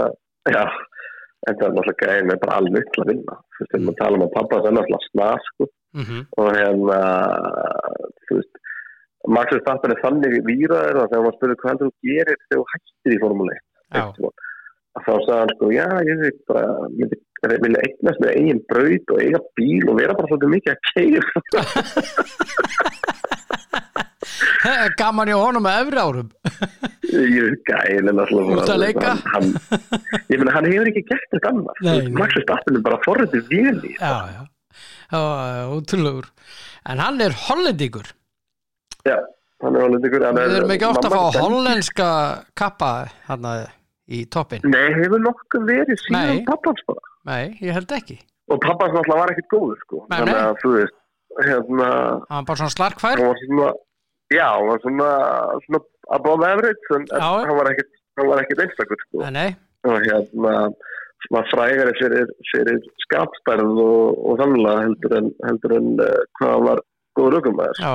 já, 0.56 0.64
en 1.48 1.58
það 1.58 1.66
er 1.68 1.76
náttúrulega 1.78 2.12
gæði 2.12 2.28
með 2.30 2.42
bara 2.44 2.58
alveg 2.62 2.92
til 2.92 3.04
að 3.04 3.12
vinna 3.12 3.38
þú 3.42 3.64
veist, 3.64 3.72
þegar 3.72 3.86
maður 3.88 4.00
tala 4.02 4.20
um 4.20 4.26
að 4.28 4.36
pappa 4.38 4.60
það 4.60 4.70
er 4.70 4.78
náttúrulega 4.78 5.10
snar 5.10 5.48
sko. 5.48 5.70
mm 5.98 6.06
-hmm. 6.06 6.22
og 6.38 6.48
hérna 6.60 7.00
þú 8.28 8.40
veist 8.40 8.54
Max 9.28 9.54
Verstappen 9.54 9.94
er 9.94 10.02
þannig 10.02 10.38
výraður 10.46 11.02
að 11.02 11.10
þegar 11.10 11.26
maður 11.26 11.38
spurði 11.38 11.60
hvað 11.64 11.82
þú 11.82 11.90
gerir 12.06 12.38
þegar 12.46 12.62
þú 12.62 12.70
hættir 12.74 13.16
í 13.16 13.22
formule 13.26 13.58
1 13.58 13.62
já, 13.98 14.06
að 14.92 15.04
þá 15.08 15.14
sagði 15.26 15.42
hann 15.42 15.54
sko, 15.56 15.74
já, 15.74 15.88
ég 16.10 16.24
veit 16.26 16.40
bara 16.50 16.66
myndi, 17.42 17.58
vilja 17.66 17.82
eignast 17.88 18.20
með 18.22 18.32
eigin 18.38 18.60
braut 18.70 19.14
og 19.16 19.22
eiga 19.24 19.40
bíl 19.58 19.90
og 19.90 19.96
vera 19.98 20.14
bara 20.18 20.30
svolítið 20.30 20.54
mikið 20.56 20.72
að 20.72 20.80
keira 20.92 21.22
gaman 25.02 25.32
í 25.32 25.36
honum 25.36 25.64
með 25.66 25.80
efri 25.82 26.00
árum? 26.06 26.30
Ég 27.12 27.42
veit 27.48 27.64
gæli 27.68 28.14
náttúrulega 28.14 28.62
Út 28.62 28.72
að 28.72 28.82
leika? 28.84 29.16
hann, 29.34 29.48
ég 30.30 30.38
meina, 30.38 30.54
hann 30.56 30.70
hefur 30.70 30.92
ekki 30.92 31.04
gert 31.10 31.30
þetta 31.34 31.52
annars 31.52 31.82
Nei, 31.84 31.98
nei. 32.06 32.14
Max 32.22 32.38
Verstappen 32.38 32.78
er 32.78 32.86
bara 32.86 33.02
forrættið 33.06 33.44
vel 33.52 33.78
í 33.90 33.92
já, 33.98 34.14
já, 34.32 34.42
útrúlegur 35.76 36.30
en 36.94 37.04
hann 37.04 37.18
er 37.26 37.36
hollendíkur 37.48 38.08
já, 39.10 39.18
hann 39.66 39.76
er 39.82 39.98
ykkur 39.98 40.22
við 40.38 40.58
erum 40.62 40.74
ekki 40.78 40.90
ofta 40.94 41.10
að 41.10 41.18
fá 41.18 41.42
hollenska 41.42 42.10
kappa 42.58 42.92
hann 43.28 43.50
í 44.10 44.24
toppin 44.34 44.66
Nei, 44.66 44.90
hefur 44.98 45.22
nokkuð 45.24 45.68
verið 45.70 46.02
síðan 46.06 46.44
pappans 46.50 46.84
bara 46.90 47.12
nei, 47.30 47.58
ég 47.62 47.76
held 47.78 47.92
ekki. 47.96 48.18
Og 48.52 48.60
pappans 48.64 48.96
náttúrulega 48.96 49.22
var 49.22 49.32
ekkit 49.36 49.50
góður 49.54 49.80
sko. 49.86 50.04
Nei, 50.10 50.18
þannig 50.18 50.40
að 50.42 50.56
þú 50.64 50.72
veist 50.76 50.98
hérna, 51.46 51.90
hann 52.28 52.42
var 52.42 52.48
bara 52.50 52.62
svona 52.62 52.76
slarkfær. 52.76 53.22
hann 53.22 53.32
var 53.32 53.42
svona 53.46 53.68
já, 54.32 54.48
hann 54.58 54.70
var 54.72 54.82
svona, 54.86 55.12
svona 55.68 55.84
above 56.18 56.48
average 56.48 56.96
en 56.98 57.06
Já. 57.12 57.30
hann 57.46 57.60
var 57.60 57.72
ekkit, 57.72 57.92
hann 58.20 58.32
var 58.32 58.42
ekkit 58.44 58.64
einstakur 58.66 59.06
sko. 59.06 59.22
Nei, 59.22 59.32
nei, 59.38 59.50
og 59.88 60.08
hérna 60.08 60.56
var 61.32 61.48
frægari 61.52 61.94
fyrir, 62.00 62.32
fyrir 62.50 62.82
skapstærð 63.06 63.78
og, 63.86 64.18
og 64.26 64.40
þannig 64.42 64.68
heldur 64.82 65.18
en, 65.20 65.30
heldur 65.46 65.78
en 65.78 65.90
uh, 66.02 66.18
hvað 66.40 66.66
var 66.68 66.84
góður 67.20 67.40
aukumæður. 67.40 67.82
já 67.86 67.94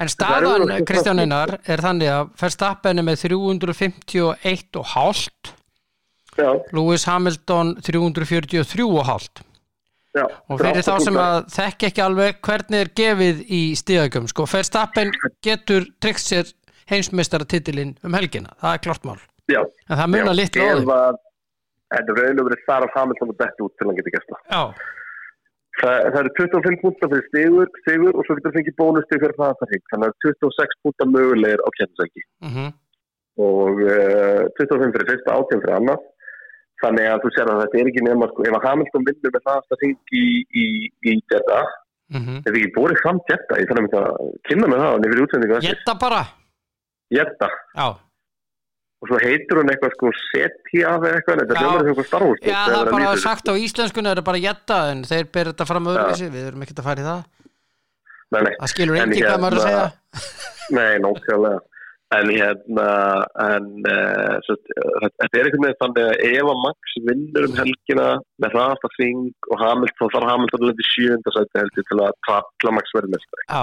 en 0.00 0.08
Það 0.08 0.14
staðan, 0.14 0.70
er 0.72 0.84
Kristján 0.88 1.20
Einar 1.20 1.52
er 1.68 1.82
þannig 1.84 2.08
að 2.14 2.30
Verstappen 2.40 2.98
er 3.02 3.04
með 3.06 3.20
351 3.26 4.80
og 4.80 4.86
hálft. 4.94 5.52
Já, 6.40 6.50
Lewis 6.72 7.04
Hamilton 7.10 7.74
343 7.84 8.86
og 8.88 9.04
hálft. 9.10 9.42
Já. 10.10 10.24
og 10.50 10.58
fyrir 10.58 10.82
þá 10.82 10.94
sem 11.04 11.14
að 11.22 11.36
þekki 11.54 11.86
ekki 11.86 12.02
alveg 12.02 12.38
hvernig 12.42 12.80
er 12.82 12.88
gefið 12.98 13.42
í 13.46 13.60
stíðagjömm 13.78 14.24
sko, 14.32 14.42
Verstappen 14.50 15.12
getur 15.46 15.84
tryggt 16.02 16.24
sér 16.24 16.48
heimsmeistaratitilinn 16.90 17.92
um 18.02 18.16
helgina, 18.18 18.50
það 18.58 18.74
er 18.74 18.82
klart 18.88 19.04
mál. 19.06 19.20
Já, 19.46 19.60
en 19.86 20.00
það 20.00 20.10
munar 20.16 20.34
litlu 20.34 20.64
á 20.66 20.74
því. 20.80 20.96
Að- 20.96 21.20
Þetta 21.90 22.12
er 22.14 22.18
raun 22.22 22.38
og 22.40 22.46
verið 22.46 22.60
þar 22.66 22.84
af 22.86 22.92
Hamilton 22.94 23.30
og 23.32 23.38
dett 23.40 23.62
út 23.64 23.72
til 23.78 23.86
hann 23.88 23.96
geti 23.98 24.10
gæsta. 24.14 24.36
já, 24.50 24.60
Það, 25.80 25.96
það 26.12 26.20
eru 26.20 26.32
25 26.36 26.78
púnta 26.82 27.08
fyrir 27.08 27.26
stigur, 27.30 27.68
stigur 27.82 28.16
og 28.18 28.26
svo 28.26 28.36
getur 28.36 28.54
fengið 28.56 28.76
bónustig 28.80 29.22
fyrir 29.22 29.36
það 29.38 29.58
það 29.60 29.72
hring. 29.72 29.84
Þannig 29.92 30.10
að 30.10 30.26
26 30.26 30.78
púnta 30.84 31.08
mögulegir 31.08 31.62
á 31.64 31.68
kjæmsæki 31.78 32.24
mhm, 32.46 32.72
og 33.46 33.84
uh, 33.86 34.42
25 34.58 34.96
fyrir 34.96 35.08
fyrsta, 35.12 35.36
18 35.36 35.62
fyrir 35.64 35.76
annað. 35.78 36.04
Þannig 36.80 37.10
að 37.10 37.22
þú 37.22 37.30
sér 37.36 37.52
að 37.52 37.62
þetta 37.62 37.80
er 37.80 37.88
ekki 37.90 38.04
nema, 38.06 38.28
sko, 38.30 38.44
ef 38.48 38.58
að 38.58 38.66
Hamilton 38.68 39.08
vinnur 39.08 39.34
með 39.36 39.46
það 39.48 39.74
að 39.74 39.82
hring 39.84 40.14
í, 40.16 40.26
í, 40.64 40.66
í 41.04 41.16
Jeddah, 41.32 41.72
mhm 42.16 42.38
ef 42.40 42.52
ekki 42.52 42.70
borið 42.76 43.02
fram 43.04 43.24
Jeddah, 43.28 43.60
ég 43.60 43.72
þannig 43.72 43.98
að 44.00 44.30
kynna 44.48 44.70
með 44.70 44.84
það 44.84 44.94
og 44.94 45.02
nefnir 45.04 45.24
útsendingu 45.26 45.58
þessi. 45.58 45.74
Jetta 45.74 45.96
bara, 46.00 46.22
Jeddah. 47.12 47.58
já 47.76 47.88
Og 49.00 49.08
svo 49.08 49.18
heitur 49.22 49.62
hún 49.62 49.70
eitthvað 49.72 49.94
sko 49.94 50.10
Setja 50.18 50.90
eða 50.98 51.14
eitthvað, 51.16 51.38
þetta 51.40 51.54
er 51.54 51.62
hljómar 51.62 51.86
eitthvað 51.88 52.08
Star 52.10 52.24
Wars. 52.26 52.42
Já, 52.44 52.58
það 52.68 52.80
er 52.80 52.90
bara 52.92 53.12
sagt 53.22 53.48
á 53.48 53.54
íslenskunni 53.56 54.10
er 54.10 54.20
það 54.20 54.28
bara 54.28 54.42
jetta 54.44 54.80
en 54.92 55.02
þeir 55.08 55.30
ber 55.32 55.50
þetta 55.54 55.66
fram 55.70 55.88
öðruvísi, 55.94 56.28
við 56.34 56.50
erum 56.50 56.66
ekkert 56.66 56.82
að 56.82 56.90
fara 56.90 57.00
í 57.00 57.08
það 57.08 57.22
Nei, 58.30 58.40
nei, 58.46 58.52
það 58.60 58.70
skilur 58.74 59.00
enginn 59.00 59.24
hvað 59.24 59.42
maður 59.42 59.58
er 59.58 59.64
að 59.64 59.72
hérna- 59.72 60.20
segja 60.20 60.76
nei, 60.76 60.92
nákvæmlega. 61.02 61.66
En 62.10 62.30
hérna, 62.34 62.84
en 63.38 63.66
uh, 63.86 64.36
svo, 64.42 64.56
þetta 64.66 65.28
er 65.38 65.46
einhvern 65.46 65.64
veginn 65.64 65.76
þannig 65.78 66.06
að 66.08 66.22
ef 66.26 66.48
að 66.50 66.62
Max 66.64 66.94
vinnur 67.06 67.46
um 67.46 67.52
helgina 67.60 68.06
með 68.42 68.56
hraðasta 68.56 68.90
þing 68.96 69.20
og 69.54 69.60
Hamilton, 69.62 69.98
þá 70.00 70.16
þarf 70.16 70.30
Hamilton 70.32 70.64
að 70.64 70.66
lenda 70.66 70.84
í 70.84 70.88
sjönda 70.88 71.34
sæti 71.36 71.60
heldur 71.60 71.86
til 71.86 71.98
að 72.02 72.16
trapla 72.26 72.72
Max 72.74 72.96
verið 72.96 73.14
mestari. 73.14 73.46
Já, 73.46 73.62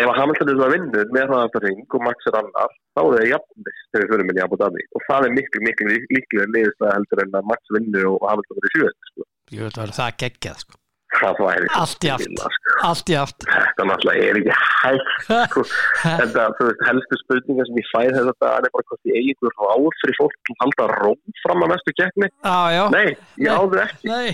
Ef 0.00 0.08
að 0.08 0.16
Hamilton 0.16 0.50
er 0.50 0.60
það 0.60 0.72
vinnur 0.74 1.10
með 1.14 1.26
hraðasta 1.28 1.60
þing 1.64 1.96
og 1.96 2.04
Max 2.06 2.28
er 2.30 2.38
annar, 2.40 2.76
þá 2.96 3.00
er 3.02 3.16
það 3.16 3.26
jafnist 3.30 3.82
þegar 3.90 4.04
við 4.04 4.12
fyrir 4.12 4.28
minni 4.28 4.40
í 4.40 4.44
Abu 4.46 4.58
Dhabi 4.60 4.84
og 4.96 5.04
það 5.08 5.26
er 5.26 5.34
miklu, 5.36 5.64
miklu 5.66 5.96
líklega 5.96 6.46
niðurstað 6.54 6.94
heldur 6.96 7.24
en 7.24 7.40
að 7.40 7.50
Max 7.50 7.74
vinnur 7.76 8.12
og 8.14 8.28
Hamilton 8.30 8.60
verið 8.60 8.76
sjönda, 8.76 9.10
sko. 9.10 9.28
ég 9.56 9.66
veit 9.66 9.74
að 9.74 9.80
það 9.80 9.90
er 9.90 9.98
það 10.00 10.16
geggjað 10.24 10.62
sko. 10.64 10.79
Það 11.18 11.40
væri 11.44 11.70
Allt 11.80 12.04
í 12.06 12.10
aft. 12.14 12.28
sko. 12.40 12.74
allt 12.88 13.10
í 13.12 13.16
aft 13.18 13.46
þetta 13.46 13.86
náttúrulega 13.90 14.26
er 14.30 14.38
ekki 14.40 14.56
hægt 14.80 15.24
sko. 15.50 15.64
þetta, 16.20 16.44
þú 16.58 16.68
veist, 16.68 16.84
helstu 16.88 17.18
spurningar 17.22 17.68
sem 17.70 17.80
ég 17.80 17.88
fæði 17.90 18.12
þess 18.16 18.30
að 18.32 18.36
það 18.44 18.68
er 18.68 18.74
bara 18.76 18.88
hvort 18.90 19.10
ég 19.10 19.18
eigi 19.20 19.34
ykkur 19.36 19.56
ráð 19.60 19.88
fyrir 20.02 20.18
fólk 20.20 20.36
til 20.40 20.54
að 20.54 20.60
halda 20.64 20.88
róm 21.00 21.38
fram 21.44 21.64
að 21.66 21.72
næstu 21.74 21.96
keppni. 22.00 22.28
Já 22.40 22.84
nei, 22.94 23.08
ég 23.40 23.56
áður 23.56 23.82
ekki. 23.86 24.10
Nei, 24.10 24.28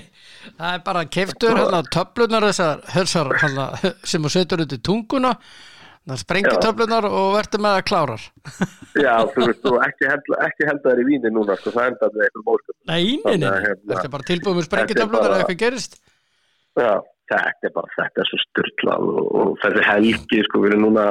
það 0.58 0.74
er 0.74 0.84
bara 0.90 1.06
keiftur 1.16 1.56
hérna, 1.60 1.80
töflunar 1.96 2.48
þessar, 2.50 2.84
þessar 2.92 3.32
hérna, 3.42 3.70
sem 4.04 4.26
þú 4.28 4.34
setur 4.36 4.66
út 4.66 4.76
í 4.76 4.82
tunguna. 4.90 5.32
Það 6.06 6.20
sprengir 6.22 6.58
töflunar 6.62 7.06
og 7.08 7.32
verður 7.34 7.62
með 7.64 7.76
að 7.80 7.86
klárar. 7.88 8.26
Já, 9.04 9.14
þú 9.32 9.48
veist, 9.48 9.64
þú 9.64 9.72
ekki 9.82 10.06
held, 10.06 10.28
að 10.36 10.82
það 10.84 10.92
er 10.92 11.00
í 11.02 11.06
víni 11.08 11.32
núna 11.34 11.56
sko, 11.58 11.72
það 11.74 11.88
enda 11.90 12.10
með 12.12 12.26
einhverjum 12.28 12.52
ósköpum. 12.52 12.82
Nei, 12.92 13.00
að, 13.16 13.32
hérna, 13.32 13.54
þetta 13.90 14.04
er 14.04 14.12
bara 14.12 14.28
tilbúið 14.30 14.60
með 14.60 14.68
sprengir 14.68 15.00
töflunar 15.00 15.34
ef 15.34 15.40
eitthvað 15.42 15.58
gerist 15.64 15.98
Já, 16.76 16.92
þetta 17.32 17.68
er 17.70 17.74
bara, 17.76 17.92
þetta 17.96 18.22
er 18.24 18.28
svo 18.30 18.38
styrlað 18.44 19.08
og, 19.10 19.26
og 19.40 19.58
þessi 19.64 19.82
helgi, 19.88 20.42
sko, 20.46 20.62
við 20.62 20.72
erum 20.74 20.84
núna, 20.88 21.06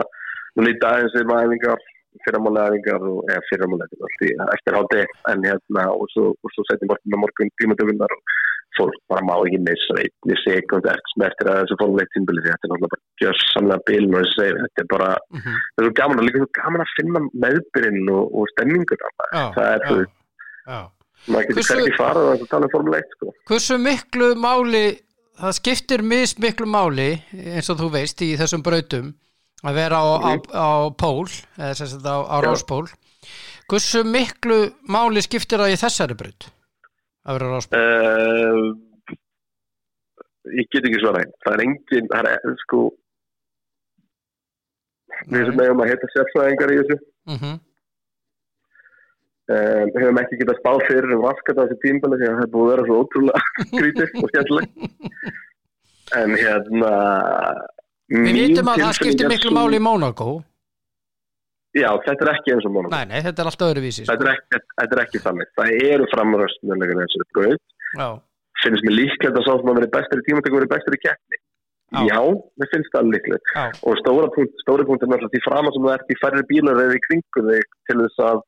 núna 0.55 0.71
í 0.71 0.79
daginn 0.83 1.11
sem 1.15 1.33
æfingar, 1.35 1.81
fyrramálega 2.25 2.71
æfingar 2.75 3.05
og 3.11 3.29
eða 3.33 3.45
fyrramálega 3.49 3.91
þetta 3.91 4.01
er 4.01 4.09
allt 4.09 4.25
í 4.25 4.33
eftir 4.55 4.77
hátti, 4.79 5.05
en 5.33 5.47
hérna, 5.49 5.87
og 5.97 6.05
svo, 6.13 6.29
og 6.37 6.53
svo 6.55 6.65
setjum 6.69 6.93
á 6.93 6.97
morgun 7.19 7.51
tímatöfunar 7.61 8.13
og 8.15 8.35
fólk 8.75 8.95
bara 9.07 9.23
má 9.23 9.35
ekki 9.47 9.59
missa 9.63 9.95
einni 10.01 10.35
sekund 10.43 10.87
eftir, 10.91 11.47
að 11.49 11.61
þessu 11.63 11.77
fórleitt 11.81 12.09
tímbili, 12.15 12.41
þetta 12.43 12.67
er 12.67 12.71
náttúrulega 12.71 12.91
bara 12.91 13.03
gjössamlega 13.23 13.85
biln 13.89 14.15
og 14.19 14.25
þetta 14.35 14.83
er 14.83 14.89
bara, 14.91 15.09
Mhm. 15.35 15.53
þetta 15.75 15.87
er 15.89 15.95
gaman 16.01 16.19
og 16.19 16.25
líka 16.27 16.47
gaman 16.59 16.83
að 16.85 16.93
finna 16.97 17.21
meðbyrinn 17.45 18.09
og, 18.11 18.23
og 18.35 18.49
stemmingur 18.53 18.99
Já, 18.99 19.43
það 19.55 19.69
er, 19.71 19.79
þú 19.89 19.95
veist, 20.01 20.15
já. 20.67 20.79
maður 21.31 21.47
getur 21.47 21.55
Hversu- 21.61 21.77
hverki 21.79 21.97
farið 21.99 22.27
og 22.31 22.39
það 22.43 22.49
tala 22.53 22.65
um 22.69 22.73
formuleitt, 22.75 23.09
sko. 23.15 23.33
Hversu 23.49 23.77
miklu 23.79 24.27
máli 24.35 24.83
það 25.39 25.55
skiptir 25.59 26.03
mis 26.05 26.35
miklu 26.41 26.67
máli 26.69 27.09
eins 27.33 27.69
og 27.71 27.79
þú 27.81 27.91
veist 27.97 28.21
í 28.25 28.33
þessum 28.39 28.63
brautum 28.65 29.13
að 29.65 29.79
vera 29.79 30.01
á, 30.01 30.05
á, 30.21 30.31
á 30.55 30.69
pól 30.95 31.27
eða 31.57 31.73
sagt 31.79 32.05
á, 32.05 32.17
á 32.21 32.35
ráspól 32.45 32.85
hversu 33.69 34.03
miklu 34.07 34.59
máli 34.91 35.23
skiptir 35.25 35.61
það 35.61 35.75
í 35.75 35.79
þessari 35.81 36.17
braut 36.19 36.49
að 37.25 37.39
vera 37.39 37.49
á 37.49 37.53
ráspól 37.55 37.85
Uh, 37.85 38.75
ég 40.53 40.67
get 40.69 40.85
ekki 40.85 41.01
svara 41.01 41.23
það 41.43 41.55
er 41.55 41.63
engin, 41.65 42.09
það 42.11 42.31
er 42.35 42.57
sko 42.61 42.81
við 45.31 45.47
sem 45.47 45.57
meðum 45.57 45.81
að 45.81 45.91
heita 45.93 46.09
sérfræðingar 46.13 46.73
í 46.73 46.81
þessu. 46.81 46.97
Mm 47.31 47.39
um, 49.53 49.93
hefum 49.99 50.19
ekki 50.21 50.39
getað 50.41 50.59
spáð 50.61 50.83
fyrir 50.89 51.15
um 51.15 51.23
raskat 51.25 51.59
á 51.59 51.63
þessu 51.63 51.77
tímbali 51.83 52.19
því 52.21 52.29
að 52.29 52.35
það 52.39 52.47
er 52.47 52.51
búið 52.55 52.65
að 52.65 52.73
vera 52.73 52.87
svo 52.89 52.99
ótrúlega 53.03 53.41
skrítið 53.71 54.19
og 54.21 54.33
skemmtileg 54.33 54.67
en 56.21 56.35
hérna 56.41 56.91
Við 58.05 58.35
vitum 58.37 58.67
að 58.69 58.83
það 58.83 58.97
skiptir 58.99 59.31
miklu 59.31 59.51
máli 59.55 59.79
í 59.79 59.85
Mónaco 59.85 60.29
já, 61.75 61.89
þetta 62.05 62.25
er 62.27 62.31
ekki 62.35 62.53
eins 62.55 62.67
og 62.67 62.75
mánum 62.75 62.93
Nei, 62.93 63.05
nei, 63.09 63.17
þetta 63.25 63.41
er 63.41 63.49
alltaf 63.49 63.71
öðruvísi 63.71 64.05
sko. 64.05 64.13
þetta, 64.13 64.27
er 64.27 64.35
ekki, 64.35 64.61
þetta 64.79 64.95
er 64.95 65.01
ekki 65.05 65.21
þannig. 65.25 65.49
Það 65.57 65.73
eru 65.89 66.07
framröstnulegur 66.13 67.01
eins 67.03 67.17
og 67.17 67.25
þetta 67.25 67.57
Já, 67.95 68.07
finnst 68.63 68.85
mér 68.87 68.97
líklegt 68.99 69.39
að 69.39 69.45
sá 69.47 69.51
sem 69.53 69.71
að 69.71 69.79
vera 69.79 69.91
bestur 69.97 70.21
í 70.21 70.25
tímatöku 70.29 70.59
vera 70.59 70.71
bestur 70.75 70.97
í 70.97 71.01
keppni. 71.03 71.41
Já. 72.09 72.19
mér 72.59 72.71
finnst 72.71 72.95
það 72.95 73.11
líklegt. 73.13 73.51
Og 73.87 73.99
stóri 74.01 74.87
punkt 74.87 75.05
er 75.05 75.11
náttúrulega 75.11 75.31
því 75.35 75.41
fram 75.45 75.69
að 75.69 75.75
sem 75.75 75.85
það 75.85 75.95
ert 75.95 76.11
í 76.11 76.19
færri 76.21 76.45
bílar 76.49 76.81
eða 76.85 76.97
í 76.97 77.03
kringu 77.05 77.43
þig 77.49 77.75
til 77.89 77.97
þess 78.01 78.23
að 78.29 78.41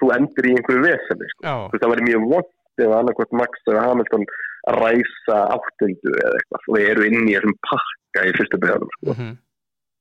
þú 0.00 0.10
endur 0.16 0.48
í 0.48 0.54
einhverju 0.56 0.84
veseni 0.86 1.28
sko. 1.32 1.54
veist, 1.72 1.82
það 1.82 1.92
væri 1.94 2.06
mjög 2.08 2.28
vond 2.32 2.54
ef 2.78 2.92
annarkvæmt 2.98 3.32
Max 3.40 3.64
eða 3.66 3.84
Hamilton 3.88 4.24
ræsa 4.78 5.38
áttundu 5.56 6.10
eða 6.14 6.34
eitthvað. 6.38 6.66
Og 6.68 6.78
eru 6.84 7.06
inn 7.08 7.28
í 7.28 7.34
þessum 7.34 7.54
pakka 7.68 8.26
í 8.28 8.34
fyrstu 8.38 8.60
byrjanum 8.62 8.92
sko. 8.96 9.14
mhm. 9.16 9.32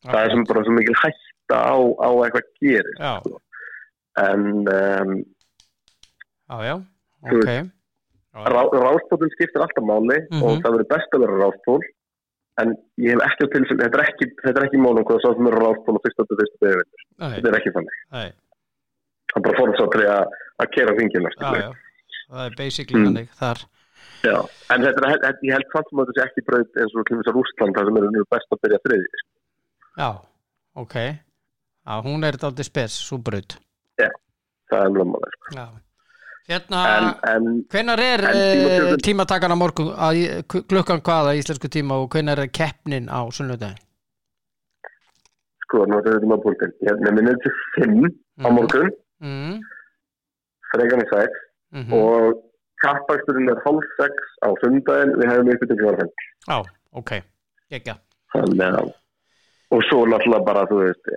það 0.08 0.22
er 0.24 0.30
sem 0.36 0.43
bara 0.52 0.64
svo 0.68 0.76
mikil 0.78 0.98
hætta 1.02 1.58
á, 1.58 1.76
á 1.78 2.10
að 2.12 2.24
eitthvað 2.28 2.48
gerir 2.62 2.95
Já, 3.02 3.14
en 4.28 4.43
um, 4.68 5.12
já, 6.50 6.58
já, 6.70 6.76
ok. 7.24 7.50
Rá, 8.38 8.62
ráspólun 8.70 9.32
skiptir 9.34 9.62
alltaf 9.66 9.84
máli 9.86 10.18
Mhm. 10.30 10.43
og 10.45 10.60
það 10.62 10.74
verður 10.76 10.91
best 10.93 11.14
að 11.16 11.24
vera 11.26 11.38
ráspól 11.41 11.82
en 12.62 12.74
ég 13.02 13.14
hef 13.14 13.22
ekki 13.26 13.45
á 13.45 13.54
tilfell 13.54 13.78
þetta 13.82 13.98
er 13.98 14.06
ekki, 14.06 14.26
ekki 14.68 14.82
málum 14.82 15.06
hvað 15.06 15.22
sá 15.24 15.30
sem 15.34 15.48
eru 15.50 15.62
ráspól 15.64 15.98
og 15.98 16.04
fyrstu 16.06 16.26
Nei, 17.18 17.32
þetta 17.34 17.50
er 17.50 17.58
ekki 17.60 17.74
þannig. 17.74 17.98
Nei, 18.14 18.30
það 19.32 19.39
er 19.39 19.45
bara 19.47 19.57
fórhaldsatri 19.59 20.07
að, 20.13 20.36
kera 20.75 20.95
þingina 20.99 21.32
já, 21.38 21.49
já. 21.61 21.69
Það 22.28 22.45
er 22.45 22.55
basically 22.59 22.99
Mm. 23.01 23.07
þannig 23.11 23.30
þar. 23.39 23.59
Já, 24.25 24.36
en 24.73 24.82
þetta 24.82 25.01
er, 25.11 25.19
þetta- 25.23 25.45
ég 25.47 25.53
held 25.55 25.67
samt 25.73 25.89
sem 25.89 25.99
að 25.99 26.07
þetta 26.09 26.19
sé 26.19 26.25
ekki 26.28 26.45
braut 26.47 26.80
eins 26.82 26.95
og 26.95 27.11
að 27.32 27.36
Rússland 27.38 27.75
það 27.78 27.86
sem 27.89 27.97
eru 28.01 28.11
nú 28.11 28.23
best 28.34 28.51
að 28.55 28.61
byrja 28.65 28.80
þriði 28.88 29.23
Já, 29.97 30.09
ok. 30.75 30.95
Já, 31.88 31.93
hún 32.03 32.23
er 32.28 32.38
þetta 32.38 32.63
spes, 32.67 32.91
svo 33.07 33.17
braut. 33.17 33.57
Það 34.67 34.82
er 34.84 34.89
blómaður 34.91 35.36
sko. 35.38 35.53
Já. 35.55 35.67
Hérna, 36.47 36.82
en, 36.97 37.05
en 37.36 37.45
hvenær 37.71 37.99
er 38.03 38.21
uh, 38.28 38.95
tímatakan 39.03 39.51
á 39.51 39.57
morgun 39.59 39.89
að, 39.95 40.19
klukkan 40.47 41.01
hvaða 41.03 41.34
íslensku 41.39 41.67
tíma 41.71 41.95
og 42.01 42.09
hvenær 42.11 42.39
er 42.43 42.47
keppnin 42.51 43.07
á 43.11 43.23
sunnudaginn? 43.32 43.80
sko, 45.67 45.84
nú 45.88 45.97
er 45.99 46.05
þetta 46.07 46.30
með 46.32 46.43
búltin 46.45 46.71
ég 46.88 47.01
nefnir 47.03 47.39
til 47.43 47.51
5 47.80 48.07
á 48.43 48.49
morgun 48.55 48.91
mm, 49.24 49.57
fregan 50.74 51.03
í 51.05 51.07
6 51.13 51.41
mm 51.78 51.93
og 51.97 52.43
kappaksturinn 52.84 53.49
er 53.51 53.59
hálf 53.65 53.88
6 53.97 54.30
á 54.45 54.49
sundaginn, 54.61 55.15
við 55.20 55.32
hefum 55.34 55.51
ykkur 55.55 55.72
til 55.72 55.80
fjárfænd 55.82 56.26
Já, 56.47 56.57
ok, 57.01 57.11
ekki 57.74 57.97
þannig 58.36 58.80
að 58.82 58.93
og 59.76 59.82
svo 59.89 60.05
náttúrulega 60.07 60.45
bara, 60.47 60.61
þú 60.70 60.78
veist 60.80 61.09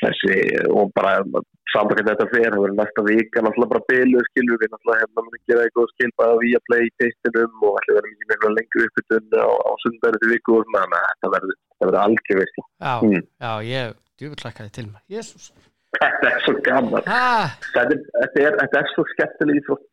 þessi, 0.00 0.36
og 0.72 0.88
bara 0.96 1.18
saman 1.72 1.90
hvernig 1.92 2.06
þetta 2.08 2.26
fer, 2.32 2.46
það 2.46 2.62
verður 2.62 2.76
næsta 2.78 3.04
vika 3.08 3.42
náttúrulega 3.44 3.72
bara 3.74 3.84
byluð, 3.90 4.24
skilur 4.30 4.60
við 4.62 4.72
náttúrulega 4.72 5.02
hefna 5.02 5.24
mér 5.26 5.36
að 5.36 5.50
gera 5.52 5.66
eitthvað 5.66 5.90
skilpaða 5.92 6.38
via 6.42 6.60
play 6.68 6.86
í 6.88 6.92
teistinum 7.02 7.66
og 7.68 7.76
allir 7.80 7.98
verður 7.98 8.14
mikið 8.14 8.30
meira 8.32 8.52
lengur 8.56 8.86
uppbytun 8.86 9.36
á, 9.36 9.48
á 9.52 9.70
sundaginn 9.84 10.22
til 10.22 10.30
viku 10.32 10.56
og 10.58 10.72
þannig 10.72 10.96
að 10.98 11.10
þetta 11.10 11.32
verður 11.82 12.00
algjör 12.06 12.40
veist, 12.42 12.62
Já, 12.86 12.94
Mm. 13.02 13.22
já, 13.44 13.52
ég 13.68 13.94
djúvillækkaði 14.22 14.72
til 14.78 14.86
mig 14.88 15.02
Jésús 15.12 15.50
þetta 15.98 16.30
er 16.30 16.44
svo 16.46 16.54
gaman. 16.66 17.08
Þetta 17.08 17.96
þetta 18.18 18.52
þetta 18.60 18.80
er 18.80 18.88
svo 18.94 19.04
skemmtileg 19.12 19.60
íþrótt. 19.60 19.84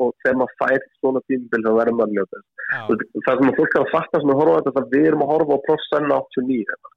Og 0.00 0.14
þegar 0.22 0.38
maður 0.40 0.56
fær 0.60 0.86
svona 1.00 1.20
tímabil 1.30 1.66
þá 1.66 1.72
verður 1.80 1.98
maður 2.00 2.40
Og 2.70 3.04
það 3.26 3.40
sem 3.40 3.50
að 3.50 3.58
fólk 3.58 3.76
að 3.80 3.92
fatta 3.92 4.22
sem 4.22 4.32
að 4.32 4.40
horfa 4.40 4.56
á 4.56 4.64
þetta, 4.68 4.86
við 4.94 5.06
erum 5.10 5.24
að 5.26 5.30
horfa 5.34 5.58
á 5.58 5.64
Prost 5.66 5.92
Senna 5.92 6.18
89 6.22 6.58
hérna. 6.70 6.90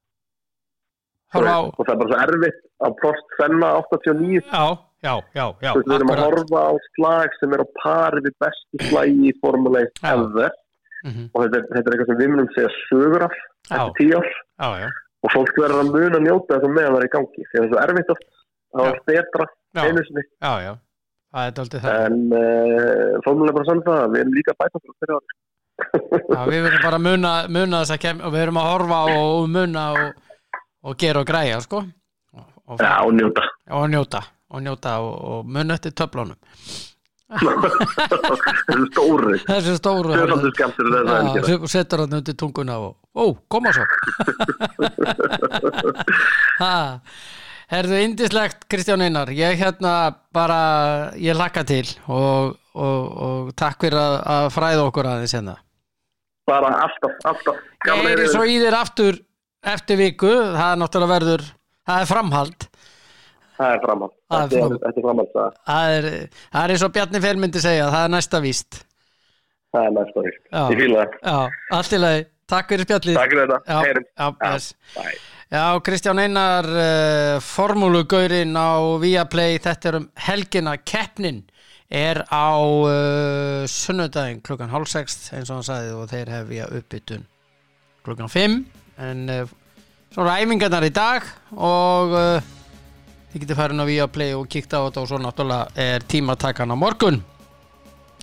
horfa 1.33 1.53
á 1.53 1.61
og 1.65 1.79
það 1.81 1.93
er 1.93 1.99
bara 2.01 2.09
svo 2.11 2.19
erfitt 2.23 2.59
að 2.87 2.97
Prost 3.01 3.37
Senna 3.39 3.69
89 3.81 4.41
Já, 4.53 4.65
já, 5.03 5.13
já, 5.33 5.45
já, 5.65 5.71
Þú 5.73 5.79
veist, 5.79 5.87
við 5.89 5.95
erum 5.97 6.13
að 6.13 6.21
horfa 6.23 6.61
á 6.69 6.73
slag 6.93 7.37
sem 7.39 7.55
er 7.57 7.63
á 7.65 7.67
pari 7.81 8.21
við 8.27 8.35
bestu 8.45 8.83
slagi 8.89 9.31
í 9.31 9.33
Formule 9.41 9.81
1 9.87 10.03
Já. 10.03 10.13
ever. 10.13 10.51
Mhm, 11.03 11.23
og 11.35 11.39
þetta, 11.43 11.59
þetta 11.73 11.83
er 11.89 11.93
eitthvað 11.97 12.09
sem 12.11 12.19
við 12.21 12.29
munum 12.31 12.51
segja 12.55 12.69
sögur 12.87 13.25
af 13.25 13.33
eftir 13.67 13.95
tíu 13.97 14.19
ár. 14.21 14.29
Já, 14.61 14.67
já, 14.83 14.89
og 15.23 15.33
fólk 15.33 15.59
verður 15.59 15.83
að 15.83 15.91
muna 15.93 16.19
að 16.19 16.25
njóta 16.27 16.57
þess 16.57 16.67
að 16.67 16.75
meðan 16.77 16.95
það 16.95 16.99
er 17.01 17.07
í 17.07 17.13
gangi 17.15 17.45
því 17.47 17.59
að 17.59 17.61
það 17.61 17.67
er 17.67 17.71
svo 17.71 17.83
erfitt 17.83 18.13
oft. 18.13 18.27
Það 18.73 18.89
var 18.89 18.99
betra 19.09 19.47
einu 19.83 20.03
sinni. 20.07 20.25
Já, 20.43 20.53
já. 20.63 20.73
Er 21.33 21.49
en 21.89 22.19
uh, 22.29 23.21
Formule 23.25 23.49
er 23.49 23.55
bara 23.55 23.65
saman 23.65 23.85
það 23.87 24.03
við 24.13 24.21
erum 24.21 24.35
líka 24.37 24.53
að 24.53 24.59
bæta 24.61 24.81
fyrir 24.83 25.15
ári. 25.17 25.39
Við 26.51 26.59
verðum 26.67 26.83
bara 26.83 26.97
að 26.99 27.05
muna, 27.07 27.31
muna 27.49 27.79
þess 27.81 27.95
að 27.95 28.01
kem 28.03 28.19
og 28.21 28.29
við 28.29 28.43
verðum 28.43 28.59
að 28.61 28.67
horfa 28.69 28.99
og 29.17 29.47
muna 29.49 29.85
og, 29.97 30.35
og 30.85 30.97
gera 31.01 31.23
og 31.23 31.29
græja, 31.31 31.55
sko. 31.65 31.79
Og, 32.37 32.43
og, 32.67 32.83
Já, 32.83 32.91
og 33.01 33.15
njóta 33.17 34.21
og 34.53 34.61
njóta 34.61 34.99
og 35.01 35.15
og, 35.31 35.47
muna 35.49 35.77
eftir 35.77 35.95
töflunum 35.97 36.37
þessu 37.33 38.85
stóri 38.91 39.37
þessu 39.47 39.75
stóru 39.79 40.13
sem- 41.47 41.67
setur 41.71 42.03
hann 42.03 42.17
undir 42.19 42.35
tunguna 42.37 42.75
og 42.83 42.91
ó, 43.15 43.23
koma 43.49 43.71
svo. 43.73 43.85
Herðu, 47.73 47.97
indislegt 48.05 48.67
Kristján 48.69 49.01
Einar, 49.01 49.31
ég 49.33 49.55
hérna 49.57 49.93
bara, 50.35 50.57
ég 51.17 51.33
lakka 51.37 51.63
til 51.65 51.87
og, 52.11 52.53
og, 52.75 53.07
og 53.25 53.53
takk 53.57 53.79
fyrir 53.87 53.97
að, 53.97 54.17
að 54.35 54.49
fræða 54.53 54.83
okkur 54.89 55.09
aðeins 55.09 55.33
hérna. 55.33 55.55
Bara 56.45 56.69
alltaf, 56.83 57.15
alltaf. 57.31 57.57
Ég 57.87 58.11
er 58.13 58.29
svo 58.29 58.43
í 58.45 58.59
þér 58.61 58.77
aftur 58.77 59.17
eftir 59.73 59.97
viku, 59.97 60.29
það 60.53 60.69
er 60.73 60.79
náttúrulega 60.83 61.13
verður 61.15 61.45
það 61.87 62.03
er 62.03 62.09
framhald 62.11 62.67
það 63.63 63.75
er 63.75 63.83
framhald. 63.83 64.15
Það 64.33 64.43
er 64.43 64.73
þetta 64.73 64.91
er, 64.93 65.05
framhald. 65.07 65.35
það, 65.37 65.97
er, 65.97 66.09
er 66.63 66.73
eins 66.75 66.85
og 66.87 66.95
Bjarni 66.97 67.21
Fel 67.23 67.37
myndi 67.41 67.63
segja, 67.63 67.89
það 67.93 68.07
er 68.07 68.13
næsta 68.17 68.41
víst. 68.43 68.81
Það 69.73 69.87
er 69.89 69.95
næsta 69.99 70.25
víst. 70.27 70.41
Ég 70.53 70.81
fýla 70.83 71.05
það, 71.05 71.15
Já, 71.23 71.61
allt 71.79 71.93
í 71.97 72.01
lagi, 72.03 72.25
takk 72.53 72.73
fyrir 72.73 72.89
spjallið. 72.89 73.21
Takk 73.21 73.33
fyrir 73.35 73.53
þetta. 73.53 73.79
Heyrum. 73.87 74.09
já, 74.13 74.27
Já. 74.43 75.13
Já, 75.53 75.65
Kristján 75.85 76.17
Einar 76.17 76.65
uh, 76.65 77.39
formúlugaurinn 77.45 78.55
á 78.57 78.73
Viaplay. 78.97 79.59
Þetta 79.61 79.91
er 79.91 79.97
um 79.99 80.07
helgina. 80.25 80.71
Keppnin 80.81 81.43
er 81.93 82.23
á 82.25 82.57
uh, 82.57 83.65
sunnudaginn 83.69 84.41
klukkan 84.41 84.71
hálf 84.73 84.89
sex 84.89 85.29
eins 85.35 85.51
og 85.51 85.59
hann 85.59 85.67
sagði 85.67 85.91
og 85.93 86.07
þeir 86.09 86.31
hefja 86.33 86.69
uppbytun 86.73 87.27
klukkan 88.03 88.31
5 88.33 88.55
en 89.05 89.21
uh, 89.29 89.51
svo 90.13 90.25
ræfingarnar 90.25 90.87
í 90.87 90.91
dag 90.95 91.27
og 91.53 92.15
uh, 92.17 92.49
þið 93.33 93.41
getur 93.41 93.57
farin 93.57 93.81
á 93.81 93.89
Viaplay 93.89 94.35
og 94.37 94.45
kíkt 94.45 94.75
á 94.77 94.85
þetta 94.85 95.01
og 95.01 95.09
svo 95.09 95.17
náttúrulega 95.17 95.83
er 95.89 96.05
tímatakan 96.05 96.69
á 96.69 96.77
morgun. 96.77 97.17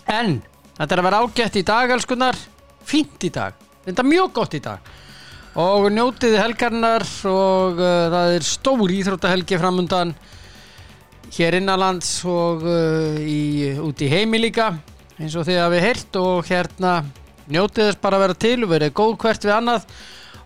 En 0.07 0.37
þetta 0.77 0.95
er 0.95 1.03
að 1.03 1.07
vera 1.09 1.23
ágætt 1.25 1.59
í 1.59 1.67
dag 1.67 1.91
elskunar 1.91 2.39
fínt 2.87 3.27
í 3.27 3.31
dag, 3.35 3.57
þetta 3.85 4.05
er 4.05 4.11
mjög 4.11 4.35
gott 4.39 4.55
í 4.55 4.63
dag. 4.63 4.93
Og 5.59 5.89
njótiði 5.91 6.39
helgarnar 6.39 7.03
og 7.27 7.81
uh, 7.83 8.07
það 8.13 8.35
er 8.37 8.47
stór 8.47 8.93
íþróttahelgi 8.95 9.59
framundan 9.59 10.15
hér 11.35 11.59
innanlands 11.59 12.13
og 12.31 12.63
uh, 12.63 13.19
í, 13.19 13.75
út 13.83 13.99
í 14.07 14.11
heimi 14.13 14.39
líka 14.39 14.71
eins 15.19 15.35
og 15.35 15.49
þið 15.49 15.59
hafið 15.65 15.87
heyrt. 15.89 16.21
Og 16.23 16.47
hérna 16.47 16.95
njótið 17.51 17.91
þess 17.91 18.03
bara 18.07 18.21
að 18.21 18.25
vera 18.29 18.39
til 18.47 18.57
og 18.63 18.71
verið 18.77 18.95
góð 19.03 19.17
hvert 19.25 19.49
við 19.49 19.57
annað. 19.57 19.91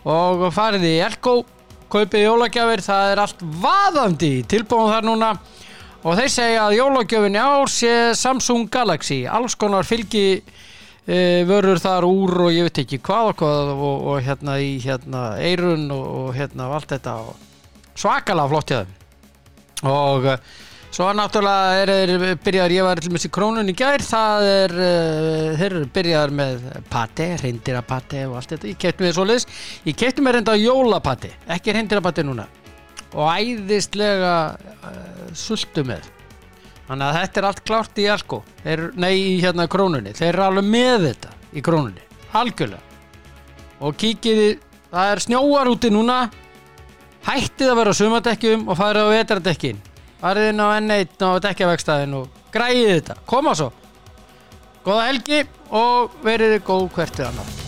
Og 0.08 0.48
farið 0.56 0.88
í 0.88 0.96
Elko 1.04 1.36
kaupið 1.94 2.26
jólagjafir, 2.26 2.82
það 2.82 3.12
er 3.12 3.22
allt 3.22 3.44
vaðandi 3.62 4.32
tilbúin 4.50 4.90
þar 4.90 5.06
núna. 5.06 5.30
Og 6.04 6.18
þeir 6.18 6.32
segja 6.32 6.64
að 6.66 6.76
jólagjöfin 6.76 7.38
í 7.38 7.40
ár 7.40 7.70
sé 7.72 7.92
Samsung 8.18 8.68
Galaxy. 8.72 9.22
Alls 9.24 9.54
konar 9.56 9.86
fylgi 9.88 10.26
e, 10.36 11.16
vörur 11.48 11.80
þar 11.80 12.04
úr 12.08 12.42
og 12.48 12.52
ég 12.52 12.66
veit 12.66 12.82
ekki 12.82 13.00
hvað 13.06 13.30
og 13.30 13.38
hvað 13.40 13.72
og, 13.72 14.04
og 14.10 14.18
hérna 14.26 14.58
í 14.60 14.74
hérna 14.84 15.22
eirun 15.40 15.86
og, 15.94 16.04
og 16.18 16.28
hérna 16.36 16.68
og 16.68 16.76
allt 16.80 16.92
þetta. 16.92 17.16
Og 17.24 17.96
svakalega 17.96 18.52
flott 18.52 18.74
hjá 18.74 18.82
þeim. 18.82 19.00
Og 19.94 20.28
svo 20.94 21.08
náttúrulega 21.16 21.78
er, 21.82 21.90
er 22.04 22.36
byrjar, 22.38 22.72
ég 22.74 22.86
var 22.86 23.00
til 23.02 23.10
með 23.10 23.24
þessi 23.24 23.30
krónun 23.34 23.70
í 23.70 23.74
gær 23.74 24.02
það 24.04 24.44
er, 24.46 24.74
uh, 24.78 25.46
þeir 25.58 25.66
eru 25.66 25.86
byrjar 25.94 26.34
með 26.38 26.66
pate, 26.90 27.26
reyndira 27.40 27.80
pate 27.86 28.20
og 28.28 28.36
allt 28.38 28.52
þetta, 28.54 28.68
ég 28.70 28.78
kefti 28.84 29.02
með 29.02 29.14
svo 29.16 29.24
liðs 29.26 29.46
ég 29.88 29.96
kefti 29.98 30.22
með 30.22 30.36
reynda 30.36 30.54
jólapate, 30.58 31.32
ekki 31.50 31.74
reyndira 31.74 32.02
pate 32.04 32.22
núna. 32.26 32.46
Og 33.14 33.26
æðislega 33.30 34.34
uh, 34.54 35.24
sultu 35.38 35.82
með. 35.86 36.06
Þannig 36.84 37.06
að 37.06 37.18
þetta 37.18 37.40
er 37.40 37.48
allt 37.48 37.62
klárt 37.64 37.98
í 37.98 38.06
Elko 38.14 38.38
þeir, 38.62 38.82
nei, 39.00 39.12
í 39.18 39.32
hérna 39.42 39.66
krónunni. 39.70 40.12
Þeir 40.14 40.28
eru 40.32 40.44
alveg 40.46 40.68
með 40.68 41.06
þetta 41.08 41.32
í 41.54 41.64
krónunni. 41.64 42.06
Algjörlega. 42.34 42.82
Og 43.82 43.98
kíkiði, 43.98 44.52
það 44.92 45.10
er 45.14 45.22
snjóar 45.26 45.70
úti 45.72 45.90
núna. 45.94 46.20
Hættið 47.24 47.72
að 47.72 47.80
vera 47.80 47.96
á 47.96 48.00
sumadekkjum 48.02 48.66
og 48.68 48.78
farið 48.78 49.10
á 49.10 49.14
vetardekkin 49.14 49.82
farið 50.24 50.54
inn 50.54 50.62
á 50.64 50.68
N1 50.80 51.20
á 51.20 51.30
dekkjavegstæðin 51.44 52.16
og 52.22 52.40
græðið 52.54 52.94
þetta, 52.94 53.18
koma 53.28 53.52
svo. 53.58 53.68
Góða 54.84 55.10
helgi 55.10 55.44
og 55.68 56.16
verið 56.24 56.58
góð 56.64 56.88
hvert 56.96 57.20
við 57.20 57.28
annar 57.28 57.63